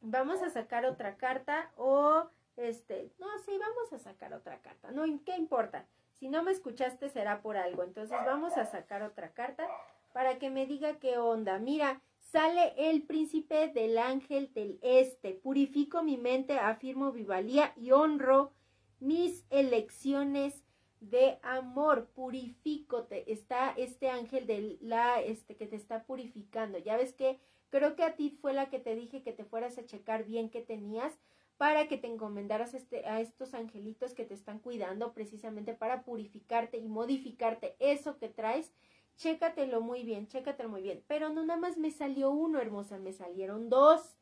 Vamos 0.00 0.42
a 0.42 0.50
sacar 0.50 0.84
otra 0.84 1.16
carta 1.16 1.70
o 1.76 2.28
este, 2.56 3.12
no, 3.18 3.26
sí, 3.44 3.52
vamos 3.58 3.92
a 3.92 3.98
sacar 3.98 4.32
otra 4.32 4.60
carta. 4.60 4.90
No, 4.90 5.04
¿qué 5.24 5.36
importa? 5.36 5.86
Si 6.18 6.28
no 6.28 6.42
me 6.42 6.52
escuchaste 6.52 7.08
será 7.08 7.42
por 7.42 7.56
algo. 7.56 7.82
Entonces 7.82 8.16
vamos 8.24 8.56
a 8.56 8.66
sacar 8.66 9.02
otra 9.02 9.32
carta 9.32 9.68
para 10.12 10.38
que 10.38 10.50
me 10.50 10.66
diga 10.66 10.98
qué 10.98 11.18
onda. 11.18 11.58
Mira, 11.58 12.00
Sale 12.32 12.74
el 12.76 13.02
príncipe 13.02 13.68
del 13.68 13.98
ángel 13.98 14.52
del 14.52 14.78
este. 14.82 15.32
Purifico 15.32 16.02
mi 16.02 16.16
mente, 16.16 16.58
afirmo 16.58 17.12
vivalía 17.12 17.72
y 17.76 17.92
honro 17.92 18.52
mis 18.98 19.44
elecciones 19.48 20.64
de 21.00 21.38
amor. 21.42 22.08
Purifícote. 22.08 23.32
Está 23.32 23.72
este 23.76 24.10
ángel 24.10 24.46
de 24.46 24.76
la, 24.80 25.22
este, 25.22 25.56
que 25.56 25.66
te 25.66 25.76
está 25.76 26.04
purificando. 26.04 26.78
Ya 26.78 26.96
ves 26.96 27.12
que 27.12 27.38
creo 27.70 27.94
que 27.94 28.02
a 28.02 28.16
ti 28.16 28.36
fue 28.40 28.52
la 28.52 28.70
que 28.70 28.80
te 28.80 28.96
dije 28.96 29.22
que 29.22 29.32
te 29.32 29.44
fueras 29.44 29.78
a 29.78 29.86
checar 29.86 30.24
bien 30.24 30.50
qué 30.50 30.62
tenías 30.62 31.16
para 31.56 31.88
que 31.88 31.96
te 31.96 32.06
encomendaras 32.06 32.74
este, 32.74 33.06
a 33.06 33.20
estos 33.20 33.54
angelitos 33.54 34.14
que 34.14 34.24
te 34.24 34.34
están 34.34 34.58
cuidando 34.58 35.12
precisamente 35.12 35.74
para 35.74 36.02
purificarte 36.02 36.76
y 36.78 36.88
modificarte 36.88 37.76
eso 37.78 38.18
que 38.18 38.28
traes 38.28 38.72
chécatelo 39.16 39.80
muy 39.80 40.04
bien, 40.04 40.28
chécatelo 40.28 40.68
muy 40.68 40.82
bien. 40.82 41.02
Pero 41.06 41.30
no 41.30 41.44
nada 41.44 41.58
más 41.58 41.78
me 41.78 41.90
salió 41.90 42.30
uno, 42.30 42.60
hermosa, 42.60 42.98
me 42.98 43.12
salieron 43.12 43.68
dos. 43.68 44.16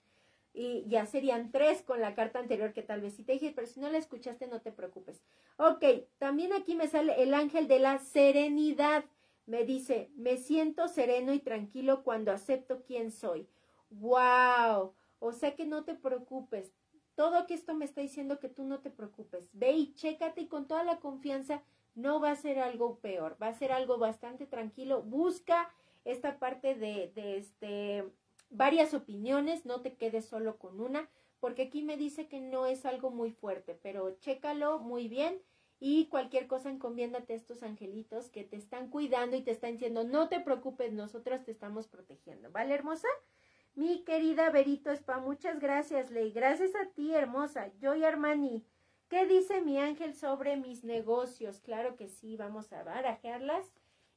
Y 0.57 0.85
ya 0.87 1.05
serían 1.05 1.51
tres 1.51 1.83
con 1.83 2.01
la 2.01 2.15
carta 2.15 2.39
anterior 2.39 2.73
que 2.73 2.83
tal 2.83 3.01
vez 3.01 3.15
sí 3.15 3.25
te 3.25 3.33
dije, 3.33 3.53
pero 3.55 3.67
si 3.67 3.81
no 3.81 3.91
la 3.91 3.99
escuchaste 3.99 4.47
no 4.47 4.61
te 4.61 4.71
preocupes. 4.71 5.21
Ok, 5.57 5.85
también 6.19 6.53
aquí 6.53 6.77
me 6.77 6.87
sale 6.87 7.21
el 7.21 7.35
ángel 7.35 7.67
de 7.67 7.81
la 7.81 7.99
serenidad. 7.99 9.05
Me 9.47 9.65
dice, 9.65 10.11
me 10.15 10.37
siento 10.37 10.87
sereno 10.87 11.33
y 11.33 11.41
tranquilo 11.41 12.05
cuando 12.05 12.31
acepto 12.31 12.85
quién 12.85 13.11
soy. 13.11 13.49
¡Wow! 13.91 14.95
O 15.19 15.33
sea 15.33 15.57
que 15.57 15.67
no 15.67 15.85
te 15.85 15.95
preocupes. 15.97 16.73
Todo 17.15 17.47
que 17.47 17.55
esto 17.55 17.75
me 17.75 17.85
está 17.85 18.01
diciendo 18.01 18.41
que 18.41 18.49
tú 18.49 18.65
no 18.65 18.81
te 18.81 18.91
preocupes. 18.91 19.49
Ve 19.53 19.73
y 19.73 19.95
chécate 19.95 20.43
y 20.43 20.49
con 20.49 20.67
toda 20.67 20.85
la 20.85 21.01
confianza 21.01 21.63
no 21.95 22.21
va 22.21 22.33
a 22.33 22.37
ser 22.37 22.59
algo 22.59 22.99
peor, 22.99 23.37
va 23.41 23.49
a 23.49 23.55
ser 23.55 23.73
algo 23.73 23.99
bastante 23.99 24.47
tranquilo. 24.47 25.03
Busca 25.03 25.71
esta 26.05 26.39
parte 26.39 26.75
de, 26.75 27.13
de 27.15 27.39
este, 27.39 28.05
varias 28.51 28.95
opiniones, 28.95 29.65
no 29.65 29.81
te 29.81 29.95
quedes 29.95 30.27
solo 30.27 30.59
con 30.59 30.81
una, 30.81 31.09
porque 31.41 31.63
aquí 31.63 31.83
me 31.83 31.97
dice 31.97 32.29
que 32.29 32.41
no 32.41 32.67
es 32.67 32.85
algo 32.87 33.11
muy 33.11 33.31
fuerte, 33.31 33.79
pero 33.83 34.17
chécalo 34.19 34.79
muy 34.79 35.09
bien 35.09 35.41
y 35.81 36.07
cualquier 36.07 36.47
cosa 36.47 36.71
encomiéndate 36.71 37.35
a 37.35 37.37
estos 37.37 37.63
angelitos 37.63 38.31
que 38.31 38.45
te 38.45 38.57
están 38.57 38.89
cuidando 38.89 39.37
y 39.37 39.43
te 39.43 39.51
están 39.51 39.73
diciendo, 39.73 40.05
no 40.05 40.29
te 40.29 40.41
preocupes, 40.41 40.93
nosotros 40.93 41.45
te 41.45 41.51
estamos 41.51 41.89
protegiendo, 41.89 42.51
¿vale, 42.51 42.75
hermosa? 42.75 43.09
Mi 43.77 44.05
querida 44.05 44.51
Berito 44.51 44.93
Spa, 44.93 45.19
muchas 45.19 45.59
gracias, 45.59 46.13
Ley. 46.13 46.31
Gracias 46.31 46.77
a 46.77 46.87
ti, 46.91 47.13
hermosa. 47.13 47.73
Joy 47.81 48.05
Armani, 48.05 48.65
¿qué 49.09 49.27
dice 49.27 49.63
mi 49.63 49.79
ángel 49.79 50.15
sobre 50.15 50.57
mis 50.57 50.85
negocios? 50.85 51.59
Claro 51.59 51.97
que 51.97 52.07
sí, 52.07 52.37
vamos 52.37 52.73
a 52.73 52.85
barajarlas 52.85 53.67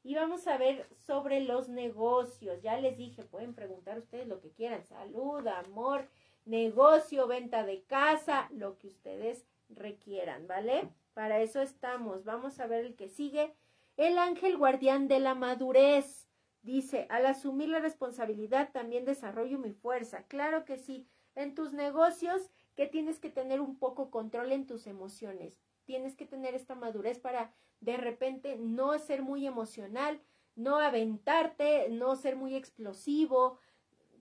y 0.03 0.13
vamos 0.13 0.45
a 0.45 0.57
ver 0.57 0.87
sobre 1.07 1.39
los 1.39 1.69
negocios. 1.69 2.61
Ya 2.61 2.79
les 2.79 2.97
dije, 2.97 3.23
pueden 3.23 3.55
preguntar 3.55 3.97
ustedes 3.97 4.27
lo 4.27 4.39
que 4.41 4.51
quieran. 4.51 4.83
Salud, 4.83 5.47
amor, 5.47 6.07
negocio, 6.45 7.25
venta 7.25 7.65
de 7.65 7.81
casa, 7.81 8.49
lo 8.51 8.77
que 8.77 8.89
ustedes 8.89 9.47
requieran, 9.69 10.45
¿vale? 10.45 10.87
Para 11.15 11.41
eso 11.41 11.61
estamos. 11.61 12.25
Vamos 12.25 12.59
a 12.59 12.67
ver 12.67 12.85
el 12.85 12.95
que 12.95 13.09
sigue. 13.09 13.55
El 13.95 14.19
ángel 14.19 14.55
guardián 14.55 15.07
de 15.07 15.19
la 15.19 15.33
madurez. 15.33 16.26
Dice, 16.61 17.07
al 17.09 17.25
asumir 17.25 17.69
la 17.69 17.79
responsabilidad 17.79 18.71
también 18.71 19.05
desarrollo 19.05 19.59
mi 19.59 19.73
fuerza. 19.73 20.23
Claro 20.27 20.65
que 20.65 20.77
sí. 20.77 21.07
En 21.35 21.53
tus 21.55 21.71
negocios, 21.71 22.49
que 22.75 22.87
tienes 22.87 23.19
que 23.19 23.29
tener 23.29 23.59
un 23.59 23.77
poco 23.77 24.11
control 24.11 24.51
en 24.51 24.67
tus 24.67 24.85
emociones. 24.85 25.57
Tienes 25.85 26.15
que 26.15 26.25
tener 26.25 26.53
esta 26.53 26.75
madurez 26.75 27.19
para 27.19 27.53
de 27.79 27.97
repente 27.97 28.55
no 28.57 28.97
ser 28.99 29.21
muy 29.21 29.47
emocional, 29.47 30.21
no 30.55 30.77
aventarte, 30.77 31.89
no 31.89 32.15
ser 32.15 32.35
muy 32.35 32.55
explosivo. 32.55 33.59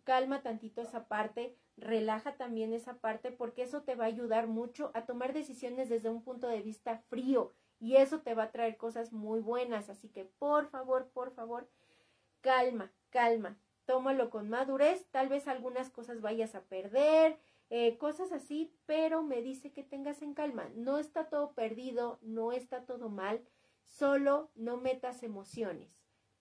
Calma 0.05 0.43
tantito 0.43 0.81
esa 0.81 1.09
parte, 1.09 1.57
relaja 1.77 2.37
también 2.37 2.73
esa 2.73 2.95
parte 2.95 3.33
porque 3.33 3.63
eso 3.63 3.83
te 3.83 3.95
va 3.95 4.05
a 4.05 4.09
ayudar 4.09 4.47
mucho 4.47 4.91
a 4.95 5.05
tomar 5.05 5.33
decisiones 5.33 5.89
desde 5.89 6.09
un 6.09 6.23
punto 6.23 6.49
de 6.49 6.63
vista 6.63 6.99
frío 7.09 7.53
y 7.79 7.97
eso 7.97 8.21
te 8.21 8.35
va 8.35 8.45
a 8.45 8.53
traer 8.53 8.77
cosas 8.77 9.13
muy 9.13 9.41
buenas. 9.41 9.91
Así 9.91 10.09
que 10.09 10.25
por 10.25 10.69
favor, 10.69 11.09
por 11.13 11.33
favor, 11.33 11.69
calma, 12.47 12.93
calma, 13.11 13.59
tómalo 13.87 14.31
con 14.31 14.49
madurez, 14.49 15.05
tal 15.11 15.29
vez 15.29 15.49
algunas 15.49 15.91
cosas 15.91 16.21
vayas 16.21 16.55
a 16.55 16.63
perder, 16.63 17.41
eh, 17.71 17.99
cosas 17.99 18.31
así, 18.31 18.73
pero 18.87 19.25
me 19.25 19.43
dice 19.43 19.73
que 19.73 19.83
tengas 19.83 20.23
en 20.23 20.33
calma, 20.33 20.71
no 20.77 20.99
está 20.99 21.29
todo 21.29 21.55
perdido, 21.55 22.21
no 22.23 22.53
está 22.53 22.87
todo 22.87 23.09
mal, 23.09 23.45
solo 23.85 24.53
no 24.55 24.77
metas 24.77 25.25
emociones, 25.25 25.91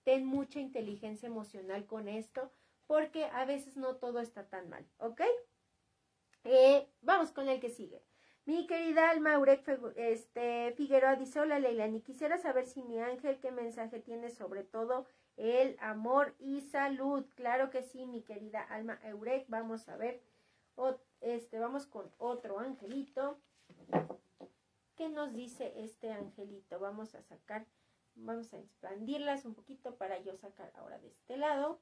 ten 0.04 0.24
mucha 0.24 0.60
inteligencia 0.60 1.26
emocional 1.26 1.86
con 1.86 2.06
esto, 2.06 2.52
porque 2.86 3.24
a 3.24 3.44
veces 3.44 3.76
no 3.76 3.96
todo 3.96 4.20
está 4.20 4.48
tan 4.48 4.68
mal, 4.68 4.86
¿ok? 4.98 5.22
Eh, 6.44 6.86
vamos 7.00 7.32
con 7.32 7.48
el 7.48 7.58
que 7.58 7.70
sigue. 7.70 8.00
Mi 8.44 8.68
querida 8.68 9.10
Alma 9.10 9.32
Eurek 9.34 9.68
este, 9.96 10.72
Figueroa 10.76 11.16
dice, 11.16 11.40
hola 11.40 11.58
Leilani, 11.58 12.00
quisiera 12.00 12.38
saber 12.38 12.66
si 12.66 12.80
mi 12.84 13.00
ángel, 13.00 13.40
qué 13.40 13.50
mensaje 13.50 13.98
tiene 13.98 14.30
sobre 14.30 14.62
todo 14.62 15.08
el 15.36 15.76
amor 15.80 16.34
y 16.38 16.62
salud. 16.62 17.24
Claro 17.34 17.70
que 17.70 17.82
sí, 17.82 18.06
mi 18.06 18.22
querida 18.22 18.62
Alma 18.62 18.98
Eurek. 19.02 19.46
Vamos 19.48 19.88
a 19.88 19.96
ver, 19.96 20.22
este, 21.20 21.58
vamos 21.58 21.86
con 21.86 22.10
otro 22.18 22.58
angelito. 22.58 23.38
¿Qué 24.96 25.08
nos 25.08 25.32
dice 25.34 25.72
este 25.76 26.12
angelito? 26.12 26.78
Vamos 26.78 27.14
a 27.14 27.22
sacar, 27.22 27.66
vamos 28.14 28.52
a 28.54 28.58
expandirlas 28.58 29.44
un 29.44 29.54
poquito 29.54 29.96
para 29.96 30.18
yo 30.20 30.36
sacar 30.36 30.72
ahora 30.76 30.98
de 30.98 31.08
este 31.08 31.36
lado. 31.36 31.80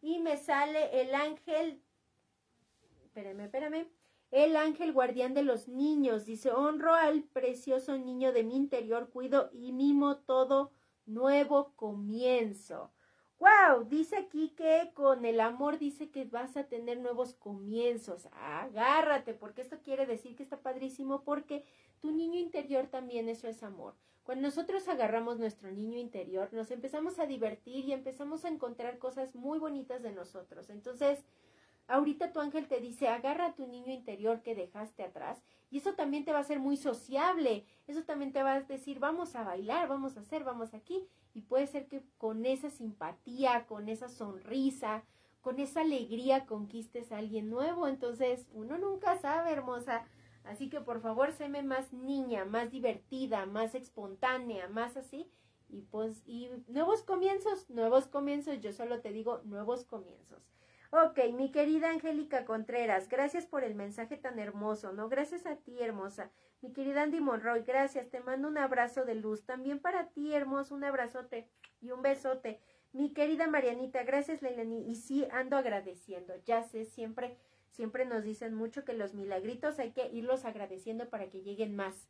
Y 0.00 0.18
me 0.18 0.36
sale 0.36 1.00
el 1.00 1.14
ángel, 1.14 1.80
espérame, 3.04 3.44
espérame, 3.44 3.88
el 4.32 4.56
ángel 4.56 4.92
guardián 4.92 5.32
de 5.32 5.44
los 5.44 5.68
niños. 5.68 6.26
Dice, 6.26 6.50
honro 6.50 6.94
al 6.94 7.22
precioso 7.22 7.96
niño 7.98 8.32
de 8.32 8.42
mi 8.42 8.56
interior, 8.56 9.10
cuido 9.10 9.50
y 9.52 9.70
mimo 9.70 10.16
todo 10.16 10.72
nuevo 11.06 11.72
comienzo. 11.76 12.92
Wow, 13.38 13.84
dice 13.88 14.16
aquí 14.16 14.50
que 14.50 14.92
con 14.94 15.24
el 15.24 15.40
amor 15.40 15.78
dice 15.78 16.10
que 16.10 16.24
vas 16.24 16.56
a 16.56 16.64
tener 16.64 16.98
nuevos 16.98 17.34
comienzos. 17.34 18.28
Agárrate, 18.32 19.34
porque 19.34 19.62
esto 19.62 19.78
quiere 19.82 20.06
decir 20.06 20.36
que 20.36 20.44
está 20.44 20.60
padrísimo 20.60 21.24
porque 21.24 21.64
tu 22.00 22.12
niño 22.12 22.38
interior 22.38 22.86
también 22.86 23.28
eso 23.28 23.48
es 23.48 23.62
amor. 23.62 23.94
Cuando 24.22 24.46
nosotros 24.46 24.86
agarramos 24.86 25.40
nuestro 25.40 25.72
niño 25.72 25.98
interior, 25.98 26.52
nos 26.52 26.70
empezamos 26.70 27.18
a 27.18 27.26
divertir 27.26 27.84
y 27.84 27.92
empezamos 27.92 28.44
a 28.44 28.48
encontrar 28.48 28.98
cosas 28.98 29.34
muy 29.34 29.58
bonitas 29.58 30.02
de 30.02 30.12
nosotros. 30.12 30.70
Entonces, 30.70 31.24
Ahorita 31.88 32.32
tu 32.32 32.40
ángel 32.40 32.68
te 32.68 32.80
dice, 32.80 33.08
agarra 33.08 33.46
a 33.46 33.54
tu 33.54 33.66
niño 33.66 33.92
interior 33.92 34.42
que 34.42 34.54
dejaste 34.54 35.02
atrás 35.02 35.42
y 35.72 35.78
eso 35.78 35.94
también 35.94 36.26
te 36.26 36.34
va 36.34 36.40
a 36.40 36.44
ser 36.44 36.60
muy 36.60 36.76
sociable. 36.76 37.64
Eso 37.86 38.02
también 38.02 38.30
te 38.30 38.42
va 38.42 38.52
a 38.52 38.60
decir, 38.60 38.98
vamos 38.98 39.34
a 39.34 39.42
bailar, 39.42 39.88
vamos 39.88 40.18
a 40.18 40.20
hacer, 40.20 40.44
vamos 40.44 40.74
aquí. 40.74 41.08
Y 41.32 41.40
puede 41.40 41.66
ser 41.66 41.88
que 41.88 42.04
con 42.18 42.44
esa 42.44 42.68
simpatía, 42.68 43.64
con 43.66 43.88
esa 43.88 44.10
sonrisa, 44.10 45.02
con 45.40 45.58
esa 45.58 45.80
alegría 45.80 46.44
conquistes 46.44 47.10
a 47.10 47.16
alguien 47.16 47.48
nuevo. 47.48 47.88
Entonces, 47.88 48.46
uno 48.52 48.76
nunca 48.76 49.16
sabe, 49.16 49.50
hermosa. 49.50 50.04
Así 50.44 50.68
que 50.68 50.82
por 50.82 51.00
favor, 51.00 51.32
séme 51.32 51.62
más 51.62 51.94
niña, 51.94 52.44
más 52.44 52.70
divertida, 52.70 53.46
más 53.46 53.74
espontánea, 53.74 54.68
más 54.68 54.98
así. 54.98 55.30
Y 55.70 55.80
pues, 55.80 56.22
y 56.26 56.50
nuevos 56.68 57.02
comienzos, 57.02 57.70
nuevos 57.70 58.08
comienzos. 58.08 58.60
Yo 58.60 58.72
solo 58.72 59.00
te 59.00 59.10
digo 59.10 59.40
nuevos 59.44 59.86
comienzos. 59.86 60.42
Ok, 60.94 61.18
mi 61.32 61.50
querida 61.50 61.88
Angélica 61.88 62.44
Contreras, 62.44 63.08
gracias 63.08 63.46
por 63.46 63.64
el 63.64 63.74
mensaje 63.74 64.18
tan 64.18 64.38
hermoso, 64.38 64.92
¿no? 64.92 65.08
Gracias 65.08 65.46
a 65.46 65.56
ti, 65.56 65.80
hermosa. 65.80 66.30
Mi 66.60 66.70
querida 66.74 67.00
Andy 67.00 67.18
Monroy, 67.18 67.62
gracias, 67.62 68.10
te 68.10 68.20
mando 68.20 68.46
un 68.46 68.58
abrazo 68.58 69.06
de 69.06 69.14
luz. 69.14 69.46
También 69.46 69.78
para 69.78 70.10
ti, 70.10 70.34
hermoso, 70.34 70.74
un 70.74 70.84
abrazote 70.84 71.48
y 71.80 71.92
un 71.92 72.02
besote. 72.02 72.60
Mi 72.92 73.14
querida 73.14 73.46
Marianita, 73.46 74.02
gracias, 74.02 74.42
Leilani. 74.42 74.86
Y 74.86 74.96
sí, 74.96 75.26
ando 75.32 75.56
agradeciendo. 75.56 76.34
Ya 76.44 76.62
sé, 76.62 76.84
siempre, 76.84 77.38
siempre 77.70 78.04
nos 78.04 78.22
dicen 78.22 78.52
mucho 78.52 78.84
que 78.84 78.92
los 78.92 79.14
milagritos 79.14 79.78
hay 79.78 79.92
que 79.92 80.10
irlos 80.12 80.44
agradeciendo 80.44 81.08
para 81.08 81.30
que 81.30 81.40
lleguen 81.40 81.74
más. 81.74 82.06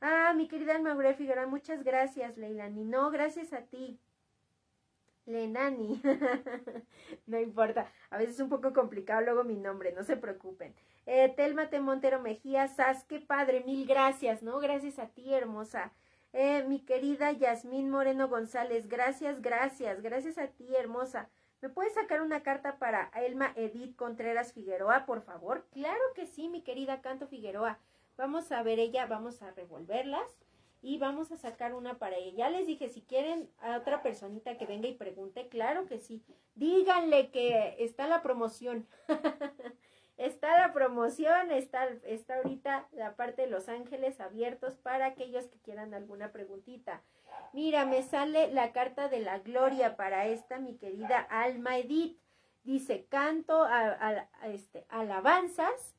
Ah, 0.00 0.32
mi 0.34 0.48
querida 0.48 0.74
Almaure 0.74 1.12
Figueroa, 1.12 1.46
muchas 1.48 1.84
gracias, 1.84 2.38
Leilani. 2.38 2.86
No, 2.86 3.10
gracias 3.10 3.52
a 3.52 3.66
ti. 3.66 4.00
Lenani. 5.26 6.00
no 7.26 7.38
importa. 7.38 7.90
A 8.10 8.18
veces 8.18 8.36
es 8.36 8.40
un 8.40 8.48
poco 8.48 8.72
complicado 8.72 9.22
luego 9.22 9.44
mi 9.44 9.56
nombre, 9.56 9.92
no 9.92 10.04
se 10.04 10.16
preocupen. 10.16 10.74
Eh, 11.06 11.32
Telma 11.36 11.68
Montero 11.80 12.20
Mejía, 12.20 12.68
Sas, 12.68 13.04
qué 13.04 13.20
padre, 13.20 13.62
mil 13.64 13.86
gracias, 13.86 14.42
¿no? 14.42 14.58
Gracias 14.58 14.98
a 14.98 15.08
ti, 15.08 15.32
hermosa. 15.34 15.92
Eh, 16.32 16.64
mi 16.66 16.80
querida 16.80 17.32
Yasmín 17.32 17.90
Moreno 17.90 18.28
González, 18.28 18.88
gracias, 18.88 19.42
gracias, 19.42 20.00
gracias 20.00 20.38
a 20.38 20.48
ti, 20.48 20.74
hermosa. 20.74 21.28
¿Me 21.60 21.68
puedes 21.68 21.94
sacar 21.94 22.22
una 22.22 22.42
carta 22.42 22.78
para 22.78 23.10
Elma 23.14 23.52
Edith 23.54 23.94
Contreras 23.96 24.52
Figueroa, 24.52 25.04
por 25.06 25.22
favor? 25.22 25.66
Claro 25.72 26.00
que 26.14 26.26
sí, 26.26 26.48
mi 26.48 26.62
querida 26.62 27.02
Canto 27.02 27.28
Figueroa. 27.28 27.78
Vamos 28.16 28.50
a 28.50 28.62
ver 28.62 28.78
ella, 28.78 29.06
vamos 29.06 29.42
a 29.42 29.50
revolverlas 29.52 30.28
y 30.82 30.98
vamos 30.98 31.30
a 31.30 31.36
sacar 31.36 31.74
una 31.74 31.98
para 31.98 32.16
ella. 32.16 32.36
Ya 32.36 32.50
les 32.50 32.66
dije, 32.66 32.88
si 32.88 33.02
quieren 33.02 33.48
a 33.60 33.78
otra 33.78 34.02
personita 34.02 34.58
que 34.58 34.66
venga 34.66 34.88
y 34.88 34.94
pregunte, 34.94 35.48
claro 35.48 35.86
que 35.86 36.00
sí. 36.00 36.24
Díganle 36.56 37.30
que 37.30 37.76
está 37.78 38.08
la 38.08 38.20
promoción. 38.20 38.88
está 40.16 40.58
la 40.58 40.72
promoción, 40.72 41.52
está, 41.52 41.86
está 42.04 42.36
ahorita 42.36 42.88
la 42.92 43.14
parte 43.14 43.42
de 43.42 43.48
Los 43.48 43.68
Ángeles 43.68 44.20
abiertos 44.20 44.74
para 44.74 45.06
aquellos 45.06 45.46
que 45.46 45.60
quieran 45.60 45.94
alguna 45.94 46.32
preguntita. 46.32 47.00
Mira, 47.52 47.86
me 47.86 48.02
sale 48.02 48.52
la 48.52 48.72
carta 48.72 49.08
de 49.08 49.20
la 49.20 49.38
gloria 49.38 49.96
para 49.96 50.26
esta, 50.26 50.58
mi 50.58 50.76
querida 50.76 51.20
Alma 51.30 51.78
Edith. 51.78 52.18
Dice, 52.64 53.06
canto 53.08 53.62
a, 53.62 54.28
este, 54.44 54.84
alabanzas, 54.88 55.94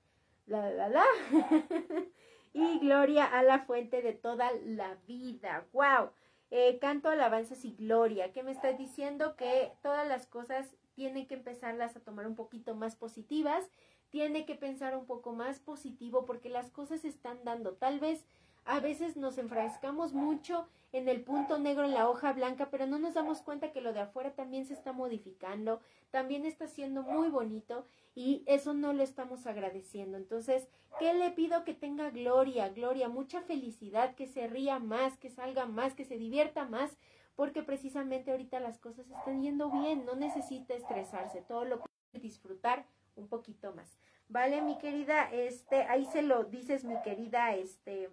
la, 0.45 0.69
la, 0.71 0.89
la. 0.89 1.05
y 2.53 2.79
gloria 2.79 3.25
a 3.25 3.43
la 3.43 3.59
fuente 3.65 4.01
de 4.01 4.13
toda 4.13 4.51
la 4.63 4.95
vida. 5.07 5.65
¡Wow! 5.73 6.11
Eh, 6.51 6.77
canto 6.79 7.09
alabanzas 7.09 7.65
y 7.65 7.73
gloria. 7.73 8.31
¿Qué 8.31 8.43
me 8.43 8.51
está 8.51 8.73
diciendo? 8.73 9.35
Que 9.35 9.71
todas 9.81 10.07
las 10.07 10.27
cosas 10.27 10.75
tienen 10.93 11.25
que 11.27 11.33
empezarlas 11.33 11.95
a 11.95 12.01
tomar 12.01 12.27
un 12.27 12.35
poquito 12.35 12.75
más 12.75 12.95
positivas. 12.95 13.67
Tiene 14.09 14.45
que 14.45 14.53
pensar 14.53 14.95
un 14.95 15.07
poco 15.07 15.33
más 15.33 15.59
positivo 15.59 16.25
porque 16.25 16.49
las 16.49 16.69
cosas 16.69 17.05
están 17.05 17.43
dando. 17.43 17.73
Tal 17.73 17.99
vez 17.99 18.23
A 18.65 18.79
veces 18.79 19.17
nos 19.17 19.37
enfrascamos 19.37 20.13
mucho 20.13 20.67
en 20.93 21.09
el 21.09 21.21
punto 21.21 21.59
negro 21.59 21.83
en 21.83 21.93
la 21.93 22.07
hoja 22.07 22.31
blanca, 22.31 22.69
pero 22.69 22.85
no 22.85 22.97
nos 22.97 23.15
damos 23.15 23.41
cuenta 23.41 23.71
que 23.71 23.81
lo 23.81 23.93
de 23.93 24.01
afuera 24.01 24.35
también 24.35 24.65
se 24.65 24.73
está 24.73 24.93
modificando, 24.93 25.81
también 26.11 26.45
está 26.45 26.67
siendo 26.67 27.01
muy 27.01 27.29
bonito 27.29 27.85
y 28.15 28.43
eso 28.45 28.73
no 28.73 28.93
lo 28.93 29.03
estamos 29.03 29.47
agradeciendo. 29.47 30.17
Entonces, 30.17 30.69
¿qué 30.99 31.13
le 31.13 31.31
pido? 31.31 31.65
Que 31.65 31.73
tenga 31.73 32.09
gloria, 32.11 32.69
gloria, 32.69 33.09
mucha 33.09 33.41
felicidad, 33.41 34.15
que 34.15 34.27
se 34.27 34.47
ría 34.47 34.79
más, 34.79 35.17
que 35.17 35.29
salga 35.29 35.65
más, 35.65 35.93
que 35.95 36.05
se 36.05 36.17
divierta 36.17 36.63
más, 36.65 36.95
porque 37.35 37.63
precisamente 37.63 38.31
ahorita 38.31 38.59
las 38.59 38.79
cosas 38.79 39.09
están 39.09 39.41
yendo 39.41 39.71
bien, 39.71 40.05
no 40.05 40.15
necesita 40.15 40.75
estresarse, 40.75 41.41
todo 41.41 41.65
lo 41.65 41.79
puede 41.79 42.21
disfrutar 42.21 42.85
un 43.15 43.27
poquito 43.27 43.73
más. 43.73 43.97
Vale, 44.29 44.61
mi 44.61 44.77
querida, 44.77 45.29
este, 45.31 45.83
ahí 45.83 46.05
se 46.05 46.21
lo 46.21 46.45
dices, 46.45 46.83
mi 46.83 47.01
querida, 47.01 47.55
este, 47.55 48.09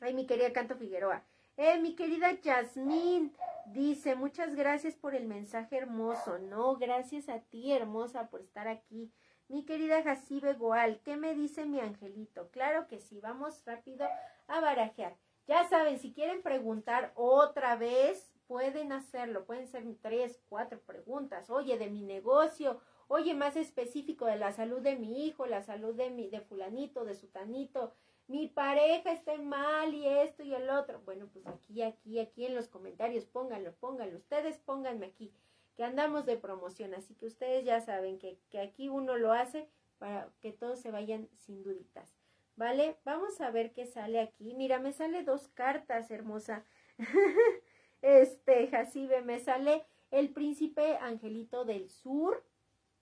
ay, 0.00 0.14
mi 0.14 0.26
querida 0.26 0.52
Canto 0.52 0.76
Figueroa. 0.76 1.24
Eh, 1.56 1.78
mi 1.80 1.96
querida 1.96 2.32
Yasmín 2.40 3.34
dice, 3.66 4.14
muchas 4.14 4.54
gracias 4.54 4.94
por 4.94 5.14
el 5.14 5.26
mensaje 5.26 5.76
hermoso. 5.76 6.38
No, 6.38 6.76
gracias 6.76 7.28
a 7.28 7.40
ti, 7.40 7.72
hermosa, 7.72 8.28
por 8.28 8.40
estar 8.40 8.68
aquí. 8.68 9.10
Mi 9.48 9.64
querida 9.64 10.02
Jacibe 10.02 10.54
Goal, 10.54 11.00
¿qué 11.04 11.16
me 11.16 11.34
dice 11.34 11.64
mi 11.64 11.80
angelito? 11.80 12.50
Claro 12.50 12.86
que 12.86 13.00
sí, 13.00 13.20
vamos 13.20 13.64
rápido 13.64 14.06
a 14.46 14.60
barajear. 14.60 15.16
Ya 15.46 15.66
saben, 15.68 15.98
si 15.98 16.12
quieren 16.12 16.42
preguntar 16.42 17.12
otra 17.14 17.74
vez, 17.76 18.30
pueden 18.46 18.92
hacerlo. 18.92 19.46
Pueden 19.46 19.66
ser 19.66 19.84
tres, 20.02 20.38
cuatro 20.48 20.80
preguntas. 20.80 21.48
Oye, 21.50 21.78
de 21.78 21.88
mi 21.88 22.02
negocio. 22.02 22.80
Oye, 23.08 23.34
más 23.34 23.56
específico 23.56 24.26
de 24.26 24.36
la 24.36 24.52
salud 24.52 24.80
de 24.80 24.96
mi 24.96 25.24
hijo, 25.24 25.46
la 25.46 25.62
salud 25.62 25.94
de 25.94 26.10
mi, 26.10 26.28
de 26.28 26.42
fulanito, 26.42 27.06
de 27.06 27.14
sutanito, 27.14 27.94
mi 28.28 28.46
pareja 28.46 29.10
está 29.10 29.36
mal 29.38 29.94
y 29.94 30.06
esto 30.06 30.42
y 30.42 30.54
el 30.54 30.68
otro. 30.68 31.00
Bueno, 31.04 31.28
pues 31.32 31.46
aquí, 31.46 31.82
aquí, 31.82 32.20
aquí 32.20 32.44
en 32.44 32.54
los 32.54 32.68
comentarios, 32.68 33.24
pónganlo, 33.24 33.74
pónganlo. 33.76 34.18
Ustedes 34.18 34.58
pónganme 34.58 35.06
aquí, 35.06 35.32
que 35.74 35.82
andamos 35.82 36.26
de 36.26 36.36
promoción. 36.36 36.94
Así 36.94 37.14
que 37.14 37.26
ustedes 37.26 37.64
ya 37.64 37.80
saben 37.80 38.18
que, 38.18 38.38
que 38.50 38.60
aquí 38.60 38.90
uno 38.90 39.16
lo 39.16 39.32
hace 39.32 39.66
para 39.98 40.30
que 40.42 40.52
todos 40.52 40.78
se 40.78 40.90
vayan 40.90 41.28
sin 41.36 41.62
duditas. 41.62 42.14
¿Vale? 42.56 42.98
Vamos 43.04 43.40
a 43.40 43.50
ver 43.50 43.72
qué 43.72 43.86
sale 43.86 44.20
aquí. 44.20 44.52
Mira, 44.54 44.78
me 44.78 44.92
sale 44.92 45.22
dos 45.22 45.48
cartas, 45.48 46.10
hermosa. 46.10 46.64
este, 48.02 48.68
Jacibe, 48.68 49.22
me 49.22 49.38
sale 49.38 49.86
el 50.10 50.30
príncipe 50.30 50.98
angelito 50.98 51.64
del 51.64 51.88
sur. 51.88 52.44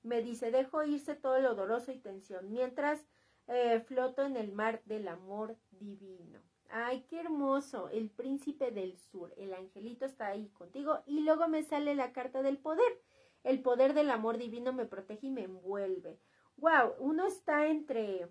Me 0.02 0.22
dice, 0.22 0.52
dejo 0.52 0.84
irse 0.84 1.16
todo 1.16 1.40
lo 1.40 1.54
doloroso 1.54 1.90
y 1.90 1.98
tensión. 1.98 2.52
Mientras 2.52 3.04
eh, 3.48 3.80
floto 3.80 4.24
en 4.24 4.36
el 4.36 4.52
mar 4.52 4.82
del 4.84 5.08
amor 5.08 5.56
divino. 5.70 6.40
Ay, 6.68 7.06
qué 7.08 7.20
hermoso, 7.20 7.88
el 7.90 8.10
príncipe 8.10 8.72
del 8.72 8.96
sur, 8.98 9.32
el 9.36 9.54
angelito 9.54 10.04
está 10.04 10.28
ahí 10.28 10.48
contigo 10.48 11.02
y 11.06 11.20
luego 11.20 11.46
me 11.48 11.62
sale 11.62 11.94
la 11.94 12.12
carta 12.12 12.42
del 12.42 12.58
poder. 12.58 13.00
El 13.44 13.62
poder 13.62 13.94
del 13.94 14.10
amor 14.10 14.38
divino 14.38 14.72
me 14.72 14.86
protege 14.86 15.28
y 15.28 15.30
me 15.30 15.44
envuelve. 15.44 16.18
Wow, 16.56 16.94
uno 16.98 17.26
está 17.26 17.68
entre 17.68 18.28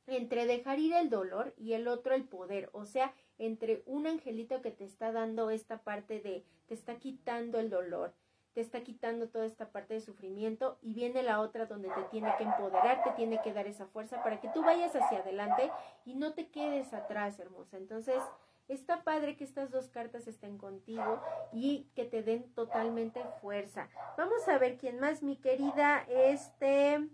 entre 0.06 0.46
dejar 0.46 0.78
ir 0.78 0.92
el 0.94 1.08
dolor 1.08 1.54
y 1.56 1.72
el 1.74 1.88
otro 1.88 2.14
el 2.14 2.24
poder, 2.24 2.68
o 2.72 2.84
sea, 2.84 3.14
entre 3.38 3.82
un 3.86 4.06
angelito 4.06 4.60
que 4.60 4.70
te 4.70 4.84
está 4.84 5.12
dando 5.12 5.50
esta 5.50 5.82
parte 5.82 6.20
de 6.20 6.44
te 6.66 6.74
está 6.74 6.98
quitando 6.98 7.58
el 7.58 7.70
dolor, 7.70 8.14
te 8.54 8.60
está 8.60 8.82
quitando 8.82 9.28
toda 9.28 9.46
esta 9.46 9.70
parte 9.70 9.94
de 9.94 10.00
sufrimiento 10.00 10.78
y 10.82 10.94
viene 10.94 11.22
la 11.22 11.40
otra 11.40 11.66
donde 11.66 11.88
te 11.88 12.02
tiene 12.10 12.32
que 12.36 12.44
empoderar, 12.44 13.02
te 13.02 13.10
tiene 13.12 13.40
que 13.42 13.52
dar 13.52 13.66
esa 13.66 13.86
fuerza 13.86 14.22
para 14.22 14.40
que 14.40 14.48
tú 14.48 14.62
vayas 14.62 14.94
hacia 14.94 15.20
adelante 15.20 15.70
y 16.04 16.14
no 16.14 16.34
te 16.34 16.48
quedes 16.48 16.92
atrás, 16.92 17.38
hermosa. 17.38 17.78
Entonces, 17.78 18.22
está 18.68 19.02
padre 19.04 19.36
que 19.36 19.44
estas 19.44 19.70
dos 19.70 19.88
cartas 19.88 20.26
estén 20.26 20.58
contigo 20.58 21.20
y 21.52 21.88
que 21.94 22.04
te 22.04 22.22
den 22.22 22.52
totalmente 22.54 23.22
fuerza. 23.40 23.88
Vamos 24.18 24.46
a 24.48 24.58
ver 24.58 24.76
quién 24.76 25.00
más, 25.00 25.22
mi 25.22 25.36
querida, 25.36 26.04
este, 26.08 27.08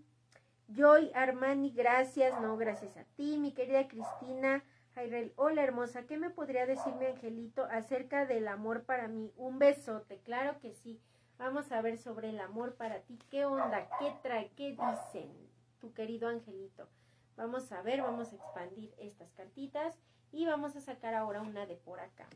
Joy 0.67 1.11
Armani, 1.15 1.71
gracias, 1.71 2.39
no, 2.41 2.57
gracias 2.57 2.97
a 2.97 3.05
ti, 3.15 3.37
mi 3.37 3.53
querida 3.53 3.87
Cristina. 3.87 4.63
Jairel, 4.93 5.31
hola 5.35 5.63
hermosa, 5.63 6.05
¿qué 6.05 6.17
me 6.17 6.29
podría 6.29 6.65
decir 6.65 6.93
mi 6.95 7.05
angelito 7.05 7.63
acerca 7.65 8.25
del 8.25 8.47
amor 8.47 8.83
para 8.83 9.07
mí? 9.07 9.31
Un 9.37 9.57
besote, 9.57 10.19
claro 10.19 10.59
que 10.59 10.73
sí. 10.73 10.99
Vamos 11.39 11.71
a 11.71 11.81
ver 11.81 11.97
sobre 11.97 12.31
el 12.31 12.39
amor 12.41 12.75
para 12.75 12.99
ti. 12.99 13.17
¿Qué 13.31 13.45
onda? 13.45 13.89
¿Qué 13.97 14.13
trae? 14.21 14.51
¿Qué 14.57 14.71
dicen? 14.71 15.31
Tu 15.79 15.93
querido 15.93 16.27
angelito. 16.27 16.89
Vamos 17.37 17.71
a 17.71 17.81
ver, 17.81 18.01
vamos 18.01 18.33
a 18.33 18.35
expandir 18.35 18.93
estas 18.97 19.31
cartitas 19.31 19.97
y 20.33 20.45
vamos 20.45 20.75
a 20.75 20.81
sacar 20.81 21.13
ahora 21.13 21.41
una 21.41 21.65
de 21.65 21.77
por 21.77 22.01
acá. 22.01 22.27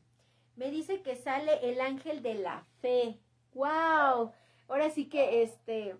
Me 0.55 0.71
dice 0.71 1.01
que 1.01 1.17
sale 1.17 1.69
el 1.69 1.81
ángel 1.81 2.23
de 2.23 2.35
la 2.35 2.65
fe. 2.79 3.19
¡Wow! 3.53 4.31
Ahora 4.69 4.89
sí 4.89 5.09
que 5.09 5.43
este, 5.43 5.97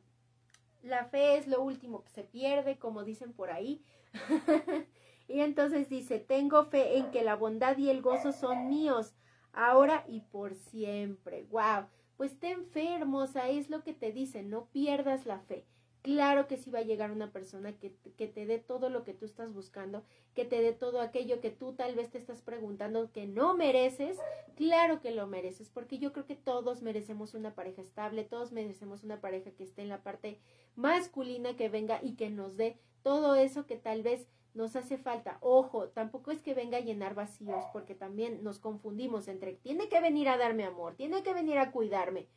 la 0.81 1.03
fe 1.03 1.35
es 1.35 1.47
lo 1.47 1.61
último 1.61 2.05
que 2.05 2.09
se 2.11 2.23
pierde, 2.23 2.79
como 2.79 3.03
dicen 3.03 3.33
por 3.33 3.51
ahí. 3.51 3.83
y 5.27 5.41
entonces 5.41 5.89
dice, 5.89 6.19
tengo 6.19 6.63
fe 6.63 6.97
en 6.99 7.11
que 7.11 7.21
la 7.21 7.35
bondad 7.35 7.77
y 7.77 7.89
el 7.89 8.01
gozo 8.01 8.31
son 8.31 8.69
míos, 8.69 9.13
ahora 9.51 10.05
y 10.07 10.21
por 10.21 10.55
siempre. 10.55 11.43
¡Wow! 11.51 11.87
Pues 12.18 12.39
ten 12.39 12.66
fe, 12.66 12.95
hermosa, 12.95 13.49
es 13.49 13.70
lo 13.70 13.84
que 13.84 13.93
te 13.93 14.11
dice, 14.11 14.43
no 14.43 14.66
pierdas 14.72 15.26
la 15.26 15.39
fe. 15.39 15.66
Claro 16.03 16.49
que 16.49 16.57
sí 16.57 16.70
va 16.70 16.80
a 16.80 16.84
llegar 16.84 17.11
una 17.11 17.32
persona 17.32 17.78
que, 17.78 17.95
que, 18.18 18.28
te 18.28 18.45
dé 18.45 18.59
todo 18.59 18.89
lo 18.89 19.05
que 19.05 19.14
tú 19.14 19.24
estás 19.24 19.53
buscando, 19.53 20.03
que 20.36 20.43
te 20.43 20.61
dé 20.61 20.74
todo 20.74 20.99
aquello 20.99 21.39
que 21.39 21.49
tú 21.49 21.74
tal 21.74 21.95
vez 21.95 22.09
te 22.09 22.18
estás 22.18 22.41
preguntando 22.41 23.09
que 23.14 23.26
no 23.26 23.55
mereces. 23.55 24.18
Claro 24.57 24.99
que 24.99 25.11
lo 25.11 25.28
mereces, 25.28 25.70
porque 25.70 25.99
yo 25.99 26.11
creo 26.11 26.26
que 26.26 26.36
todos 26.36 26.82
merecemos 26.82 27.36
una 27.36 27.55
pareja 27.55 27.82
estable, 27.82 28.26
todos 28.26 28.51
merecemos 28.51 29.05
una 29.05 29.22
pareja 29.22 29.51
que 29.51 29.64
esté 29.64 29.82
en 29.82 29.88
la 29.88 30.03
parte 30.03 30.39
masculina, 30.76 31.55
que 31.55 31.70
venga 31.70 32.01
y 32.03 32.16
que 32.16 32.30
nos 32.30 32.57
dé 32.57 32.78
todo 33.01 33.36
eso 33.36 33.66
que 33.66 33.78
tal 33.78 34.03
vez 34.03 34.28
nos 34.53 34.75
hace 34.75 34.97
falta. 34.97 35.37
Ojo, 35.41 35.89
tampoco 35.89 36.31
es 36.31 36.41
que 36.41 36.53
venga 36.53 36.77
a 36.77 36.81
llenar 36.81 37.15
vacíos, 37.15 37.63
porque 37.73 37.95
también 37.95 38.43
nos 38.43 38.59
confundimos 38.59 39.27
entre 39.27 39.53
tiene 39.53 39.89
que 39.89 40.01
venir 40.01 40.29
a 40.29 40.37
darme 40.37 40.63
amor, 40.63 40.95
tiene 40.95 41.23
que 41.23 41.33
venir 41.33 41.57
a 41.57 41.71
cuidarme. 41.71 42.27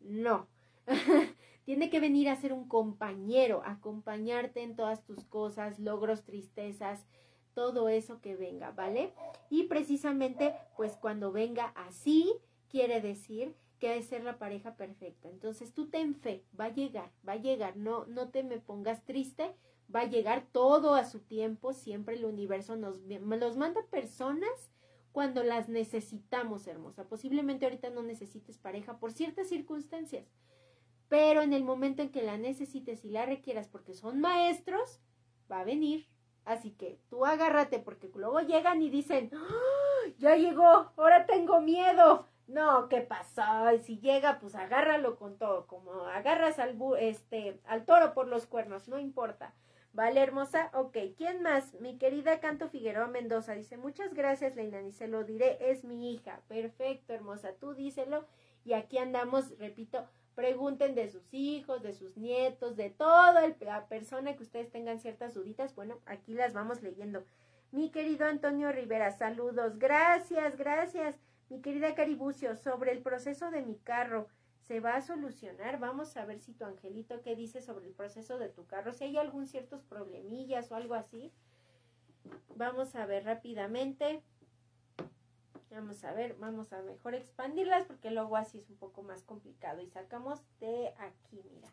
No, 0.00 0.48
tiene 1.64 1.90
que 1.90 2.00
venir 2.00 2.28
a 2.28 2.36
ser 2.36 2.52
un 2.52 2.68
compañero, 2.68 3.62
acompañarte 3.64 4.62
en 4.62 4.76
todas 4.76 5.04
tus 5.04 5.24
cosas, 5.24 5.78
logros, 5.78 6.24
tristezas, 6.24 7.04
todo 7.54 7.88
eso 7.88 8.20
que 8.20 8.36
venga, 8.36 8.70
¿vale? 8.70 9.12
Y 9.50 9.64
precisamente, 9.64 10.54
pues 10.76 10.96
cuando 10.96 11.32
venga 11.32 11.72
así, 11.74 12.32
quiere 12.68 13.00
decir 13.00 13.54
que 13.78 13.88
debe 13.88 14.02
ser 14.02 14.24
la 14.24 14.38
pareja 14.38 14.76
perfecta. 14.76 15.28
Entonces 15.28 15.72
tú 15.72 15.88
ten 15.88 16.14
fe, 16.14 16.44
va 16.58 16.66
a 16.66 16.74
llegar, 16.74 17.10
va 17.26 17.32
a 17.32 17.36
llegar, 17.36 17.76
no, 17.76 18.06
no 18.06 18.30
te 18.30 18.42
me 18.42 18.58
pongas 18.58 19.04
triste 19.04 19.54
va 19.94 20.00
a 20.00 20.08
llegar 20.08 20.46
todo 20.52 20.94
a 20.94 21.04
su 21.04 21.20
tiempo, 21.20 21.72
siempre 21.72 22.16
el 22.16 22.24
universo 22.24 22.76
nos, 22.76 23.00
nos 23.00 23.56
manda 23.56 23.80
personas 23.90 24.70
cuando 25.12 25.42
las 25.42 25.68
necesitamos, 25.68 26.66
hermosa. 26.66 27.08
Posiblemente 27.08 27.64
ahorita 27.64 27.90
no 27.90 28.02
necesites 28.02 28.58
pareja 28.58 28.98
por 28.98 29.12
ciertas 29.12 29.48
circunstancias, 29.48 30.26
pero 31.08 31.42
en 31.42 31.52
el 31.52 31.64
momento 31.64 32.02
en 32.02 32.10
que 32.10 32.22
la 32.22 32.36
necesites 32.36 33.04
y 33.04 33.10
la 33.10 33.26
requieras 33.26 33.68
porque 33.68 33.94
son 33.94 34.20
maestros, 34.20 35.00
va 35.50 35.60
a 35.60 35.64
venir. 35.64 36.06
Así 36.44 36.70
que 36.70 36.98
tú 37.10 37.26
agárrate 37.26 37.78
porque 37.78 38.10
luego 38.14 38.40
llegan 38.40 38.80
y 38.80 38.90
dicen, 38.90 39.30
¡Ah! 39.34 40.10
ya 40.18 40.36
llegó, 40.36 40.92
ahora 40.96 41.26
tengo 41.26 41.60
miedo. 41.60 42.26
No, 42.46 42.88
¿qué 42.88 43.02
pasó? 43.02 43.72
Y 43.74 43.80
si 43.80 43.98
llega, 43.98 44.38
pues 44.40 44.54
agárralo 44.54 45.16
con 45.16 45.36
todo, 45.36 45.66
como 45.66 46.04
agarras 46.04 46.58
al, 46.58 46.78
este, 46.98 47.60
al 47.66 47.84
toro 47.84 48.14
por 48.14 48.26
los 48.28 48.46
cuernos, 48.46 48.88
no 48.88 48.98
importa. 48.98 49.54
¿Vale, 49.92 50.20
hermosa? 50.20 50.70
Ok, 50.74 50.96
¿quién 51.16 51.42
más? 51.42 51.74
Mi 51.80 51.98
querida 51.98 52.40
Canto 52.40 52.68
Figueroa 52.68 53.08
Mendoza 53.08 53.54
dice, 53.54 53.76
muchas 53.76 54.14
gracias, 54.14 54.54
Leina, 54.54 54.80
ni 54.80 54.92
se 54.92 55.08
lo 55.08 55.24
diré, 55.24 55.58
es 55.70 55.84
mi 55.84 56.12
hija. 56.12 56.40
Perfecto, 56.46 57.12
hermosa, 57.12 57.54
tú 57.54 57.74
díselo. 57.74 58.24
Y 58.64 58.74
aquí 58.74 58.98
andamos, 58.98 59.58
repito, 59.58 60.06
pregunten 60.34 60.94
de 60.94 61.08
sus 61.08 61.34
hijos, 61.34 61.82
de 61.82 61.92
sus 61.92 62.16
nietos, 62.16 62.76
de 62.76 62.90
toda 62.90 63.54
la 63.60 63.88
persona 63.88 64.36
que 64.36 64.44
ustedes 64.44 64.70
tengan 64.70 65.00
ciertas 65.00 65.34
duditas. 65.34 65.74
Bueno, 65.74 65.98
aquí 66.06 66.34
las 66.34 66.52
vamos 66.52 66.82
leyendo. 66.82 67.24
Mi 67.72 67.90
querido 67.90 68.26
Antonio 68.26 68.70
Rivera, 68.70 69.10
saludos. 69.10 69.78
Gracias, 69.78 70.56
gracias. 70.56 71.18
Mi 71.48 71.60
querida 71.60 71.94
Caribucio, 71.94 72.54
sobre 72.56 72.92
el 72.92 73.00
proceso 73.00 73.50
de 73.50 73.62
mi 73.62 73.76
carro 73.76 74.28
se 74.68 74.80
va 74.80 74.96
a 74.96 75.02
solucionar. 75.02 75.80
Vamos 75.80 76.16
a 76.16 76.26
ver 76.26 76.40
si 76.40 76.52
tu 76.52 76.64
angelito 76.64 77.22
qué 77.22 77.34
dice 77.34 77.62
sobre 77.62 77.86
el 77.86 77.94
proceso 77.94 78.38
de 78.38 78.50
tu 78.50 78.66
carro, 78.66 78.92
si 78.92 79.04
hay 79.04 79.16
algún 79.16 79.46
ciertos 79.46 79.82
problemillas 79.82 80.70
o 80.70 80.76
algo 80.76 80.94
así. 80.94 81.32
Vamos 82.54 82.94
a 82.94 83.06
ver 83.06 83.24
rápidamente. 83.24 84.22
Vamos 85.70 86.04
a 86.04 86.12
ver, 86.12 86.34
vamos 86.34 86.72
a 86.72 86.82
mejor 86.82 87.14
expandirlas 87.14 87.86
porque 87.86 88.10
luego 88.10 88.36
así 88.36 88.58
es 88.58 88.68
un 88.68 88.76
poco 88.76 89.02
más 89.02 89.22
complicado. 89.22 89.80
Y 89.80 89.88
sacamos 89.88 90.40
de 90.60 90.94
aquí, 90.98 91.42
mira. 91.50 91.68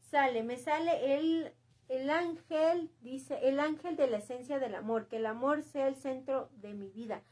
Sale, 0.00 0.42
me 0.42 0.56
sale 0.56 1.18
el 1.18 1.54
el 1.88 2.08
ángel 2.08 2.90
dice, 3.02 3.38
el 3.42 3.60
ángel 3.60 3.96
de 3.96 4.08
la 4.08 4.16
esencia 4.16 4.58
del 4.58 4.74
amor, 4.74 5.06
que 5.08 5.16
el 5.16 5.26
amor 5.26 5.62
sea 5.62 5.86
el 5.86 5.96
centro 5.96 6.48
de 6.56 6.72
mi 6.72 6.88
vida. 6.88 7.22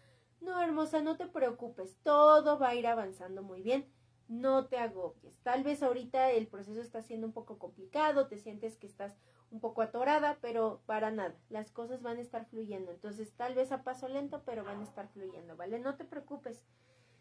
No, 0.41 0.61
hermosa, 0.61 1.01
no 1.01 1.17
te 1.17 1.27
preocupes, 1.27 1.97
todo 2.03 2.59
va 2.59 2.71
a 2.71 2.75
ir 2.75 2.87
avanzando 2.87 3.43
muy 3.43 3.63
bien, 3.63 3.87
no 4.29 4.67
te 4.67 4.79
agobies. 4.79 5.39
Tal 5.43 5.63
vez 5.63 5.83
ahorita 5.83 6.31
el 6.31 6.47
proceso 6.47 6.81
está 6.81 7.03
siendo 7.03 7.27
un 7.27 7.33
poco 7.33 7.59
complicado, 7.59 8.27
te 8.29 8.39
sientes 8.39 8.77
que 8.77 8.87
estás 8.87 9.17
un 9.51 9.61
poco 9.61 9.83
atorada, 9.83 10.39
pero 10.41 10.81
para 10.87 11.11
nada, 11.11 11.35
las 11.51 11.71
cosas 11.71 12.03
van 12.03 12.17
a 12.17 12.23
estar 12.23 12.47
fluyendo. 12.47 12.91
Entonces, 12.91 13.33
tal 13.37 13.55
vez 13.55 13.71
a 13.71 13.83
paso 13.83 14.09
lento, 14.09 14.43
pero 14.45 14.65
van 14.65 14.81
a 14.81 14.85
estar 14.85 15.09
fluyendo, 15.09 15.57
¿vale? 15.57 15.79
No 15.79 15.97
te 15.97 16.05
preocupes. 16.05 16.65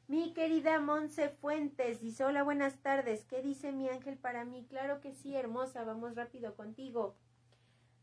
Mi 0.08 0.34
querida 0.34 0.80
Monse 0.80 1.30
Fuentes 1.30 2.02
dice, 2.02 2.24
hola, 2.24 2.43
buenas 2.43 2.82
tardes. 2.82 3.26
¿Qué 3.26 3.41
dice 3.41 3.72
mi 3.72 3.89
ángel 3.89 4.18
para 4.18 4.45
mí? 4.45 4.66
Claro 4.70 5.02
que 5.02 5.14
sí, 5.14 5.36
hermosa, 5.36 5.84
vamos 5.84 6.16
rápido 6.16 6.56
contigo. 6.56 7.16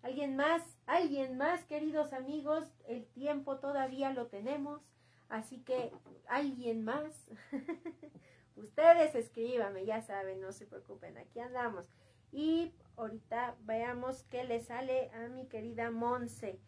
¿Alguien 0.02 0.36
más? 0.36 0.62
¿Alguien 0.86 1.36
más, 1.36 1.64
queridos 1.64 2.12
amigos? 2.12 2.64
El 2.86 3.06
tiempo 3.06 3.58
todavía 3.58 4.12
lo 4.12 4.28
tenemos. 4.28 4.80
Así 5.28 5.58
que, 5.64 5.92
¿alguien 6.28 6.84
más? 6.84 7.12
Ustedes 8.58 9.14
escríbanme, 9.14 9.84
ya 9.84 10.02
saben, 10.02 10.40
no 10.40 10.52
se 10.52 10.66
preocupen, 10.66 11.16
aquí 11.18 11.40
andamos. 11.40 11.86
Y 12.32 12.72
ahorita 12.96 13.56
veamos 13.60 14.24
qué 14.24 14.44
le 14.44 14.60
sale 14.60 15.10
a 15.10 15.28
mi 15.28 15.46
querida 15.46 15.90
Monse. 15.90 16.58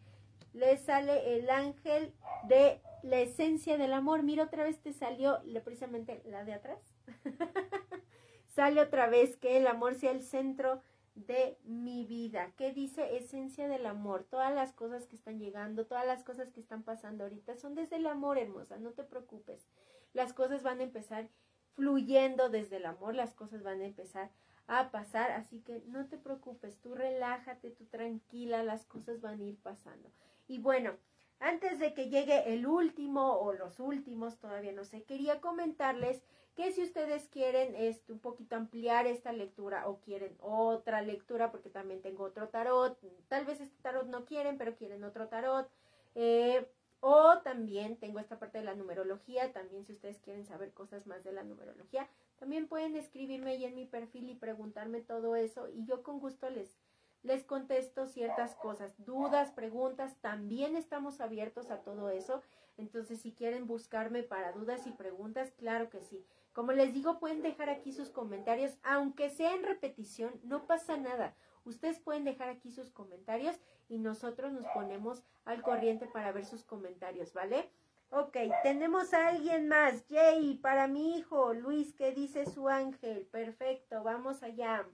Le 0.53 0.77
sale 0.77 1.37
el 1.37 1.49
ángel 1.49 2.13
de 2.47 2.81
la 3.03 3.19
esencia 3.19 3.77
del 3.77 3.93
amor. 3.93 4.23
Mira, 4.23 4.43
otra 4.43 4.63
vez 4.63 4.79
te 4.81 4.91
salió 4.91 5.39
precisamente 5.63 6.21
la 6.25 6.43
de 6.43 6.53
atrás. 6.53 6.79
sale 8.47 8.81
otra 8.81 9.07
vez 9.07 9.37
que 9.37 9.57
el 9.57 9.67
amor 9.67 9.95
sea 9.95 10.11
el 10.11 10.23
centro 10.23 10.81
de 11.15 11.57
mi 11.63 12.05
vida. 12.05 12.51
¿Qué 12.57 12.73
dice 12.73 13.17
esencia 13.17 13.67
del 13.67 13.85
amor? 13.85 14.25
Todas 14.29 14.53
las 14.53 14.73
cosas 14.73 15.07
que 15.07 15.15
están 15.15 15.39
llegando, 15.39 15.85
todas 15.85 16.05
las 16.05 16.23
cosas 16.23 16.51
que 16.51 16.59
están 16.59 16.83
pasando 16.83 17.23
ahorita 17.23 17.55
son 17.55 17.75
desde 17.75 17.97
el 17.97 18.07
amor, 18.07 18.37
hermosa. 18.37 18.77
No 18.77 18.91
te 18.91 19.03
preocupes. 19.03 19.67
Las 20.13 20.33
cosas 20.33 20.63
van 20.63 20.79
a 20.79 20.83
empezar 20.83 21.29
fluyendo 21.75 22.49
desde 22.49 22.77
el 22.77 22.85
amor, 22.85 23.15
las 23.15 23.33
cosas 23.33 23.63
van 23.63 23.81
a 23.81 23.85
empezar 23.85 24.31
a 24.67 24.91
pasar, 24.91 25.31
así 25.31 25.59
que 25.61 25.81
no 25.87 26.07
te 26.07 26.17
preocupes, 26.17 26.79
tú 26.79 26.95
relájate, 26.95 27.71
tú 27.71 27.85
tranquila, 27.85 28.63
las 28.63 28.85
cosas 28.85 29.21
van 29.21 29.41
a 29.41 29.43
ir 29.43 29.57
pasando. 29.57 30.09
Y 30.47 30.59
bueno, 30.59 30.95
antes 31.39 31.79
de 31.79 31.93
que 31.93 32.09
llegue 32.09 32.53
el 32.53 32.67
último 32.67 33.33
o 33.39 33.51
los 33.53 33.79
últimos, 33.79 34.37
todavía 34.37 34.71
no 34.71 34.85
sé, 34.85 35.03
quería 35.03 35.41
comentarles 35.41 36.21
que 36.55 36.71
si 36.71 36.83
ustedes 36.83 37.27
quieren 37.29 37.75
este, 37.75 38.13
un 38.13 38.19
poquito 38.19 38.55
ampliar 38.55 39.07
esta 39.07 39.31
lectura 39.31 39.87
o 39.87 39.99
quieren 40.01 40.35
otra 40.39 41.01
lectura, 41.01 41.51
porque 41.51 41.69
también 41.69 42.01
tengo 42.01 42.25
otro 42.25 42.49
tarot, 42.49 42.99
tal 43.27 43.45
vez 43.45 43.59
este 43.59 43.81
tarot 43.81 44.07
no 44.07 44.25
quieren, 44.25 44.57
pero 44.57 44.75
quieren 44.75 45.03
otro 45.03 45.29
tarot, 45.29 45.69
eh, 46.15 46.69
o 47.01 47.39
también 47.39 47.97
tengo 47.97 48.19
esta 48.19 48.39
parte 48.39 48.59
de 48.59 48.63
la 48.63 48.75
numerología, 48.75 49.51
también 49.51 49.85
si 49.85 49.93
ustedes 49.93 50.19
quieren 50.19 50.45
saber 50.45 50.71
cosas 50.71 51.07
más 51.07 51.23
de 51.23 51.33
la 51.33 51.43
numerología, 51.43 52.07
también 52.39 52.67
pueden 52.67 52.95
escribirme 52.95 53.51
ahí 53.51 53.65
en 53.65 53.75
mi 53.75 53.85
perfil 53.85 54.29
y 54.29 54.35
preguntarme 54.35 55.01
todo 55.01 55.35
eso 55.35 55.67
y 55.67 55.85
yo 55.85 56.03
con 56.03 56.19
gusto 56.19 56.49
les, 56.49 56.77
les 57.23 57.43
contesto 57.43 58.07
ciertas 58.07 58.55
cosas, 58.55 58.93
dudas, 59.05 59.51
preguntas, 59.51 60.15
también 60.21 60.75
estamos 60.75 61.21
abiertos 61.21 61.69
a 61.71 61.81
todo 61.81 62.09
eso. 62.09 62.41
Entonces, 62.77 63.21
si 63.21 63.31
quieren 63.31 63.67
buscarme 63.67 64.23
para 64.23 64.53
dudas 64.53 64.87
y 64.87 64.91
preguntas, 64.91 65.51
claro 65.51 65.89
que 65.89 66.01
sí. 66.01 66.25
Como 66.53 66.71
les 66.71 66.93
digo, 66.93 67.19
pueden 67.19 67.41
dejar 67.41 67.69
aquí 67.69 67.93
sus 67.93 68.09
comentarios, 68.09 68.77
aunque 68.83 69.29
sea 69.29 69.53
en 69.53 69.63
repetición, 69.63 70.31
no 70.43 70.65
pasa 70.65 70.97
nada. 70.97 71.35
Ustedes 71.63 71.99
pueden 71.99 72.23
dejar 72.23 72.49
aquí 72.49 72.71
sus 72.71 72.89
comentarios 72.89 73.55
y 73.87 73.99
nosotros 73.99 74.51
nos 74.51 74.65
ponemos 74.73 75.23
al 75.45 75.61
corriente 75.61 76.07
para 76.07 76.31
ver 76.31 76.45
sus 76.45 76.63
comentarios, 76.63 77.33
¿vale? 77.33 77.71
Ok, 78.09 78.35
tenemos 78.63 79.13
a 79.13 79.29
alguien 79.29 79.69
más. 79.69 80.03
Jay, 80.09 80.55
para 80.55 80.87
mi 80.87 81.17
hijo, 81.17 81.53
Luis, 81.53 81.93
¿qué 81.93 82.11
dice 82.11 82.45
su 82.45 82.67
ángel? 82.67 83.25
Perfecto, 83.27 84.03
vamos 84.03 84.43
allá. 84.43 84.85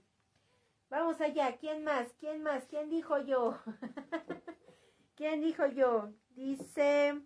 Vamos 0.89 1.20
allá. 1.20 1.57
¿Quién 1.57 1.84
más? 1.84 2.13
¿Quién 2.20 2.43
más? 2.43 2.65
¿Quién 2.65 2.89
dijo 2.89 3.18
yo? 3.18 3.57
¿Quién 5.15 5.41
dijo 5.41 5.65
yo? 5.65 6.13
Dice, 6.30 7.20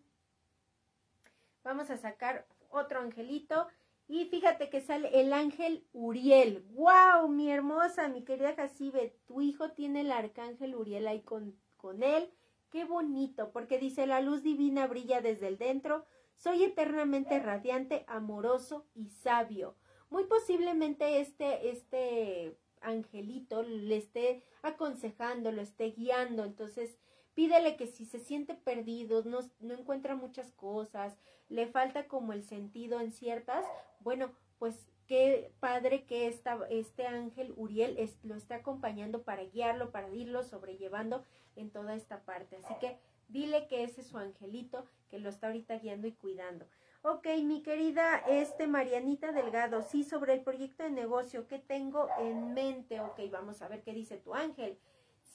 vamos 1.63 1.89
a 1.89 1.97
sacar 1.97 2.47
otro 2.69 3.01
angelito. 3.01 3.67
Y 4.11 4.25
fíjate 4.25 4.69
que 4.69 4.81
sale 4.81 5.21
el 5.21 5.31
ángel 5.31 5.87
Uriel. 5.93 6.65
¡Wow! 6.73 7.29
Mi 7.29 7.49
hermosa, 7.49 8.09
mi 8.09 8.25
querida 8.25 8.53
Jacibe, 8.53 9.15
tu 9.25 9.39
hijo 9.39 9.71
tiene 9.71 10.01
el 10.01 10.11
arcángel 10.11 10.75
Uriel 10.75 11.07
ahí 11.07 11.21
con, 11.21 11.55
con 11.77 12.03
él. 12.03 12.29
¡Qué 12.71 12.83
bonito! 12.83 13.53
Porque 13.53 13.79
dice, 13.79 14.07
la 14.07 14.19
luz 14.19 14.43
divina 14.43 14.85
brilla 14.85 15.21
desde 15.21 15.47
el 15.47 15.57
dentro. 15.57 16.03
Soy 16.35 16.61
eternamente 16.65 17.39
radiante, 17.39 18.03
amoroso 18.05 18.85
y 18.95 19.11
sabio. 19.11 19.77
Muy 20.09 20.25
posiblemente 20.25 21.21
este, 21.21 21.69
este 21.69 22.57
angelito 22.81 23.63
le 23.63 23.95
esté 23.95 24.43
aconsejando, 24.61 25.53
lo 25.53 25.61
esté 25.61 25.91
guiando. 25.91 26.43
Entonces, 26.43 26.97
pídele 27.33 27.75
que 27.77 27.87
si 27.87 28.05
se 28.05 28.19
siente 28.19 28.53
perdido, 28.53 29.23
no, 29.23 29.39
no 29.59 29.73
encuentra 29.73 30.15
muchas 30.15 30.51
cosas, 30.51 31.17
le 31.49 31.67
falta 31.67 32.07
como 32.07 32.33
el 32.33 32.43
sentido 32.43 32.99
en 32.99 33.11
ciertas, 33.11 33.65
bueno, 33.99 34.31
pues 34.59 34.87
qué 35.07 35.51
padre 35.59 36.05
que 36.05 36.27
esta, 36.27 36.59
este 36.69 37.05
ángel 37.05 37.53
Uriel 37.57 37.97
lo 38.23 38.35
está 38.35 38.55
acompañando 38.55 39.23
para 39.23 39.43
guiarlo, 39.43 39.91
para 39.91 40.09
irlo 40.13 40.43
sobrellevando 40.43 41.25
en 41.55 41.69
toda 41.69 41.95
esta 41.95 42.21
parte. 42.21 42.57
Así 42.57 42.73
que 42.79 42.97
dile 43.27 43.67
que 43.67 43.83
ese 43.83 44.01
es 44.01 44.07
su 44.07 44.17
angelito 44.17 44.85
que 45.09 45.19
lo 45.19 45.29
está 45.29 45.47
ahorita 45.47 45.79
guiando 45.79 46.07
y 46.07 46.13
cuidando. 46.13 46.65
Ok, 47.03 47.27
mi 47.43 47.63
querida 47.63 48.19
este 48.27 48.67
Marianita 48.67 49.31
Delgado, 49.31 49.81
sí, 49.81 50.03
sobre 50.03 50.33
el 50.33 50.41
proyecto 50.41 50.83
de 50.83 50.91
negocio 50.91 51.47
que 51.47 51.57
tengo 51.57 52.07
en 52.19 52.53
mente. 52.53 53.01
Ok, 53.01 53.19
vamos 53.31 53.61
a 53.61 53.67
ver 53.67 53.81
qué 53.81 53.93
dice 53.93 54.17
tu 54.17 54.35
ángel 54.35 54.77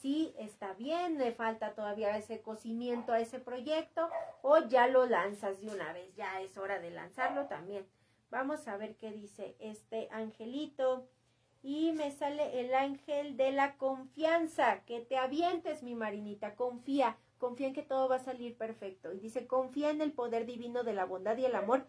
si 0.01 0.33
está 0.37 0.73
bien, 0.73 1.17
le 1.17 1.31
falta 1.31 1.73
todavía 1.73 2.17
ese 2.17 2.41
cocimiento 2.41 3.13
a 3.13 3.19
ese 3.19 3.39
proyecto 3.39 4.09
o 4.43 4.59
ya 4.67 4.87
lo 4.87 5.05
lanzas 5.05 5.59
de 5.59 5.69
una 5.69 5.91
vez, 5.91 6.13
ya 6.15 6.39
es 6.41 6.57
hora 6.57 6.79
de 6.79 6.91
lanzarlo 6.91 7.47
también. 7.47 7.85
Vamos 8.29 8.67
a 8.67 8.77
ver 8.77 8.95
qué 8.95 9.11
dice 9.11 9.55
este 9.59 10.07
angelito. 10.11 11.07
Y 11.63 11.91
me 11.93 12.11
sale 12.11 12.61
el 12.61 12.73
ángel 12.75 13.35
de 13.35 13.51
la 13.51 13.77
confianza, 13.77 14.81
que 14.85 15.01
te 15.01 15.17
avientes 15.17 15.81
mi 15.81 15.95
marinita, 15.95 16.55
confía, 16.55 17.17
confía 17.39 17.67
en 17.67 17.73
que 17.73 17.81
todo 17.81 18.07
va 18.07 18.17
a 18.17 18.23
salir 18.23 18.55
perfecto. 18.55 19.11
Y 19.11 19.19
dice, 19.19 19.47
confía 19.47 19.89
en 19.89 20.01
el 20.01 20.13
poder 20.13 20.45
divino 20.45 20.83
de 20.83 20.93
la 20.93 21.05
bondad 21.05 21.35
y 21.37 21.45
el 21.45 21.55
amor 21.55 21.87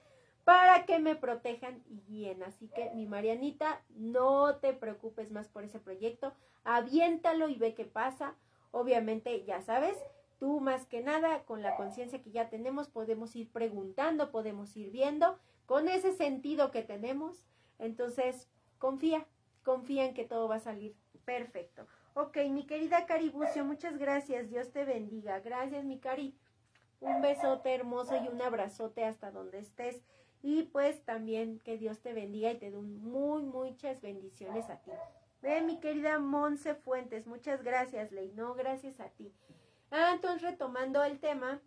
para 0.49 0.87
que 0.87 0.99
me 0.99 1.15
protejan 1.15 1.83
y 1.91 2.01
guíen. 2.09 2.43
Así 2.43 2.69
que 2.69 2.89
mi 2.95 3.05
Marianita, 3.05 3.83
no 3.91 4.57
te 4.57 4.73
preocupes 4.73 5.31
más 5.31 5.47
por 5.47 5.63
ese 5.63 5.79
proyecto, 5.79 6.33
aviéntalo 6.65 7.51
y 7.51 7.57
ve 7.57 7.75
qué 7.75 7.85
pasa. 7.85 8.35
Obviamente, 8.71 9.45
ya 9.45 9.61
sabes, 9.61 9.95
tú 10.39 10.61
más 10.61 10.87
que 10.87 11.03
nada, 11.03 11.43
con 11.43 11.61
la 11.61 11.77
conciencia 11.77 12.23
que 12.23 12.31
ya 12.31 12.49
tenemos, 12.49 12.89
podemos 12.89 13.37
ir 13.37 13.53
preguntando, 13.53 14.31
podemos 14.31 14.75
ir 14.75 14.91
viendo, 14.91 15.39
con 15.67 15.87
ese 15.87 16.15
sentido 16.15 16.71
que 16.71 16.81
tenemos. 16.81 17.45
Entonces, 17.79 18.49
confía, 18.79 19.27
confía 19.65 20.07
en 20.07 20.15
que 20.15 20.25
todo 20.25 20.49
va 20.49 20.55
a 20.55 20.61
salir 20.61 20.97
perfecto. 21.27 21.87
Ok, 22.15 22.39
mi 22.49 22.65
querida 22.65 23.05
Caribucio, 23.05 23.67
muchas 23.67 23.99
gracias. 23.99 24.49
Dios 24.49 24.73
te 24.73 24.87
bendiga. 24.87 25.41
Gracias, 25.41 25.85
mi 25.85 25.99
Cari. 25.99 26.35
Un 27.01 27.21
besote 27.21 27.75
hermoso 27.75 28.17
y 28.17 28.29
un 28.29 28.41
abrazote 28.41 29.05
hasta 29.05 29.31
donde 29.31 29.59
estés. 29.59 30.03
Y 30.43 30.65
pues 30.65 31.03
también 31.05 31.59
que 31.61 31.79
Dios 31.79 32.01
te 32.01 32.13
bendiga 32.13 32.53
y 32.53 32.59
te 32.59 32.71
dé 32.71 32.77
muy, 32.79 33.43
muchas 33.43 34.01
bendiciones 34.01 34.71
a 34.71 34.77
ti. 34.81 34.93
Ve, 35.43 35.63
mi 35.63 35.79
querida 35.79 36.19
Monse 36.19 36.75
Fuentes, 36.75 37.27
muchas 37.27 37.63
gracias, 37.63 38.13
Ley. 38.13 38.33
No, 38.35 38.55
gracias 38.55 39.01
a 39.01 39.09
ti. 39.11 39.33
Ah, 39.91 40.13
entonces 40.15 40.43
retomando 40.43 41.03
el 41.03 41.19
tema, 41.19 41.61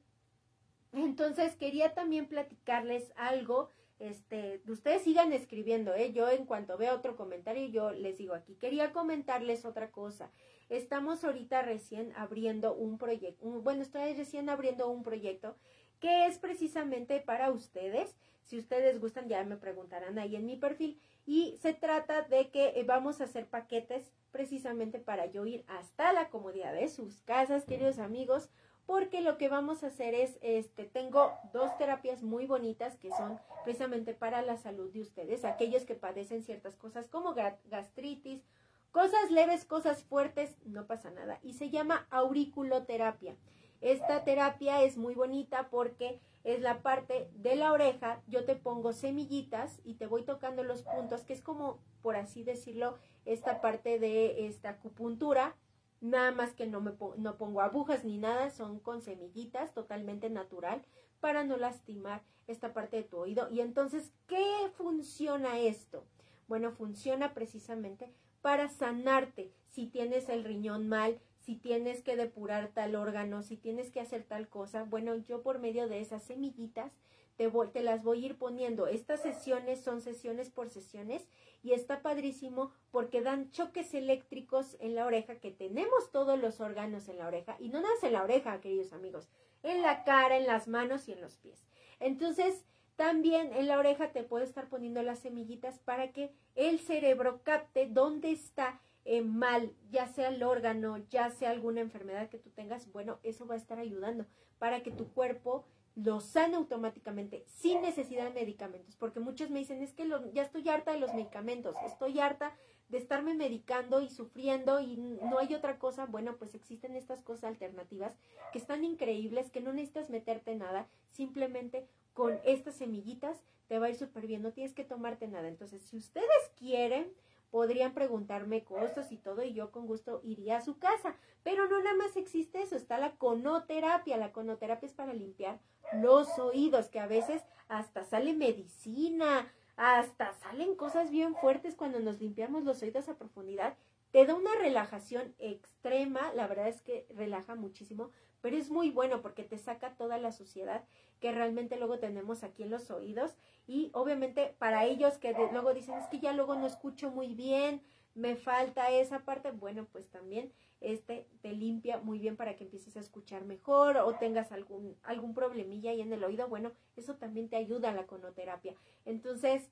entonces 0.94 1.56
quería 1.56 1.94
también 1.94 2.28
platicarles 2.28 3.12
algo. 3.16 3.70
Este, 4.00 4.62
ustedes 4.68 5.04
sigan 5.04 5.32
escribiendo, 5.32 5.94
¿eh? 5.94 6.12
Yo 6.12 6.30
en 6.30 6.46
cuanto 6.46 6.78
vea 6.78 6.96
otro 6.96 7.16
comentario, 7.16 7.68
yo 7.68 7.92
les 7.92 8.18
digo 8.18 8.34
aquí. 8.34 8.56
Quería 8.56 8.92
comentarles 8.92 9.64
otra 9.64 9.92
cosa. 9.92 10.32
Estamos 10.70 11.24
ahorita 11.24 11.62
recién 11.62 12.14
abriendo 12.16 12.74
un 12.74 12.98
proyecto, 12.98 13.46
bueno, 13.62 13.82
estoy 13.82 14.14
recién 14.14 14.50
abriendo 14.50 14.90
un 14.90 15.04
proyecto 15.04 15.56
que 16.02 16.28
es 16.28 16.38
precisamente 16.38 17.22
para 17.22 17.52
ustedes 17.52 18.18
si 18.52 18.58
ustedes 18.58 19.00
gustan, 19.00 19.30
ya 19.30 19.44
me 19.46 19.56
preguntarán 19.56 20.20
ahí 20.20 20.36
en 20.36 20.46
mi 20.46 20.58
perfil. 20.58 21.00
Y 21.26 21.58
se 21.62 21.74
trata 21.74 22.24
de 22.24 22.50
que 22.50 22.74
eh, 22.76 22.84
vamos 22.86 23.22
a 23.22 23.26
hacer 23.26 23.48
paquetes 23.48 24.12
precisamente 24.32 25.00
para 25.00 25.26
yo 25.28 25.46
ir 25.46 25.64
hasta 25.68 26.12
la 26.12 26.30
comodidad 26.30 26.74
de 26.74 26.90
sus 26.90 27.22
casas, 27.22 27.64
queridos 27.64 28.00
amigos, 28.00 28.50
porque 28.86 29.22
lo 29.22 29.38
que 29.38 29.48
vamos 29.48 29.84
a 29.84 29.88
hacer 29.88 30.16
es, 30.16 30.38
este, 30.42 30.84
tengo 30.84 31.32
dos 31.54 31.78
terapias 31.78 32.24
muy 32.24 32.46
bonitas 32.46 32.98
que 32.98 33.12
son 33.12 33.40
precisamente 33.64 34.14
para 34.14 34.42
la 34.42 34.58
salud 34.58 34.92
de 34.92 35.02
ustedes, 35.02 35.46
aquellos 35.46 35.86
que 35.86 35.96
padecen 35.96 36.44
ciertas 36.44 36.76
cosas 36.76 37.08
como 37.08 37.34
gastritis, 37.34 38.44
Cosas 38.92 39.32
leves, 39.32 39.64
cosas 39.64 40.04
fuertes, 40.04 40.58
no 40.66 40.86
pasa 40.86 41.12
nada. 41.12 41.40
Y 41.44 41.54
se 41.54 41.70
llama 41.70 42.08
auriculoterapia. 42.10 43.38
Esta 43.82 44.24
terapia 44.24 44.84
es 44.84 44.98
muy 44.98 45.16
bonita 45.16 45.70
porque 45.70 46.20
es 46.44 46.62
la 46.62 46.82
parte 46.82 47.30
de 47.36 47.56
la 47.56 47.72
oreja, 47.72 48.22
yo 48.28 48.46
te 48.46 48.56
pongo 48.56 48.94
semillitas 48.94 49.80
y 49.84 49.96
te 49.96 50.08
voy 50.08 50.24
tocando 50.24 50.64
los 50.64 50.84
puntos, 50.84 51.22
que 51.22 51.34
es 51.34 51.42
como, 51.42 51.80
por 52.02 52.16
así 52.16 52.44
decirlo, 52.44 52.98
esta 53.26 53.62
parte 53.62 54.00
de 54.00 54.48
esta 54.48 54.70
acupuntura, 54.70 55.56
nada 56.00 56.32
más 56.32 56.54
que 56.54 56.66
no 56.66 56.82
me 56.82 56.94
no 57.18 57.38
pongo 57.38 57.62
agujas 57.62 58.04
ni 58.04 58.18
nada, 58.18 58.50
son 58.50 58.80
con 58.80 59.02
semillitas, 59.02 59.74
totalmente 59.74 60.30
natural, 60.30 60.84
para 61.20 61.44
no 61.44 61.58
lastimar 61.58 62.24
esta 62.48 62.74
parte 62.74 62.98
de 62.98 63.04
tu 63.04 63.18
oído. 63.18 63.50
Y 63.52 63.62
entonces, 63.62 64.12
¿qué 64.28 64.46
funciona 64.76 65.60
esto? 65.60 66.04
Bueno, 66.48 66.72
funciona 66.72 67.34
precisamente 67.34 68.12
para 68.42 68.68
sanarte 68.68 69.54
si 69.70 69.88
tienes 69.88 70.28
el 70.28 70.44
riñón 70.44 70.90
mal, 70.90 71.20
si 71.42 71.56
tienes 71.56 72.04
que 72.04 72.16
depurar 72.16 72.70
tal 72.70 72.96
órgano, 72.96 73.42
si 73.42 73.58
tienes 73.58 73.92
que 73.92 74.00
hacer 74.00 74.24
tal 74.24 74.48
cosa, 74.48 74.84
bueno, 74.84 75.16
yo 75.16 75.42
por 75.42 75.60
medio 75.60 75.88
de 75.88 76.00
esas 76.00 76.24
semillitas 76.24 76.94
te, 77.36 77.48
voy, 77.48 77.70
te 77.70 77.82
las 77.82 78.04
voy 78.04 78.24
a 78.24 78.26
ir 78.28 78.38
poniendo. 78.38 78.86
Estas 78.88 79.22
sesiones 79.22 79.82
son 79.82 80.02
sesiones 80.02 80.52
por 80.52 80.70
sesiones 80.70 81.28
y 81.64 81.74
está 81.74 82.02
padrísimo 82.02 82.72
porque 82.92 83.22
dan 83.22 83.50
choques 83.52 83.94
eléctricos 83.94 84.78
en 84.80 84.94
la 84.94 85.06
oreja, 85.06 85.40
que 85.40 85.52
tenemos 85.52 86.12
todos 86.12 86.40
los 86.40 86.62
órganos 86.62 87.10
en 87.10 87.18
la 87.18 87.28
oreja, 87.28 87.56
y 87.60 87.70
no 87.70 87.82
nada 87.82 87.94
en 88.04 88.14
la 88.14 88.24
oreja, 88.24 88.62
queridos 88.62 88.94
amigos, 88.94 89.28
en 89.64 89.82
la 89.82 90.04
cara, 90.04 90.38
en 90.38 90.46
las 90.46 90.68
manos 90.68 91.08
y 91.08 91.14
en 91.14 91.22
los 91.22 91.38
pies. 91.38 91.66
Entonces, 92.00 92.66
también 92.96 93.52
en 93.54 93.68
la 93.68 93.80
oreja 93.80 94.12
te 94.12 94.24
puedo 94.24 94.44
estar 94.44 94.70
poniendo 94.70 95.02
las 95.02 95.20
semillitas 95.20 95.80
para 95.80 96.12
que 96.12 96.32
el 96.56 96.80
cerebro 96.80 97.42
capte 97.44 97.88
dónde 97.88 98.32
está 98.32 98.80
eh, 99.06 99.22
mal, 99.22 99.74
ya 99.90 100.08
sea 100.08 100.30
el 100.30 100.44
órgano, 100.44 100.98
ya 101.10 101.30
sea 101.30 101.52
alguna 101.52 101.82
enfermedad 101.82 102.30
que 102.30 102.38
tú 102.38 102.50
tengas, 102.50 102.92
bueno, 102.92 103.20
eso 103.24 103.48
va 103.48 103.56
a 103.56 103.58
estar 103.58 103.80
ayudando 103.80 104.26
para 104.60 104.84
que 104.84 104.92
tu 104.92 105.08
cuerpo 105.12 105.66
lo 105.96 106.22
sane 106.22 106.56
automáticamente 106.56 107.44
sin 107.48 107.82
necesidad 107.82 108.26
de 108.26 108.40
medicamentos, 108.40 108.96
porque 108.96 109.20
muchos 109.20 109.50
me 109.50 109.60
dicen, 109.60 109.82
es 109.82 109.94
que 109.94 110.08
ya 110.34 110.44
estoy 110.44 110.68
harta 110.70 110.94
de 110.94 111.00
los 111.00 111.14
medicamentos, 111.14 111.76
estoy 111.86 112.20
harta 112.20 112.56
de 112.90 112.98
estarme 112.98 113.34
medicando 113.34 114.02
y 114.02 114.10
sufriendo 114.10 114.80
y 114.82 114.98
no 114.98 115.40
hay 115.40 115.54
otra 115.56 115.80
cosa, 115.80 116.06
bueno, 116.06 116.36
pues 116.38 116.54
existen 116.56 116.96
estas 116.96 117.22
cosas 117.22 117.46
alternativas 117.46 118.14
que 118.52 118.60
están 118.60 118.84
increíbles, 118.84 119.50
que 119.50 119.62
no 119.62 119.72
necesitas 119.74 120.10
meterte 120.10 120.56
nada, 120.56 120.88
simplemente 121.10 121.88
con 122.14 122.38
estas 122.44 122.76
semillitas 122.76 123.44
te 123.68 123.80
va 123.80 123.86
a 123.86 123.90
ir 123.90 123.96
súper 123.96 124.28
bien, 124.28 124.42
no 124.42 124.52
tienes 124.52 124.74
que 124.74 124.84
tomarte 124.84 125.30
nada. 125.30 125.48
Entonces, 125.48 125.82
si 125.84 125.96
ustedes 125.98 126.52
quieren, 126.58 127.14
podrían 127.52 127.94
preguntarme 127.94 128.64
cosas 128.64 129.12
y 129.12 129.18
todo 129.18 129.44
y 129.44 129.54
yo 129.54 129.72
con 129.72 129.86
gusto 129.86 130.22
iría 130.24 130.58
a 130.58 130.62
su 130.62 130.80
casa. 130.80 131.16
Pero 131.44 131.68
no 131.68 131.82
nada 131.84 131.96
más 131.96 132.16
existe 132.16 132.62
eso, 132.62 132.76
está 132.76 132.98
la 132.98 133.12
conoterapia. 133.18 134.18
La 134.18 134.32
conoterapia 134.32 134.88
es 134.88 134.94
para 134.94 135.14
limpiar 135.14 135.60
los 135.94 136.40
oídos, 136.40 136.90
que 136.90 137.00
a 137.00 137.08
veces 137.08 137.44
hasta 137.68 138.04
sale 138.06 138.34
medicina, 138.34 139.52
hasta 139.76 140.34
salen 140.34 140.76
cosas 140.76 141.12
bien 141.12 141.36
fuertes 141.36 141.76
cuando 141.76 142.00
nos 142.00 142.20
limpiamos 142.20 142.64
los 142.64 142.82
oídos 142.82 143.10
a 143.10 143.18
profundidad. 143.18 143.76
Te 144.12 144.26
da 144.26 144.36
una 144.36 144.56
relajación 144.56 145.34
extrema, 145.40 146.34
la 146.34 146.48
verdad 146.48 146.68
es 146.68 146.82
que 146.82 147.06
relaja 147.16 147.56
muchísimo, 147.56 148.12
pero 148.42 148.58
es 148.58 148.70
muy 148.70 148.90
bueno 148.90 149.22
porque 149.22 149.44
te 149.44 149.58
saca 149.58 149.96
toda 149.96 150.18
la 150.18 150.32
suciedad 150.32 150.84
que 151.20 151.32
realmente 151.32 151.78
luego 151.78 152.00
tenemos 152.00 152.44
aquí 152.44 152.64
en 152.64 152.72
los 152.72 152.90
oídos 152.92 153.36
y 153.68 153.92
obviamente 153.94 154.56
para 154.58 154.86
ellos 154.86 155.18
que 155.18 155.34
luego 155.52 155.74
dicen 155.74 155.96
es 155.96 156.08
que 156.08 156.20
ya 156.20 156.34
luego 156.34 156.56
no 156.56 156.68
escucho 156.68 157.12
muy 157.12 157.34
bien, 157.34 157.82
me 158.14 158.36
falta 158.36 158.90
esa 158.90 159.20
parte, 159.20 159.52
bueno, 159.52 159.88
pues 159.92 160.10
también 160.10 160.52
este 160.82 161.28
te 161.42 161.54
limpia 161.54 162.00
muy 162.00 162.20
bien 162.20 162.36
para 162.36 162.56
que 162.56 162.64
empieces 162.64 162.98
a 162.98 163.00
escuchar 163.00 163.46
mejor 163.46 163.98
o 163.98 164.16
tengas 164.16 164.52
algún 164.52 164.98
algún 165.04 165.34
problemilla 165.34 165.92
ahí 165.92 166.02
en 166.02 166.12
el 166.12 166.24
oído, 166.24 166.48
bueno, 166.48 166.72
eso 166.98 167.16
también 167.16 167.50
te 167.50 167.56
ayuda 167.56 167.90
a 167.90 167.94
la 167.94 168.08
conoterapia. 168.08 168.76
Entonces, 169.06 169.70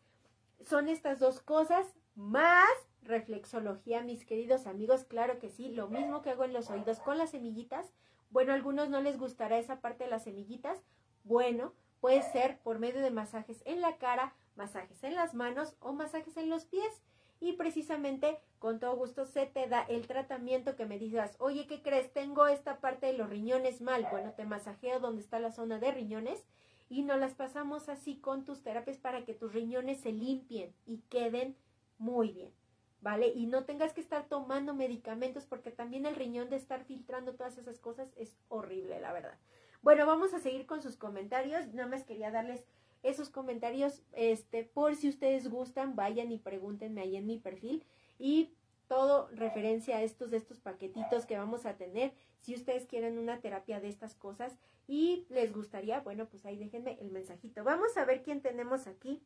son 0.61 0.87
estas 0.87 1.19
dos 1.19 1.41
cosas 1.41 1.85
más 2.15 2.69
reflexología, 3.01 4.01
mis 4.03 4.25
queridos 4.25 4.67
amigos, 4.67 5.03
claro 5.03 5.39
que 5.39 5.49
sí, 5.49 5.69
lo 5.69 5.87
mismo 5.87 6.21
que 6.21 6.29
hago 6.29 6.43
en 6.43 6.53
los 6.53 6.69
oídos 6.69 6.99
con 6.99 7.17
las 7.17 7.31
semillitas. 7.31 7.91
Bueno, 8.29 8.51
a 8.51 8.55
algunos 8.55 8.89
no 8.89 9.01
les 9.01 9.17
gustará 9.17 9.57
esa 9.57 9.81
parte 9.81 10.03
de 10.03 10.09
las 10.09 10.23
semillitas, 10.23 10.81
bueno, 11.23 11.73
puede 11.99 12.21
ser 12.21 12.59
por 12.59 12.79
medio 12.79 13.01
de 13.01 13.11
masajes 13.11 13.61
en 13.65 13.81
la 13.81 13.97
cara, 13.97 14.33
masajes 14.55 15.03
en 15.03 15.15
las 15.15 15.33
manos 15.33 15.75
o 15.79 15.93
masajes 15.93 16.37
en 16.37 16.49
los 16.49 16.65
pies. 16.65 17.01
Y 17.41 17.53
precisamente 17.53 18.37
con 18.59 18.79
todo 18.79 18.97
gusto 18.97 19.25
se 19.25 19.45
te 19.45 19.67
da 19.67 19.83
el 19.83 20.07
tratamiento 20.07 20.75
que 20.75 20.85
me 20.85 20.99
digas, 20.99 21.35
oye, 21.39 21.67
¿qué 21.67 21.81
crees? 21.81 22.11
Tengo 22.11 22.47
esta 22.47 22.81
parte 22.81 23.07
de 23.07 23.13
los 23.13 23.29
riñones 23.29 23.79
mal. 23.79 24.05
Bueno, 24.11 24.33
te 24.33 24.43
masajeo 24.43 24.99
donde 24.99 25.21
está 25.21 25.39
la 25.39 25.51
zona 25.51 25.79
de 25.79 25.91
riñones 25.91 26.43
y 26.89 27.03
nos 27.03 27.17
las 27.17 27.35
pasamos 27.35 27.87
así 27.87 28.17
con 28.17 28.43
tus 28.43 28.61
terapias 28.61 28.97
para 28.97 29.23
que 29.23 29.33
tus 29.33 29.53
riñones 29.53 30.01
se 30.01 30.11
limpien 30.11 30.73
y 30.85 30.97
queden 31.09 31.55
muy 31.97 32.31
bien. 32.31 32.58
¿Vale? 33.01 33.29
Y 33.29 33.45
no 33.45 33.63
tengas 33.63 33.93
que 33.93 34.01
estar 34.01 34.27
tomando 34.27 34.73
medicamentos 34.73 35.45
porque 35.45 35.71
también 35.71 36.05
el 36.05 36.15
riñón 36.15 36.49
de 36.49 36.57
estar 36.57 36.83
filtrando 36.83 37.35
todas 37.35 37.57
esas 37.57 37.79
cosas 37.79 38.11
es 38.17 38.35
horrible, 38.49 38.99
la 38.99 39.13
verdad. 39.13 39.37
Bueno, 39.81 40.05
vamos 40.05 40.33
a 40.33 40.39
seguir 40.39 40.65
con 40.65 40.81
sus 40.81 40.97
comentarios. 40.97 41.67
Nada 41.73 41.87
más 41.87 42.03
quería 42.03 42.29
darles 42.29 42.65
esos 43.03 43.29
comentarios, 43.29 44.01
este, 44.13 44.63
por 44.65 44.95
si 44.95 45.07
ustedes 45.07 45.49
gustan, 45.49 45.95
vayan 45.95 46.31
y 46.31 46.37
pregúntenme 46.37 47.01
ahí 47.01 47.15
en 47.15 47.25
mi 47.25 47.37
perfil 47.37 47.85
y 48.17 48.51
todo 48.89 49.29
referencia 49.31 49.97
a 49.97 50.01
estos 50.01 50.31
de 50.31 50.37
estos 50.37 50.59
paquetitos 50.59 51.25
que 51.25 51.37
vamos 51.37 51.65
a 51.65 51.77
tener. 51.77 52.11
Si 52.41 52.55
ustedes 52.55 52.87
quieren 52.87 53.17
una 53.17 53.39
terapia 53.39 53.79
de 53.79 53.87
estas 53.87 54.15
cosas 54.15 54.57
y 54.87 55.25
les 55.29 55.53
gustaría, 55.53 55.99
bueno, 56.01 56.27
pues 56.27 56.45
ahí 56.45 56.57
déjenme 56.57 56.97
el 56.99 57.11
mensajito. 57.11 57.63
Vamos 57.63 57.95
a 57.97 58.05
ver 58.05 58.23
quién 58.23 58.41
tenemos 58.41 58.87
aquí. 58.87 59.21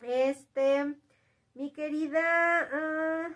Este, 0.00 0.94
mi 1.54 1.72
querida 1.72 2.20
ah, 2.72 3.28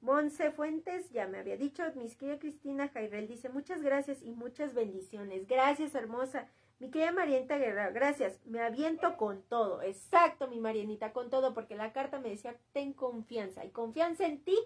Monse 0.00 0.50
Fuentes, 0.52 1.10
ya 1.10 1.26
me 1.26 1.38
había 1.38 1.56
dicho, 1.56 1.82
mi 1.96 2.08
querida 2.08 2.38
Cristina 2.38 2.88
Jairel 2.88 3.26
dice, 3.26 3.48
muchas 3.48 3.82
gracias 3.82 4.22
y 4.22 4.30
muchas 4.30 4.74
bendiciones. 4.74 5.46
Gracias, 5.46 5.94
hermosa. 5.94 6.48
Mi 6.78 6.90
querida 6.90 7.10
Marianita 7.10 7.58
Guerrero, 7.58 7.92
gracias. 7.92 8.38
Me 8.44 8.60
aviento 8.60 9.16
con 9.16 9.42
todo. 9.42 9.82
Exacto, 9.82 10.46
mi 10.46 10.60
Marianita, 10.60 11.12
con 11.12 11.30
todo, 11.30 11.54
porque 11.54 11.74
la 11.74 11.92
carta 11.92 12.20
me 12.20 12.28
decía, 12.28 12.56
ten 12.72 12.92
confianza 12.92 13.64
y 13.64 13.70
confianza 13.70 14.26
en 14.26 14.44
ti 14.44 14.56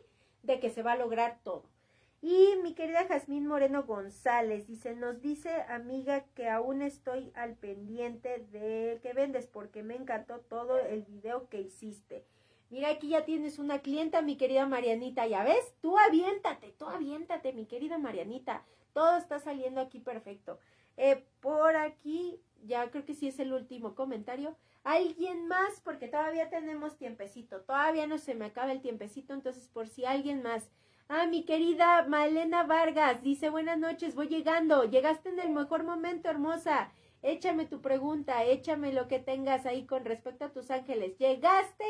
de 0.43 0.61
que 0.61 0.71
se 0.71 0.83
va 0.83 0.93
a 0.93 0.97
lograr 0.97 1.39
todo. 1.43 1.65
Y 2.23 2.57
mi 2.63 2.75
querida 2.75 3.07
Jazmín 3.07 3.47
Moreno 3.47 3.85
González 3.85 4.67
dice, 4.67 4.95
nos 4.95 5.23
dice 5.23 5.63
amiga 5.69 6.25
que 6.35 6.51
aún 6.51 6.83
estoy 6.83 7.33
al 7.35 7.55
pendiente 7.55 8.41
de 8.51 9.01
que 9.03 9.15
vendes 9.15 9.47
porque 9.47 9.83
me 9.83 9.97
encantó 9.97 10.41
todo 10.41 10.79
el 10.79 11.03
video 11.03 11.49
que 11.49 11.63
hiciste. 11.63 12.27
Mira, 12.71 12.91
aquí 12.91 13.09
ya 13.09 13.25
tienes 13.25 13.59
una 13.59 13.81
clienta, 13.81 14.23
mi 14.23 14.37
querida 14.37 14.65
Marianita, 14.65 15.27
¿ya 15.27 15.43
ves? 15.43 15.75
Tú 15.81 15.99
aviéntate, 15.99 16.73
tú 16.79 16.87
aviéntate, 16.87 17.53
mi 17.53 17.67
querida 17.67 17.99
Marianita. 17.99 18.65
Todo 18.93 19.17
está 19.17 19.41
saliendo 19.41 19.81
aquí 19.81 19.99
perfecto. 19.99 20.59
Eh, 20.97 21.25
por 21.41 21.75
aquí, 21.75 22.41
ya 22.65 22.89
creo 22.91 23.05
que 23.05 23.15
sí 23.15 23.27
es 23.27 23.41
el 23.41 23.53
último 23.53 23.97
comentario. 23.97 24.57
¿Alguien 24.85 25.49
más? 25.49 25.81
Porque 25.83 26.07
todavía 26.07 26.49
tenemos 26.49 26.97
tiempecito. 26.97 27.61
Todavía 27.63 28.07
no 28.07 28.19
se 28.19 28.37
me 28.37 28.47
acaba 28.47 28.71
el 28.71 28.81
tiempecito, 28.81 29.35
entonces 29.35 29.69
por 29.69 29.89
si 29.89 30.05
alguien 30.05 30.43
más. 30.43 30.71
Ah, 31.09 31.27
mi 31.27 31.45
querida 31.45 32.07
Malena 32.07 32.63
Vargas 32.63 33.21
dice 33.25 33.51
buenas 33.51 33.79
noches, 33.79 34.15
voy 34.15 34.29
llegando. 34.29 34.85
Llegaste 34.85 35.31
en 35.31 35.41
el 35.41 35.51
mejor 35.51 35.83
momento, 35.83 36.31
hermosa. 36.31 36.93
Échame 37.23 37.67
tu 37.67 37.81
pregunta, 37.83 38.45
échame 38.45 38.93
lo 38.93 39.09
que 39.09 39.19
tengas 39.19 39.67
ahí 39.67 39.87
con 39.87 40.05
respecto 40.05 40.45
a 40.45 40.53
tus 40.53 40.71
ángeles. 40.71 41.19
Llegaste 41.19 41.85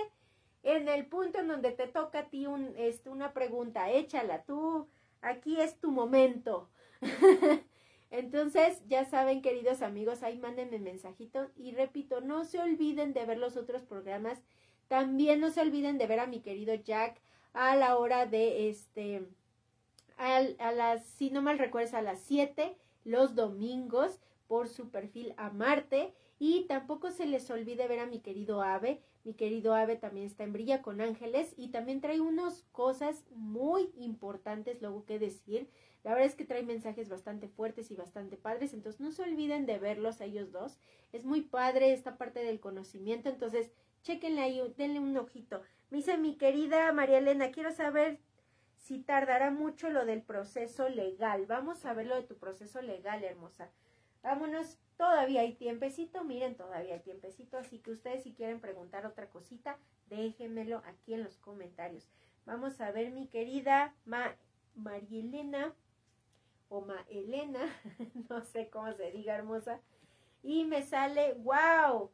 en 0.63 0.89
el 0.89 1.07
punto 1.07 1.39
en 1.41 1.49
donde 1.49 1.73
te 1.73 1.87
toca 1.87 2.21
a 2.21 2.29
ti 2.29 2.47
un, 2.47 2.75
este, 2.77 3.11
una 3.11 3.33
pregunta, 3.33 3.91
échala, 3.91 4.45
tú, 4.45 4.89
aquí 5.23 5.61
es 5.61 5.79
tu 5.79 5.91
momento. 5.91 6.69
Entonces, 8.11 8.83
ya 8.89 9.05
saben, 9.05 9.41
queridos 9.41 9.83
amigos, 9.83 10.23
ahí 10.23 10.39
mándenme 10.39 10.79
mensajitos 10.79 11.51
y 11.57 11.73
repito, 11.73 12.21
no 12.21 12.45
se 12.45 12.59
olviden 12.59 13.13
de 13.13 13.25
ver 13.25 13.39
los 13.39 13.57
otros 13.57 13.83
programas. 13.83 14.43
También 14.89 15.41
no 15.41 15.51
se 15.51 15.61
olviden 15.61 15.97
de 15.97 16.07
ver 16.07 16.21
a 16.21 16.27
mi 16.27 16.41
querido 16.41 16.75
Jack 16.75 17.21
a 17.53 17.77
la 17.77 17.97
hora 17.97 18.27
de 18.27 18.69
este, 18.69 19.23
a, 20.19 20.39
a 20.59 20.73
las, 20.73 21.05
si 21.05 21.31
no 21.31 21.41
mal 21.41 21.59
recuerdas, 21.59 21.95
a 21.95 22.03
las 22.03 22.21
7 22.21 22.77
los 23.05 23.35
domingos 23.35 24.21
por 24.49 24.69
su 24.69 24.91
perfil 24.91 25.33
a 25.37 25.51
Marte. 25.51 26.13
Y 26.39 26.65
tampoco 26.65 27.11
se 27.11 27.27
les 27.27 27.51
olvide 27.51 27.87
ver 27.87 28.01
a 28.01 28.07
mi 28.07 28.21
querido 28.21 28.63
Ave 28.63 29.03
mi 29.25 29.35
querido 29.35 29.75
Ave 29.75 29.97
también 29.97 30.27
está 30.27 30.45
en 30.45 30.53
Brilla 30.53 30.83
con 30.83 31.01
Ángeles 31.01 31.55
y 31.57 31.69
también 31.69 32.01
trae 32.01 32.21
unas 32.21 32.65
cosas 32.73 33.25
muy 33.31 33.91
importantes 33.97 34.81
luego 34.81 35.05
que 35.05 35.19
decir. 35.19 35.69
La 36.05 36.13
verdad 36.13 36.29
es 36.29 36.35
que 36.35 36.47
trae 36.47 36.63
mensajes 36.63 37.09
bastante 37.09 37.49
fuertes 37.49 37.91
y 37.91 37.95
bastante 37.95 38.37
padres, 38.37 38.73
entonces 38.73 39.01
no 39.01 39.13
se 39.13 39.23
olviden 39.23 39.67
de 39.67 39.79
verlos 39.79 40.21
a 40.21 40.25
ellos 40.25 40.51
dos. 40.51 40.79
Es 41.13 41.25
muy 41.25 41.43
padre 41.43 41.93
esta 41.93 42.17
parte 42.17 42.41
del 42.41 42.61
conocimiento, 42.61 43.29
entonces 43.29 43.71
Chequenle 44.03 44.41
ahí, 44.41 44.75
denle 44.77 44.99
un 44.99 45.17
ojito. 45.17 45.63
Me 45.91 45.99
dice 45.99 46.17
mi 46.17 46.37
querida 46.37 46.93
María 46.93 47.19
Elena, 47.19 47.51
quiero 47.51 47.73
saber 47.73 48.19
si 48.77 48.99
tardará 49.01 49.51
mucho 49.51 49.91
lo 49.91 50.07
del 50.07 50.23
proceso 50.23 50.89
legal. 50.89 51.47
Vamos 51.47 51.85
a 51.85 51.93
ver 51.93 52.07
lo 52.07 52.17
de 52.17 52.23
tu 52.23 52.39
proceso 52.39 52.81
legal, 52.81 53.23
hermosa. 53.23 53.71
Vámonos, 54.23 54.79
todavía 55.01 55.41
hay 55.41 55.55
tiempecito, 55.55 56.25
miren, 56.25 56.57
todavía 56.57 56.93
hay 56.93 57.01
tiempecito, 57.01 57.57
así 57.57 57.79
que 57.79 57.91
ustedes 57.91 58.23
si 58.23 58.35
quieren 58.35 58.61
preguntar 58.61 59.07
otra 59.07 59.31
cosita, 59.31 59.79
déjenmelo 60.11 60.83
aquí 60.85 61.15
en 61.15 61.25
los 61.25 61.39
comentarios. 61.39 62.07
Vamos 62.45 62.79
a 62.83 62.91
ver 62.91 63.11
mi 63.11 63.27
querida 63.27 63.95
Ma 64.05 64.37
María 64.75 65.21
Elena 65.21 65.75
o 66.69 66.83
Ma 66.83 67.03
Elena, 67.09 67.61
no 68.29 68.43
sé 68.43 68.69
cómo 68.69 68.93
se 68.93 69.11
diga 69.11 69.35
hermosa, 69.35 69.81
y 70.43 70.67
me 70.67 70.83
sale, 70.83 71.33
wow, 71.33 72.11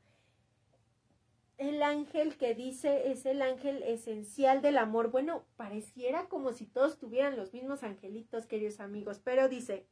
el 1.59 1.83
ángel 1.83 2.37
que 2.37 2.55
dice 2.55 3.11
es 3.11 3.27
el 3.27 3.43
ángel 3.43 3.83
esencial 3.83 4.63
del 4.63 4.79
amor. 4.79 5.11
Bueno, 5.11 5.45
pareciera 5.57 6.29
como 6.29 6.53
si 6.53 6.67
todos 6.67 7.01
tuvieran 7.01 7.37
los 7.37 7.53
mismos 7.53 7.83
angelitos, 7.83 8.47
queridos 8.47 8.79
amigos, 8.79 9.21
pero 9.25 9.49
dice 9.49 9.87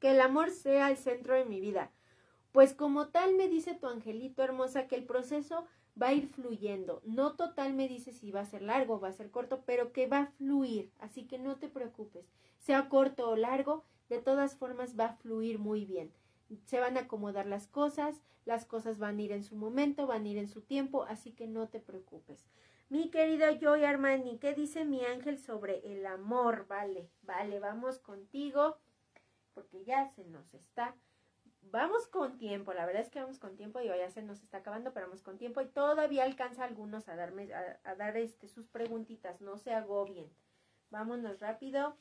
que 0.00 0.10
el 0.10 0.20
amor 0.20 0.50
sea 0.50 0.90
el 0.90 0.96
centro 0.96 1.34
de 1.34 1.44
mi 1.44 1.60
vida. 1.60 1.92
Pues 2.52 2.74
como 2.74 3.08
tal 3.08 3.36
me 3.36 3.48
dice 3.48 3.74
tu 3.74 3.86
angelito 3.86 4.42
hermosa 4.42 4.88
que 4.88 4.96
el 4.96 5.04
proceso 5.04 5.66
va 6.00 6.08
a 6.08 6.12
ir 6.12 6.26
fluyendo. 6.26 7.00
No 7.04 7.36
total 7.36 7.74
me 7.74 7.86
dice 7.86 8.12
si 8.12 8.32
va 8.32 8.40
a 8.40 8.46
ser 8.46 8.62
largo 8.62 8.94
o 8.94 9.00
va 9.00 9.08
a 9.08 9.12
ser 9.12 9.30
corto, 9.30 9.62
pero 9.64 9.92
que 9.92 10.08
va 10.08 10.18
a 10.18 10.26
fluir. 10.32 10.90
Así 10.98 11.28
que 11.28 11.38
no 11.38 11.56
te 11.56 11.68
preocupes. 11.68 12.26
Sea 12.58 12.88
corto 12.88 13.30
o 13.30 13.36
largo, 13.36 13.84
de 14.08 14.18
todas 14.18 14.56
formas 14.56 14.98
va 14.98 15.04
a 15.04 15.16
fluir 15.16 15.58
muy 15.60 15.84
bien 15.84 16.12
se 16.66 16.80
van 16.80 16.96
a 16.96 17.00
acomodar 17.00 17.46
las 17.46 17.66
cosas, 17.66 18.20
las 18.44 18.64
cosas 18.64 18.98
van 18.98 19.18
a 19.18 19.22
ir 19.22 19.32
en 19.32 19.44
su 19.44 19.56
momento, 19.56 20.06
van 20.06 20.24
a 20.24 20.28
ir 20.28 20.38
en 20.38 20.48
su 20.48 20.62
tiempo, 20.62 21.04
así 21.04 21.32
que 21.32 21.46
no 21.46 21.68
te 21.68 21.80
preocupes. 21.80 22.44
Mi 22.88 23.10
querido 23.10 23.46
Joy 23.60 23.84
Armani, 23.84 24.38
¿qué 24.38 24.54
dice 24.54 24.84
mi 24.84 25.04
ángel 25.04 25.38
sobre 25.38 25.92
el 25.92 26.04
amor? 26.06 26.66
Vale, 26.68 27.08
vale, 27.22 27.60
vamos 27.60 28.00
contigo, 28.00 28.76
porque 29.54 29.84
ya 29.84 30.08
se 30.08 30.24
nos 30.24 30.54
está. 30.54 30.94
Vamos 31.62 32.06
con 32.06 32.38
tiempo, 32.38 32.72
la 32.72 32.86
verdad 32.86 33.02
es 33.02 33.10
que 33.10 33.20
vamos 33.20 33.38
con 33.38 33.56
tiempo, 33.56 33.80
y 33.80 33.86
ya 33.86 34.10
se 34.10 34.22
nos 34.22 34.42
está 34.42 34.58
acabando, 34.58 34.92
pero 34.92 35.06
vamos 35.06 35.22
con 35.22 35.36
tiempo 35.36 35.60
y 35.60 35.66
todavía 35.66 36.24
alcanza 36.24 36.64
algunos 36.64 37.08
a 37.08 37.16
darme, 37.16 37.52
a, 37.52 37.78
a 37.84 37.94
dar 37.94 38.16
este, 38.16 38.48
sus 38.48 38.66
preguntitas, 38.68 39.40
no 39.40 39.58
se 39.58 39.74
agobien. 39.74 40.30
Vámonos 40.90 41.38
rápido. 41.40 41.96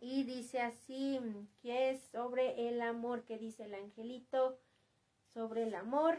Y 0.00 0.24
dice 0.24 0.60
así, 0.60 1.20
que 1.60 1.90
es 1.90 2.00
sobre 2.10 2.68
el 2.68 2.80
amor, 2.80 3.24
que 3.24 3.38
dice 3.38 3.64
el 3.64 3.74
angelito 3.74 4.58
sobre 5.32 5.64
el 5.64 5.74
amor. 5.74 6.18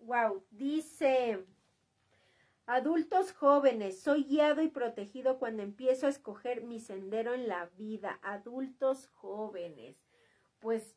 Wow, 0.00 0.44
dice, 0.50 1.44
adultos 2.68 3.32
jóvenes, 3.32 3.98
soy 3.98 4.24
guiado 4.24 4.60
y 4.60 4.68
protegido 4.68 5.38
cuando 5.38 5.62
empiezo 5.62 6.06
a 6.06 6.10
escoger 6.10 6.62
mi 6.62 6.80
sendero 6.80 7.32
en 7.32 7.48
la 7.48 7.66
vida. 7.78 8.20
Adultos 8.22 9.08
jóvenes, 9.14 9.96
pues, 10.58 10.94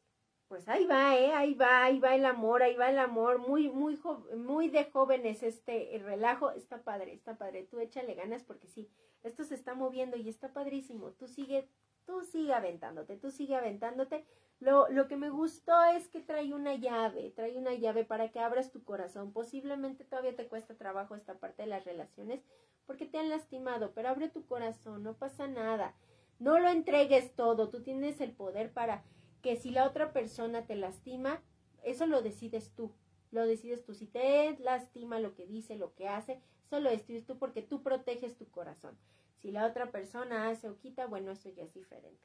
pues 0.49 0.67
ahí 0.67 0.85
va, 0.85 1.15
eh, 1.17 1.31
ahí 1.31 1.53
va, 1.53 1.85
ahí 1.85 1.99
va 1.99 2.13
el 2.13 2.25
amor, 2.25 2.61
ahí 2.61 2.75
va 2.75 2.89
el 2.89 2.99
amor, 2.99 3.39
muy, 3.39 3.69
muy, 3.69 3.97
muy 4.35 4.67
de 4.67 4.83
jóvenes 4.91 5.43
este 5.43 5.95
el 5.95 6.03
relajo, 6.03 6.51
está 6.51 6.83
padre, 6.83 7.13
está 7.13 7.37
padre, 7.37 7.63
tú 7.63 7.79
échale 7.79 8.15
ganas 8.15 8.43
porque 8.43 8.67
sí, 8.67 8.89
esto 9.23 9.45
se 9.45 9.55
está 9.55 9.73
moviendo 9.73 10.17
y 10.17 10.27
está 10.27 10.51
padrísimo. 10.51 11.11
Tú 11.11 11.29
sigue, 11.29 11.69
tú 12.05 12.21
sigue 12.23 12.53
aventándote, 12.53 13.17
tú 13.17 13.31
sigue 13.31 13.55
aventándote. 13.55 14.25
Lo, 14.59 14.89
lo 14.89 15.07
que 15.07 15.17
me 15.17 15.29
gustó 15.29 15.73
es 15.95 16.07
que 16.07 16.19
trae 16.19 16.53
una 16.53 16.75
llave, 16.75 17.31
trae 17.31 17.57
una 17.57 17.73
llave 17.73 18.05
para 18.05 18.31
que 18.31 18.39
abras 18.39 18.71
tu 18.71 18.83
corazón. 18.83 19.33
Posiblemente 19.33 20.03
todavía 20.03 20.35
te 20.35 20.47
cuesta 20.47 20.75
trabajo 20.75 21.15
esta 21.15 21.39
parte 21.39 21.63
de 21.63 21.69
las 21.69 21.83
relaciones 21.83 22.43
porque 22.85 23.05
te 23.05 23.17
han 23.17 23.29
lastimado, 23.29 23.93
pero 23.93 24.09
abre 24.09 24.29
tu 24.29 24.45
corazón, 24.45 25.03
no 25.03 25.15
pasa 25.15 25.47
nada. 25.47 25.95
No 26.39 26.59
lo 26.59 26.69
entregues 26.69 27.35
todo, 27.35 27.69
tú 27.69 27.81
tienes 27.81 28.19
el 28.21 28.31
poder 28.31 28.71
para 28.71 29.03
que 29.41 29.55
si 29.55 29.71
la 29.71 29.85
otra 29.87 30.13
persona 30.13 30.65
te 30.65 30.75
lastima, 30.75 31.41
eso 31.83 32.05
lo 32.05 32.21
decides 32.21 32.71
tú. 32.75 32.91
Lo 33.31 33.45
decides 33.45 33.83
tú. 33.85 33.93
Si 33.93 34.07
te 34.07 34.57
lastima 34.59 35.19
lo 35.19 35.33
que 35.35 35.47
dice, 35.47 35.75
lo 35.75 35.95
que 35.95 36.07
hace, 36.07 36.41
solo 36.63 36.89
esto 36.89 37.13
tú 37.25 37.37
porque 37.37 37.61
tú 37.61 37.81
proteges 37.81 38.37
tu 38.37 38.49
corazón. 38.49 38.97
Si 39.41 39.51
la 39.51 39.65
otra 39.65 39.91
persona 39.91 40.49
hace 40.49 40.69
o 40.69 40.77
quita, 40.77 41.07
bueno, 41.07 41.31
eso 41.31 41.49
ya 41.49 41.63
es 41.63 41.73
diferente. 41.73 42.21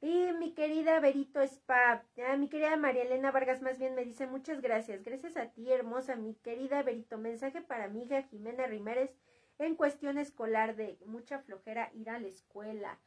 Y 0.00 0.32
mi 0.38 0.52
querida 0.52 1.00
Berito 1.00 1.40
Spa, 1.40 2.04
ah, 2.28 2.36
mi 2.36 2.48
querida 2.48 2.76
María 2.76 3.02
Elena 3.02 3.30
Vargas 3.30 3.62
más 3.62 3.78
bien 3.78 3.94
me 3.94 4.04
dice 4.04 4.26
muchas 4.26 4.60
gracias. 4.60 5.02
Gracias 5.04 5.36
a 5.36 5.46
ti, 5.50 5.70
hermosa, 5.70 6.16
mi 6.16 6.34
querida 6.34 6.82
Berito. 6.82 7.18
Mensaje 7.18 7.62
para 7.62 7.88
mi 7.88 8.02
hija 8.02 8.22
Jimena 8.24 8.66
Riméres 8.66 9.10
en 9.58 9.74
cuestión 9.74 10.18
escolar 10.18 10.76
de 10.76 10.98
mucha 11.06 11.38
flojera 11.38 11.90
ir 11.94 12.10
a 12.10 12.18
la 12.18 12.28
escuela. 12.28 12.98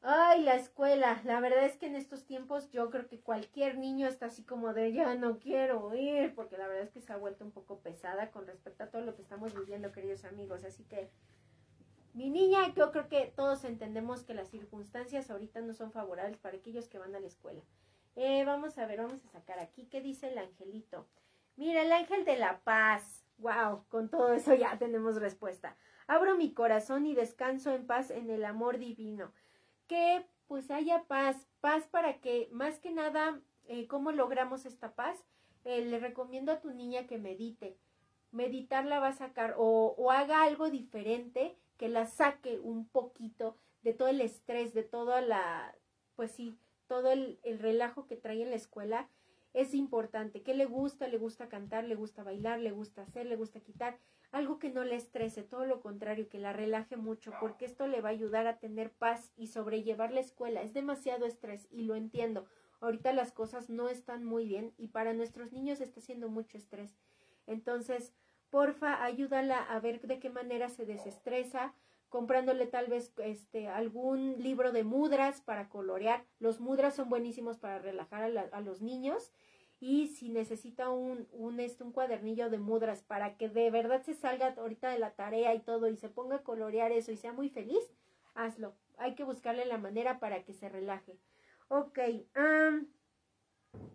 Ay, 0.00 0.42
la 0.44 0.54
escuela. 0.54 1.20
La 1.24 1.40
verdad 1.40 1.64
es 1.64 1.76
que 1.76 1.86
en 1.86 1.96
estos 1.96 2.26
tiempos 2.26 2.70
yo 2.70 2.90
creo 2.90 3.08
que 3.08 3.20
cualquier 3.20 3.76
niño 3.76 4.06
está 4.06 4.26
así 4.26 4.44
como 4.44 4.72
de 4.72 4.92
ya 4.92 5.14
no 5.16 5.38
quiero 5.38 5.94
ir, 5.94 6.34
porque 6.34 6.56
la 6.56 6.68
verdad 6.68 6.84
es 6.84 6.90
que 6.90 7.00
se 7.00 7.12
ha 7.12 7.16
vuelto 7.16 7.44
un 7.44 7.50
poco 7.50 7.80
pesada 7.80 8.30
con 8.30 8.46
respecto 8.46 8.84
a 8.84 8.90
todo 8.90 9.02
lo 9.02 9.16
que 9.16 9.22
estamos 9.22 9.54
viviendo, 9.54 9.92
queridos 9.92 10.24
amigos. 10.24 10.64
Así 10.64 10.84
que 10.84 11.10
mi 12.16 12.30
niña, 12.30 12.72
yo 12.74 12.92
creo 12.92 13.10
que 13.10 13.30
todos 13.36 13.64
entendemos 13.64 14.24
que 14.24 14.32
las 14.32 14.48
circunstancias 14.48 15.30
ahorita 15.30 15.60
no 15.60 15.74
son 15.74 15.92
favorables 15.92 16.38
para 16.38 16.56
aquellos 16.56 16.88
que 16.88 16.98
van 16.98 17.14
a 17.14 17.20
la 17.20 17.26
escuela. 17.26 17.60
Eh, 18.14 18.42
vamos 18.46 18.78
a 18.78 18.86
ver, 18.86 19.02
vamos 19.02 19.22
a 19.26 19.28
sacar 19.28 19.58
aquí 19.58 19.84
qué 19.84 20.00
dice 20.00 20.28
el 20.28 20.38
angelito. 20.38 21.06
Mira, 21.56 21.82
el 21.82 21.92
ángel 21.92 22.24
de 22.24 22.38
la 22.38 22.60
paz. 22.60 23.22
Wow, 23.36 23.84
con 23.90 24.08
todo 24.08 24.32
eso 24.32 24.54
ya 24.54 24.78
tenemos 24.78 25.16
respuesta. 25.16 25.76
Abro 26.06 26.38
mi 26.38 26.54
corazón 26.54 27.04
y 27.04 27.14
descanso 27.14 27.70
en 27.74 27.86
paz 27.86 28.10
en 28.10 28.30
el 28.30 28.46
amor 28.46 28.78
divino 28.78 29.32
que 29.86 30.24
pues 30.46 30.70
haya 30.70 31.04
paz, 31.04 31.36
paz 31.60 31.86
para 31.86 32.18
que 32.20 32.48
más 32.50 32.78
que 32.78 32.92
nada, 32.92 33.42
eh, 33.66 33.86
¿cómo 33.88 34.10
logramos 34.10 34.64
esta 34.64 34.94
paz? 34.94 35.22
Eh, 35.64 35.84
le 35.84 35.98
recomiendo 35.98 36.50
a 36.50 36.60
tu 36.60 36.70
niña 36.70 37.06
que 37.06 37.18
medite. 37.18 37.76
Meditar 38.30 38.86
la 38.86 39.00
va 39.00 39.08
a 39.08 39.12
sacar 39.12 39.54
o, 39.58 39.94
o 39.98 40.10
haga 40.10 40.44
algo 40.44 40.70
diferente 40.70 41.58
que 41.76 41.88
la 41.88 42.06
saque 42.06 42.58
un 42.60 42.88
poquito 42.88 43.56
de 43.82 43.94
todo 43.94 44.08
el 44.08 44.20
estrés, 44.20 44.74
de 44.74 44.82
toda 44.82 45.20
la, 45.20 45.74
pues 46.14 46.32
sí, 46.32 46.58
todo 46.86 47.10
el, 47.12 47.38
el 47.42 47.58
relajo 47.58 48.06
que 48.06 48.16
trae 48.16 48.42
en 48.42 48.50
la 48.50 48.56
escuela. 48.56 49.08
Es 49.52 49.72
importante. 49.72 50.42
¿Qué 50.42 50.54
le 50.54 50.66
gusta? 50.66 51.08
Le 51.08 51.16
gusta 51.16 51.48
cantar, 51.48 51.84
le 51.84 51.94
gusta 51.94 52.22
bailar, 52.22 52.60
le 52.60 52.72
gusta 52.72 53.02
hacer, 53.02 53.26
le 53.26 53.36
gusta 53.36 53.60
quitar 53.60 53.98
algo 54.32 54.58
que 54.58 54.70
no 54.70 54.84
le 54.84 54.96
estrese, 54.96 55.42
todo 55.42 55.64
lo 55.66 55.80
contrario, 55.80 56.28
que 56.28 56.38
la 56.38 56.52
relaje 56.52 56.96
mucho, 56.96 57.32
porque 57.40 57.64
esto 57.64 57.86
le 57.86 58.00
va 58.00 58.10
a 58.10 58.12
ayudar 58.12 58.46
a 58.46 58.58
tener 58.58 58.92
paz 58.92 59.32
y 59.36 59.48
sobrellevar 59.48 60.12
la 60.12 60.20
escuela. 60.20 60.62
Es 60.62 60.74
demasiado 60.74 61.26
estrés 61.26 61.68
y 61.70 61.82
lo 61.82 61.94
entiendo. 61.94 62.46
Ahorita 62.80 63.12
las 63.12 63.32
cosas 63.32 63.70
no 63.70 63.88
están 63.88 64.24
muy 64.24 64.46
bien 64.46 64.74
y 64.76 64.88
para 64.88 65.14
nuestros 65.14 65.52
niños 65.52 65.80
está 65.80 66.00
siendo 66.00 66.28
mucho 66.28 66.58
estrés. 66.58 66.98
Entonces, 67.46 68.12
porfa, 68.50 69.04
ayúdala 69.04 69.62
a 69.62 69.80
ver 69.80 70.00
de 70.00 70.18
qué 70.18 70.30
manera 70.30 70.68
se 70.68 70.86
desestresa, 70.86 71.74
comprándole 72.08 72.66
tal 72.66 72.86
vez 72.86 73.12
este 73.18 73.68
algún 73.68 74.42
libro 74.42 74.72
de 74.72 74.84
mudras 74.84 75.40
para 75.40 75.68
colorear. 75.68 76.24
Los 76.38 76.60
mudras 76.60 76.94
son 76.94 77.08
buenísimos 77.08 77.58
para 77.58 77.78
relajar 77.78 78.22
a, 78.52 78.60
los 78.60 78.80
niños 78.80 79.32
y 79.80 80.08
si 80.08 80.30
necesita 80.30 80.88
un, 80.90 81.28
un, 81.32 81.60
este, 81.60 81.84
un 81.84 81.92
cuadernillo 81.92 82.48
de 82.48 82.58
mudras 82.58 83.02
para 83.02 83.36
que 83.36 83.48
de 83.48 83.70
verdad 83.70 84.02
se 84.02 84.14
salga 84.14 84.54
ahorita 84.56 84.90
de 84.90 84.98
la 84.98 85.10
tarea 85.10 85.54
y 85.54 85.60
todo 85.60 85.88
y 85.88 85.96
se 85.96 86.08
ponga 86.08 86.36
a 86.36 86.42
colorear 86.42 86.92
eso 86.92 87.12
y 87.12 87.16
sea 87.16 87.32
muy 87.32 87.50
feliz, 87.50 87.92
hazlo. 88.34 88.74
Hay 88.98 89.14
que 89.14 89.24
buscarle 89.24 89.66
la 89.66 89.76
manera 89.76 90.18
para 90.20 90.42
que 90.44 90.54
se 90.54 90.68
relaje. 90.68 91.18
Ok. 91.68 91.98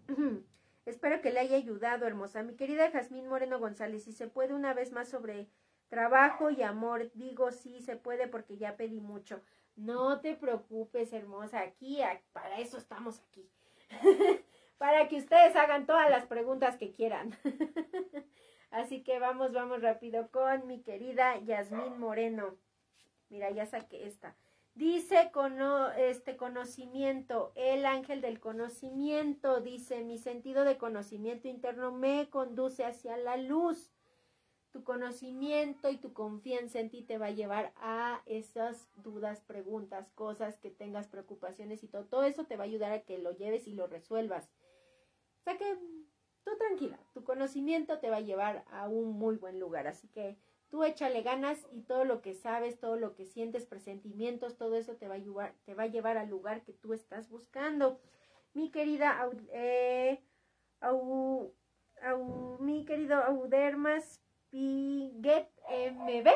espero 0.85 1.21
que 1.21 1.31
le 1.31 1.39
haya 1.39 1.57
ayudado, 1.57 2.05
hermosa. 2.05 2.43
Mi 2.43 2.55
querida 2.55 2.89
Jazmín 2.91 3.27
Moreno 3.27 3.59
González, 3.59 4.03
si 4.03 4.13
se 4.13 4.27
puede 4.27 4.53
una 4.53 4.73
vez 4.73 4.91
más 4.91 5.09
sobre 5.09 5.47
trabajo 5.89 6.49
y 6.49 6.61
amor, 6.63 7.11
digo 7.13 7.51
sí, 7.51 7.81
se 7.81 7.95
puede 7.95 8.27
porque 8.27 8.57
ya 8.57 8.77
pedí 8.77 9.01
mucho. 9.01 9.41
No 9.75 10.21
te 10.21 10.35
preocupes, 10.35 11.13
hermosa. 11.13 11.61
Aquí, 11.61 11.99
para 12.33 12.59
eso 12.59 12.77
estamos 12.77 13.19
aquí. 13.19 13.49
para 14.77 15.07
que 15.07 15.17
ustedes 15.17 15.55
hagan 15.55 15.85
todas 15.85 16.09
las 16.09 16.25
preguntas 16.25 16.77
que 16.77 16.91
quieran. 16.91 17.37
Así 18.71 19.03
que 19.03 19.19
vamos, 19.19 19.51
vamos 19.51 19.81
rápido 19.81 20.29
con 20.31 20.65
mi 20.65 20.81
querida 20.81 21.37
Yasmín 21.39 21.99
Moreno. 21.99 22.55
Mira, 23.29 23.51
ya 23.51 23.65
saqué 23.65 24.07
esta. 24.07 24.35
Dice 24.73 25.31
con 25.33 25.57
este 25.97 26.37
conocimiento, 26.37 27.51
el 27.55 27.85
ángel 27.85 28.21
del 28.21 28.39
conocimiento, 28.39 29.59
dice, 29.59 30.03
mi 30.03 30.17
sentido 30.17 30.63
de 30.63 30.77
conocimiento 30.77 31.49
interno 31.49 31.91
me 31.91 32.29
conduce 32.29 32.85
hacia 32.85 33.17
la 33.17 33.35
luz. 33.35 33.91
Tu 34.71 34.85
conocimiento 34.85 35.89
y 35.89 35.97
tu 35.97 36.13
confianza 36.13 36.79
en 36.79 36.89
ti 36.89 37.01
te 37.01 37.17
va 37.17 37.27
a 37.27 37.31
llevar 37.31 37.73
a 37.75 38.23
esas 38.25 38.87
dudas, 38.95 39.41
preguntas, 39.41 40.09
cosas 40.11 40.57
que 40.57 40.71
tengas, 40.71 41.09
preocupaciones 41.09 41.83
y 41.83 41.89
todo. 41.89 42.05
Todo 42.05 42.23
eso 42.23 42.45
te 42.45 42.55
va 42.55 42.63
a 42.63 42.67
ayudar 42.67 42.93
a 42.93 43.01
que 43.01 43.17
lo 43.17 43.33
lleves 43.33 43.67
y 43.67 43.73
lo 43.73 43.87
resuelvas. 43.87 44.49
O 45.41 45.43
sea 45.43 45.57
que 45.57 45.77
tú 46.45 46.51
tranquila, 46.57 46.97
tu 47.13 47.25
conocimiento 47.25 47.99
te 47.99 48.09
va 48.09 48.17
a 48.17 48.21
llevar 48.21 48.63
a 48.71 48.87
un 48.87 49.11
muy 49.11 49.35
buen 49.35 49.59
lugar, 49.59 49.87
así 49.87 50.07
que 50.07 50.37
tú 50.71 50.85
échale 50.85 51.21
ganas 51.21 51.67
y 51.73 51.81
todo 51.81 52.05
lo 52.05 52.21
que 52.21 52.33
sabes, 52.33 52.79
todo 52.79 52.95
lo 52.95 53.13
que 53.13 53.25
sientes, 53.25 53.65
presentimientos, 53.65 54.57
todo 54.57 54.77
eso 54.77 54.95
te 54.95 55.07
va 55.07 55.15
a 55.15 55.19
llevar, 55.19 55.53
te 55.65 55.75
va 55.75 55.83
a 55.83 55.87
llevar 55.87 56.17
al 56.17 56.29
lugar 56.29 56.63
que 56.63 56.71
tú 56.71 56.93
estás 56.93 57.29
buscando. 57.29 57.99
Mi 58.53 58.71
querida, 58.71 59.29
eh, 59.51 60.21
mi 62.59 62.85
querido 62.85 63.17
Audermas 63.17 64.21
Piguet 64.49 65.49
MB, 65.91 66.27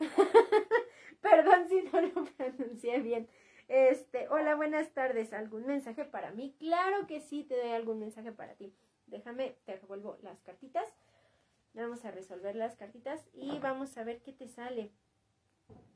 perdón 1.20 1.68
si 1.68 1.82
no 1.82 2.00
lo 2.00 2.24
pronuncié 2.24 2.98
bien. 3.00 3.28
Este, 3.68 4.28
hola, 4.28 4.54
buenas 4.54 4.92
tardes. 4.92 5.32
¿Algún 5.32 5.66
mensaje 5.66 6.04
para 6.04 6.32
mí? 6.32 6.56
Claro 6.58 7.06
que 7.06 7.20
sí, 7.20 7.44
te 7.44 7.56
doy 7.56 7.70
algún 7.70 7.98
mensaje 7.98 8.32
para 8.32 8.54
ti. 8.54 8.74
Déjame, 9.06 9.56
te 9.64 9.76
revuelvo 9.76 10.18
las 10.22 10.40
cartitas. 10.42 10.88
Vamos 11.74 12.04
a 12.04 12.10
resolver 12.10 12.54
las 12.54 12.76
cartitas 12.76 13.24
y 13.32 13.58
vamos 13.58 13.96
a 13.96 14.04
ver 14.04 14.20
qué 14.22 14.32
te 14.32 14.48
sale. 14.48 14.92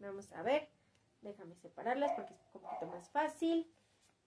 Vamos 0.01 0.33
a 0.33 0.43
ver. 0.43 0.69
Déjame 1.21 1.55
separarlas 1.57 2.13
porque 2.13 2.35
es 2.35 2.41
un 2.55 2.61
poquito 2.61 2.87
más 2.87 3.11
fácil. 3.11 3.71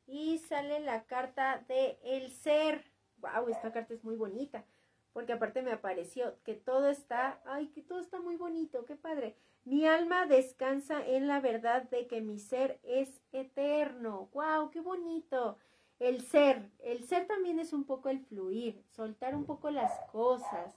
Y 0.06 0.40
sale 0.40 0.80
la 0.80 1.06
carta 1.06 1.64
de 1.68 2.00
el 2.04 2.32
ser. 2.32 2.84
Wow, 3.18 3.50
esta 3.50 3.72
carta 3.72 3.94
es 3.94 4.04
muy 4.04 4.16
bonita. 4.16 4.66
Porque 5.14 5.34
aparte 5.34 5.62
me 5.62 5.72
apareció 5.72 6.36
que 6.44 6.54
todo 6.54 6.90
está, 6.90 7.42
ay, 7.46 7.68
que 7.70 7.82
todo 7.82 8.00
está 8.00 8.20
muy 8.20 8.36
bonito, 8.36 8.86
qué 8.86 8.96
padre. 8.96 9.36
Mi 9.66 9.86
alma 9.86 10.26
descansa 10.28 11.06
en 11.06 11.28
la 11.28 11.42
verdad 11.42 11.84
de 11.90 12.08
que 12.08 12.22
mi 12.22 12.40
ser 12.40 12.80
es 12.84 13.22
eterno. 13.32 14.30
Wow, 14.34 14.70
qué 14.70 14.82
bonito. 14.82 15.58
El 16.00 16.22
ser, 16.22 16.70
el 16.80 17.04
ser 17.04 17.28
también 17.28 17.60
es 17.60 17.74
un 17.74 17.84
poco 17.84 18.10
el 18.10 18.20
fluir, 18.22 18.82
soltar 18.88 19.36
un 19.36 19.46
poco 19.46 19.70
las 19.70 19.92
cosas, 20.12 20.74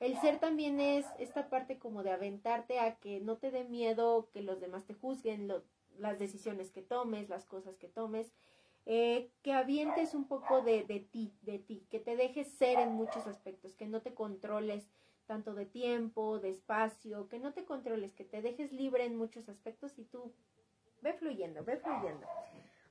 el 0.00 0.20
ser 0.20 0.38
también 0.38 0.80
es 0.80 1.06
esta 1.18 1.48
parte 1.48 1.78
como 1.78 2.02
de 2.02 2.10
aventarte 2.10 2.80
a 2.80 2.96
que 2.96 3.20
no 3.20 3.36
te 3.36 3.50
dé 3.50 3.64
miedo 3.64 4.28
que 4.32 4.42
los 4.42 4.60
demás 4.60 4.84
te 4.84 4.94
juzguen, 4.94 5.52
las 5.98 6.18
decisiones 6.18 6.70
que 6.70 6.82
tomes, 6.82 7.28
las 7.28 7.44
cosas 7.44 7.76
que 7.76 7.88
tomes, 7.88 8.32
eh, 8.86 9.30
que 9.42 9.52
avientes 9.52 10.14
un 10.14 10.26
poco 10.26 10.62
de, 10.62 10.84
de 10.84 11.00
ti, 11.00 11.32
de 11.42 11.58
ti, 11.58 11.86
que 11.90 12.00
te 12.00 12.16
dejes 12.16 12.48
ser 12.48 12.78
en 12.78 12.92
muchos 12.92 13.26
aspectos, 13.26 13.74
que 13.74 13.86
no 13.86 14.02
te 14.02 14.14
controles 14.14 14.84
tanto 15.26 15.54
de 15.54 15.64
tiempo, 15.64 16.38
de 16.38 16.50
espacio, 16.50 17.28
que 17.28 17.38
no 17.38 17.52
te 17.52 17.64
controles, 17.64 18.12
que 18.12 18.24
te 18.24 18.42
dejes 18.42 18.72
libre 18.72 19.04
en 19.04 19.16
muchos 19.16 19.48
aspectos 19.48 19.98
y 19.98 20.04
tú 20.04 20.32
ve 21.00 21.14
fluyendo, 21.14 21.64
ve 21.64 21.76
fluyendo. 21.78 22.26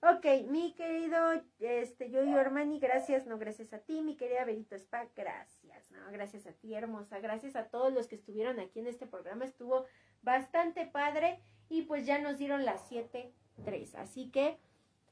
Ok, 0.06 0.26
mi 0.49 0.74
querido 0.74 1.18
este, 1.60 2.12
yo 2.12 2.26
y 2.26 2.34
Armani, 2.34 2.78
gracias, 2.78 3.26
no 3.26 3.38
gracias 3.38 3.72
a 3.72 3.80
ti, 3.80 4.01
mi 4.01 4.18
querida 4.18 4.43
Berito 4.43 4.76
Spa, 4.76 5.08
gracias, 5.16 5.91
no, 5.91 6.12
gracias 6.12 6.45
a 6.45 6.51
ti, 6.51 6.74
hermosa, 6.74 7.20
gracias 7.20 7.56
a 7.56 7.70
todos 7.70 7.93
los 7.93 8.08
que 8.08 8.16
estuvieron 8.16 8.60
aquí 8.60 8.80
en 8.80 8.88
este 8.88 9.08
programa, 9.08 9.45
estuvo 9.45 9.86
bastante 10.22 10.86
padre 10.86 11.41
y 11.70 11.84
pues 11.84 12.06
ya 12.06 12.20
nos 12.20 12.38
dieron 12.38 12.66
las 12.66 12.91
7.3, 12.91 13.95
así 13.95 14.30
que 14.30 14.60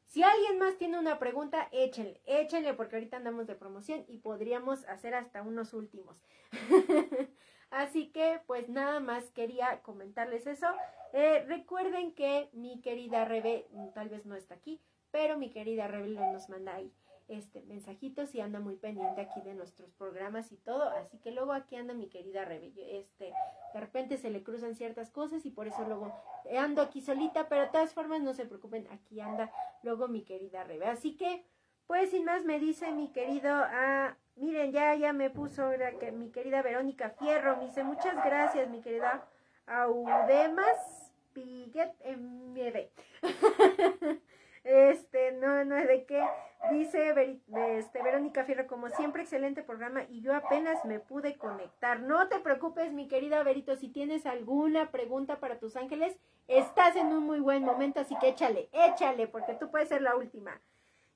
si 0.03 0.23
alguien 0.23 0.59
más 0.59 0.77
tiene 0.77 0.99
una 0.99 1.19
pregunta, 1.19 1.69
échenle, 1.71 2.19
échenle 2.25 2.73
porque 2.73 2.97
ahorita 2.97 3.15
andamos 3.15 3.47
de 3.47 3.55
promoción 3.55 4.03
y 4.09 4.17
podríamos 4.17 4.83
hacer 4.89 5.15
hasta 5.15 5.41
unos 5.41 5.73
últimos. 5.73 6.21
Así 7.71 8.11
que 8.11 8.41
pues 8.45 8.69
nada 8.69 8.99
más 8.99 9.31
quería 9.31 9.81
comentarles 9.81 10.45
eso. 10.45 10.67
Eh, 11.13 11.43
recuerden 11.47 12.13
que 12.13 12.49
mi 12.53 12.81
querida 12.81 13.25
Rebe, 13.25 13.67
mm, 13.71 13.93
tal 13.93 14.09
vez 14.09 14.25
no 14.25 14.35
está 14.35 14.55
aquí, 14.55 14.81
pero 15.09 15.37
mi 15.37 15.51
querida 15.51 15.87
Rebe 15.87 16.09
nos 16.09 16.49
manda 16.49 16.75
ahí 16.75 16.93
este 17.27 17.61
mensajitos 17.61 18.35
y 18.35 18.41
anda 18.41 18.59
muy 18.59 18.75
pendiente 18.75 19.21
aquí 19.21 19.41
de 19.41 19.53
nuestros 19.53 19.89
programas 19.93 20.51
y 20.51 20.57
todo, 20.57 20.89
así 20.89 21.17
que 21.19 21.31
luego 21.31 21.53
aquí 21.53 21.77
anda 21.77 21.93
mi 21.93 22.09
querida 22.09 22.43
Rebe, 22.43 22.73
este, 22.99 23.33
de 23.73 23.79
repente 23.79 24.17
se 24.17 24.29
le 24.29 24.43
cruzan 24.43 24.75
ciertas 24.75 25.11
cosas 25.11 25.45
y 25.45 25.49
por 25.49 25.67
eso 25.67 25.85
luego 25.87 26.13
ando 26.57 26.81
aquí 26.81 26.99
solita, 26.99 27.47
pero 27.47 27.61
de 27.61 27.69
todas 27.69 27.93
formas 27.93 28.21
no 28.21 28.33
se 28.33 28.45
preocupen, 28.45 28.85
aquí 28.91 29.21
anda 29.21 29.49
luego 29.81 30.09
mi 30.09 30.23
querida 30.23 30.65
Rebe, 30.65 30.87
así 30.87 31.15
que 31.15 31.45
pues 31.87 32.11
sin 32.11 32.25
más 32.25 32.43
me 32.43 32.59
dice 32.59 32.91
mi 32.91 33.11
querido 33.13 33.49
ah, 33.49 34.17
Miren, 34.35 34.71
ya, 34.71 34.95
ya 34.95 35.13
me 35.13 35.29
puso 35.29 35.71
que 35.99 36.11
mi 36.11 36.31
querida 36.31 36.61
Verónica 36.61 37.11
Fierro. 37.11 37.57
Me 37.57 37.65
dice, 37.65 37.83
muchas 37.83 38.15
gracias, 38.23 38.69
mi 38.69 38.81
querida 38.81 39.27
Audemas 39.67 41.11
Piguet 41.33 41.93
MD. 42.05 42.89
este, 44.63 45.31
no, 45.33 45.63
no 45.65 45.77
es 45.77 45.87
de 45.87 46.05
qué. 46.05 46.23
Dice 46.71 47.39
este, 47.77 48.03
Verónica 48.03 48.43
Fierro, 48.45 48.67
como 48.67 48.89
siempre, 48.89 49.23
excelente 49.23 49.63
programa 49.63 50.03
y 50.09 50.21
yo 50.21 50.35
apenas 50.35 50.85
me 50.85 50.99
pude 50.99 51.37
conectar. 51.37 52.01
No 52.01 52.27
te 52.27 52.39
preocupes, 52.39 52.93
mi 52.93 53.07
querida 53.07 53.41
Verito, 53.43 53.75
si 53.75 53.89
tienes 53.89 54.25
alguna 54.25 54.91
pregunta 54.91 55.39
para 55.39 55.57
tus 55.57 55.75
ángeles, 55.75 56.15
estás 56.47 56.95
en 56.95 57.07
un 57.07 57.23
muy 57.23 57.39
buen 57.39 57.63
momento, 57.63 57.99
así 57.99 58.15
que 58.19 58.29
échale, 58.29 58.69
échale, 58.73 59.27
porque 59.27 59.55
tú 59.55 59.71
puedes 59.71 59.89
ser 59.89 60.01
la 60.03 60.15
última. 60.15 60.61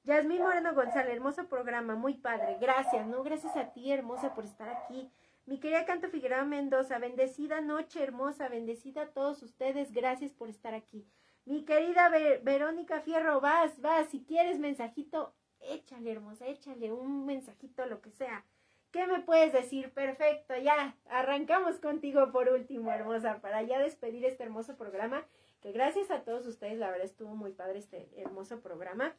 Yasmín 0.05 0.43
Moreno 0.43 0.75
González, 0.75 1.15
hermoso 1.15 1.47
programa, 1.47 1.95
muy 1.95 2.13
padre. 2.13 2.57
Gracias, 2.61 3.07
¿no? 3.07 3.23
Gracias 3.23 3.55
a 3.55 3.73
ti, 3.73 3.91
hermosa, 3.91 4.35
por 4.35 4.45
estar 4.45 4.69
aquí. 4.69 5.09
Mi 5.47 5.59
querida 5.59 5.85
Canto 5.85 6.09
Figueroa 6.09 6.45
Mendoza, 6.45 6.99
bendecida 6.99 7.59
noche, 7.59 8.03
hermosa, 8.03 8.47
bendecida 8.47 9.01
a 9.01 9.07
todos 9.07 9.41
ustedes. 9.41 9.91
Gracias 9.91 10.31
por 10.31 10.49
estar 10.49 10.75
aquí. 10.75 11.07
Mi 11.45 11.65
querida 11.65 12.11
Verónica 12.43 13.01
Fierro, 13.01 13.41
vas, 13.41 13.81
vas. 13.81 14.07
Si 14.09 14.23
quieres 14.23 14.59
mensajito, 14.59 15.33
échale, 15.59 16.11
hermosa, 16.11 16.45
échale 16.45 16.91
un 16.91 17.25
mensajito, 17.25 17.87
lo 17.87 18.01
que 18.01 18.11
sea. 18.11 18.45
¿Qué 18.91 19.07
me 19.07 19.21
puedes 19.21 19.53
decir? 19.53 19.91
Perfecto, 19.91 20.55
ya. 20.55 20.95
Arrancamos 21.09 21.79
contigo 21.79 22.31
por 22.31 22.49
último, 22.49 22.91
hermosa, 22.91 23.41
para 23.41 23.63
ya 23.63 23.79
despedir 23.79 24.23
este 24.23 24.43
hermoso 24.43 24.77
programa. 24.77 25.25
Que 25.61 25.71
gracias 25.71 26.11
a 26.11 26.21
todos 26.21 26.45
ustedes, 26.45 26.77
la 26.77 26.91
verdad 26.91 27.07
estuvo 27.07 27.35
muy 27.35 27.53
padre 27.53 27.79
este 27.79 28.07
hermoso 28.17 28.61
programa. 28.61 29.15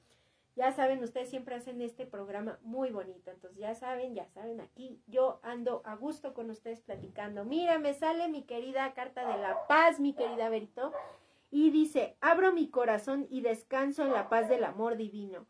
Ya 0.57 0.73
saben, 0.73 1.05
ustedes 1.05 1.29
siempre 1.29 1.55
hacen 1.55 1.83
este 1.83 2.07
programa 2.07 2.59
muy 2.63 2.91
bonito. 2.91 3.31
Entonces, 3.31 3.59
ya 3.59 3.75
saben, 3.75 4.15
ya 4.15 4.27
saben, 4.29 4.63
aquí 4.63 5.03
yo 5.07 5.39
ando 5.43 5.83
a 5.85 5.95
gusto 5.97 6.33
con 6.33 6.49
ustedes 6.49 6.81
platicando. 6.81 7.45
Mira, 7.45 7.79
me 7.79 7.93
sale 7.93 8.27
mi 8.29 8.43
querida 8.45 8.95
carta 8.95 9.29
de 9.29 9.37
la 9.43 9.67
paz, 9.67 10.01
mi 10.01 10.15
querida 10.15 10.49
Berito. 10.49 10.95
Y 11.51 11.71
dice, 11.71 12.17
abro 12.23 12.55
mi 12.55 12.71
corazón 12.71 13.27
y 13.29 13.43
descanso 13.43 14.03
en 14.03 14.15
la 14.15 14.31
paz 14.31 14.49
del 14.49 14.65
amor 14.65 14.97
divino. 14.97 15.47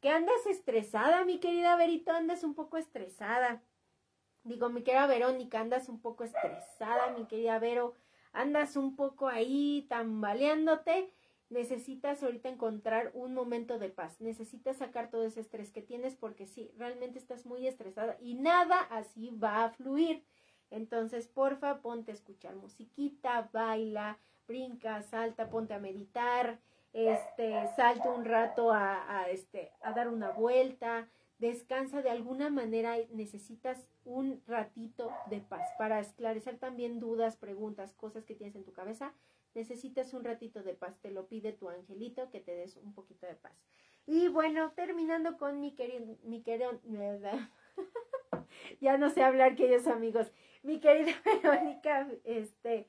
¿Qué 0.00 0.10
andas 0.10 0.46
estresada, 0.46 1.24
mi 1.24 1.40
querida 1.40 1.74
Berito? 1.74 2.12
Andas 2.12 2.44
un 2.44 2.54
poco 2.54 2.76
estresada. 2.76 3.64
Digo, 4.44 4.68
mi 4.68 4.84
querida 4.84 5.08
Verónica, 5.08 5.58
andas 5.58 5.88
un 5.88 6.00
poco 6.00 6.22
estresada, 6.22 7.10
mi 7.18 7.26
querida 7.26 7.58
Vero. 7.58 7.94
Andas 8.32 8.76
un 8.76 8.94
poco 8.94 9.26
ahí 9.26 9.86
tambaleándote 9.88 11.12
necesitas 11.48 12.22
ahorita 12.22 12.48
encontrar 12.48 13.10
un 13.14 13.34
momento 13.34 13.78
de 13.78 13.88
paz, 13.88 14.20
necesitas 14.20 14.78
sacar 14.78 15.10
todo 15.10 15.24
ese 15.24 15.40
estrés 15.40 15.70
que 15.70 15.82
tienes 15.82 16.16
porque 16.16 16.46
sí, 16.46 16.70
realmente 16.76 17.18
estás 17.18 17.46
muy 17.46 17.66
estresada 17.66 18.16
y 18.20 18.34
nada 18.34 18.80
así 18.90 19.30
va 19.30 19.64
a 19.64 19.70
fluir. 19.70 20.24
Entonces, 20.70 21.28
porfa, 21.28 21.80
ponte 21.80 22.10
a 22.10 22.14
escuchar 22.14 22.56
musiquita, 22.56 23.48
baila, 23.52 24.18
brinca, 24.48 25.02
salta, 25.02 25.48
ponte 25.48 25.74
a 25.74 25.78
meditar, 25.78 26.58
este, 26.92 27.68
salta 27.76 28.10
un 28.10 28.24
rato 28.24 28.72
a, 28.72 29.20
a, 29.20 29.30
este, 29.30 29.70
a 29.82 29.92
dar 29.92 30.08
una 30.08 30.30
vuelta, 30.30 31.08
descansa 31.38 32.02
de 32.02 32.10
alguna 32.10 32.50
manera, 32.50 32.96
necesitas 33.12 33.88
un 34.04 34.42
ratito 34.46 35.12
de 35.30 35.40
paz 35.40 35.68
para 35.78 36.00
esclarecer 36.00 36.58
también 36.58 36.98
dudas, 36.98 37.36
preguntas, 37.36 37.92
cosas 37.94 38.24
que 38.24 38.34
tienes 38.34 38.56
en 38.56 38.64
tu 38.64 38.72
cabeza 38.72 39.14
necesitas 39.56 40.12
un 40.14 40.22
ratito 40.22 40.62
de 40.62 40.74
paz, 40.74 41.00
te 41.00 41.10
lo 41.10 41.26
pide 41.26 41.52
tu 41.52 41.68
angelito 41.68 42.30
que 42.30 42.40
te 42.40 42.54
des 42.54 42.76
un 42.76 42.92
poquito 42.92 43.26
de 43.26 43.34
paz. 43.34 43.58
Y 44.06 44.28
bueno, 44.28 44.70
terminando 44.76 45.36
con 45.38 45.58
mi 45.58 45.74
querido, 45.74 46.16
mi 46.22 46.42
querido, 46.42 46.78
ya 48.80 48.98
no 48.98 49.10
sé 49.10 49.22
hablar 49.22 49.56
queridos 49.56 49.88
amigos, 49.88 50.30
mi 50.62 50.78
querida 50.78 51.12
Verónica, 51.24 52.08
este, 52.24 52.88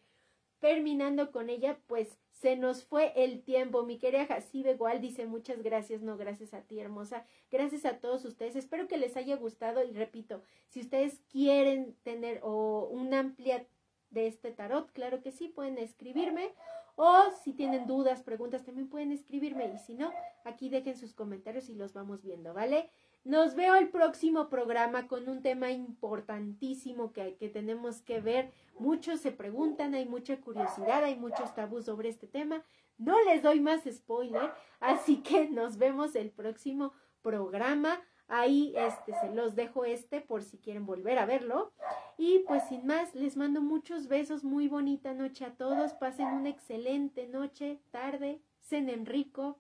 terminando 0.60 1.32
con 1.32 1.50
ella, 1.50 1.80
pues 1.88 2.20
se 2.32 2.58
nos 2.58 2.84
fue 2.84 3.14
el 3.16 3.42
tiempo. 3.44 3.84
Mi 3.84 3.98
querida 3.98 4.26
Jacibe 4.28 4.72
igual 4.72 5.02
dice 5.02 5.26
muchas 5.26 5.64
gracias, 5.64 6.02
no 6.02 6.18
gracias 6.18 6.54
a 6.54 6.62
ti, 6.62 6.80
hermosa. 6.80 7.26
Gracias 7.50 7.86
a 7.86 8.00
todos 8.00 8.26
ustedes. 8.26 8.56
Espero 8.56 8.88
que 8.88 8.98
les 8.98 9.18
haya 9.18 9.38
gustado 9.38 9.84
y 9.84 9.94
repito, 9.94 10.44
si 10.68 10.82
ustedes 10.82 11.22
quieren 11.32 11.96
tener 12.04 12.42
o 12.44 12.88
una 12.92 13.20
amplia 13.20 13.66
de 14.10 14.28
este 14.28 14.52
tarot, 14.52 14.92
claro 14.92 15.22
que 15.22 15.32
sí, 15.32 15.48
pueden 15.48 15.78
escribirme 15.78 16.54
o 16.96 17.30
si 17.44 17.54
tienen 17.54 17.86
dudas, 17.86 18.24
preguntas, 18.24 18.66
también 18.66 18.90
pueden 18.90 19.12
escribirme 19.12 19.72
y 19.72 19.78
si 19.78 19.94
no, 19.94 20.12
aquí 20.44 20.68
dejen 20.70 20.98
sus 20.98 21.14
comentarios 21.14 21.70
y 21.70 21.76
los 21.76 21.94
vamos 21.94 22.24
viendo, 22.24 22.56
¿vale? 22.56 22.90
Nos 23.24 23.56
veo 23.56 23.76
el 23.76 23.90
próximo 23.90 24.50
programa 24.50 25.08
con 25.08 25.30
un 25.30 25.44
tema 25.44 25.70
importantísimo 25.70 27.14
que, 27.14 27.36
que 27.36 27.50
tenemos 27.50 28.02
que 28.02 28.20
ver. 28.20 28.52
Muchos 28.80 29.20
se 29.20 29.32
preguntan, 29.32 29.94
hay 29.94 30.08
mucha 30.08 30.42
curiosidad, 30.42 31.04
hay 31.04 31.18
muchos 31.18 31.54
tabús 31.54 31.86
sobre 31.86 32.10
este 32.10 32.26
tema. 32.26 32.64
No 32.98 33.22
les 33.26 33.44
doy 33.44 33.60
más 33.60 33.84
spoiler, 33.84 34.50
así 34.80 35.18
que 35.18 35.50
nos 35.50 35.78
vemos 35.78 36.16
el 36.16 36.32
próximo 36.32 36.94
programa 37.22 38.02
Ahí 38.30 38.74
este, 38.76 39.14
se 39.22 39.34
los 39.34 39.56
dejo 39.56 39.86
este 39.86 40.20
por 40.20 40.44
si 40.44 40.58
quieren 40.58 40.86
volver 40.86 41.18
a 41.18 41.26
verlo. 41.26 41.72
Y 42.18 42.40
pues 42.40 42.64
sin 42.68 42.86
más, 42.86 43.16
les 43.16 43.38
mando 43.38 43.62
muchos 43.62 44.08
besos, 44.08 44.44
muy 44.44 44.68
bonita 44.68 45.14
noche 45.14 45.46
a 45.46 45.56
todos. 45.56 45.94
Pasen 45.94 46.28
una 46.28 46.50
excelente 46.50 47.28
noche, 47.28 47.80
tarde, 47.92 48.42
cenen 48.62 49.06
rico. 49.06 49.58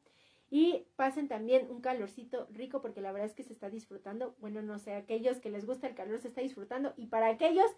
Y 0.50 0.86
pasen 0.96 1.28
también 1.28 1.68
un 1.70 1.82
calorcito 1.82 2.48
rico 2.52 2.82
porque 2.82 3.02
la 3.02 3.12
verdad 3.12 3.28
es 3.28 3.36
que 3.36 3.44
se 3.44 3.54
está 3.54 3.70
disfrutando. 3.70 4.36
Bueno, 4.40 4.62
no 4.62 4.80
sé, 4.80 4.94
aquellos 4.94 5.40
que 5.40 5.50
les 5.50 5.66
gusta 5.66 5.88
el 5.88 5.96
calor 5.96 6.20
se 6.20 6.28
está 6.28 6.42
disfrutando. 6.42 6.94
Y 6.98 7.08
para 7.08 7.28
aquellos, 7.28 7.70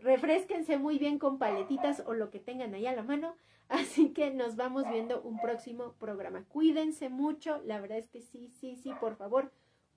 refresquense 0.00 0.78
muy 0.78 0.98
bien 0.98 1.18
con 1.18 1.38
paletitas 1.38 2.02
o 2.06 2.14
lo 2.14 2.30
que 2.30 2.38
tengan 2.38 2.74
ahí 2.74 2.86
a 2.86 2.94
la 2.94 3.02
mano. 3.02 3.36
Así 3.68 4.10
que 4.12 4.30
nos 4.30 4.56
vamos 4.56 4.84
viendo 4.90 5.22
un 5.22 5.38
próximo 5.38 5.94
programa. 5.98 6.44
Cuídense 6.48 7.08
mucho, 7.08 7.60
la 7.64 7.80
verdad 7.80 7.98
es 7.98 8.08
que 8.08 8.20
sí, 8.20 8.48
sí, 8.48 8.76
sí, 8.76 8.92
por 9.00 9.16
favor, 9.16 9.50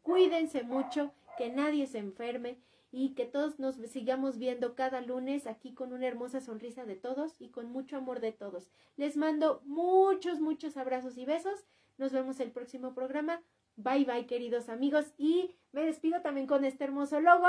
Cuídense 0.06 0.62
mucho, 0.62 1.12
que 1.36 1.50
nadie 1.50 1.88
se 1.88 1.98
enferme 1.98 2.60
y 2.92 3.16
que 3.16 3.26
todos 3.26 3.58
nos 3.58 3.76
sigamos 3.76 4.38
viendo 4.38 4.76
cada 4.76 5.02
lunes 5.02 5.48
aquí 5.48 5.74
con 5.74 5.94
una 5.94 6.06
hermosa 6.06 6.42
sonrisa 6.42 6.86
de 6.86 6.96
todos 6.96 7.42
y 7.42 7.50
con 7.50 7.72
mucho 7.72 7.98
amor 7.98 8.20
de 8.20 8.32
todos. 8.32 8.70
Les 8.98 9.18
mando 9.18 9.64
muchos, 9.66 10.40
muchos 10.42 10.78
abrazos 10.78 11.18
y 11.18 11.26
besos. 11.26 11.66
Nos 11.98 12.12
vemos 12.12 12.40
el 12.40 12.52
próximo 12.52 12.94
programa. 12.94 13.42
Bye 13.78 14.06
bye 14.06 14.28
queridos 14.28 14.70
amigos 14.70 15.12
y 15.18 15.56
me 15.72 15.84
despido 15.84 16.22
también 16.22 16.46
con 16.46 16.66
este 16.66 16.84
hermoso 16.84 17.20
logo 17.20 17.48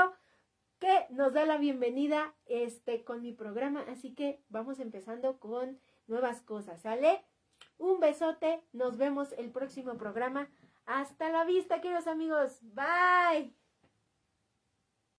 que 0.79 1.05
nos 1.11 1.33
da 1.33 1.45
la 1.45 1.59
bienvenida 1.59 2.33
este 2.47 3.03
con 3.03 3.21
mi 3.21 3.33
programa, 3.33 3.85
así 3.87 4.15
que 4.15 4.41
vamos 4.49 4.79
empezando 4.79 5.39
con 5.39 5.79
nuevas 6.07 6.41
cosas, 6.41 6.81
¿sale? 6.81 7.23
Un 7.77 7.99
besote, 7.99 8.63
nos 8.73 8.97
vemos 8.97 9.31
el 9.37 9.51
próximo 9.51 9.95
programa. 9.95 10.49
Hasta 10.87 11.29
la 11.29 11.43
vista, 11.45 11.81
queridos 11.81 12.07
amigos. 12.07 12.59
Bye. 12.63 13.56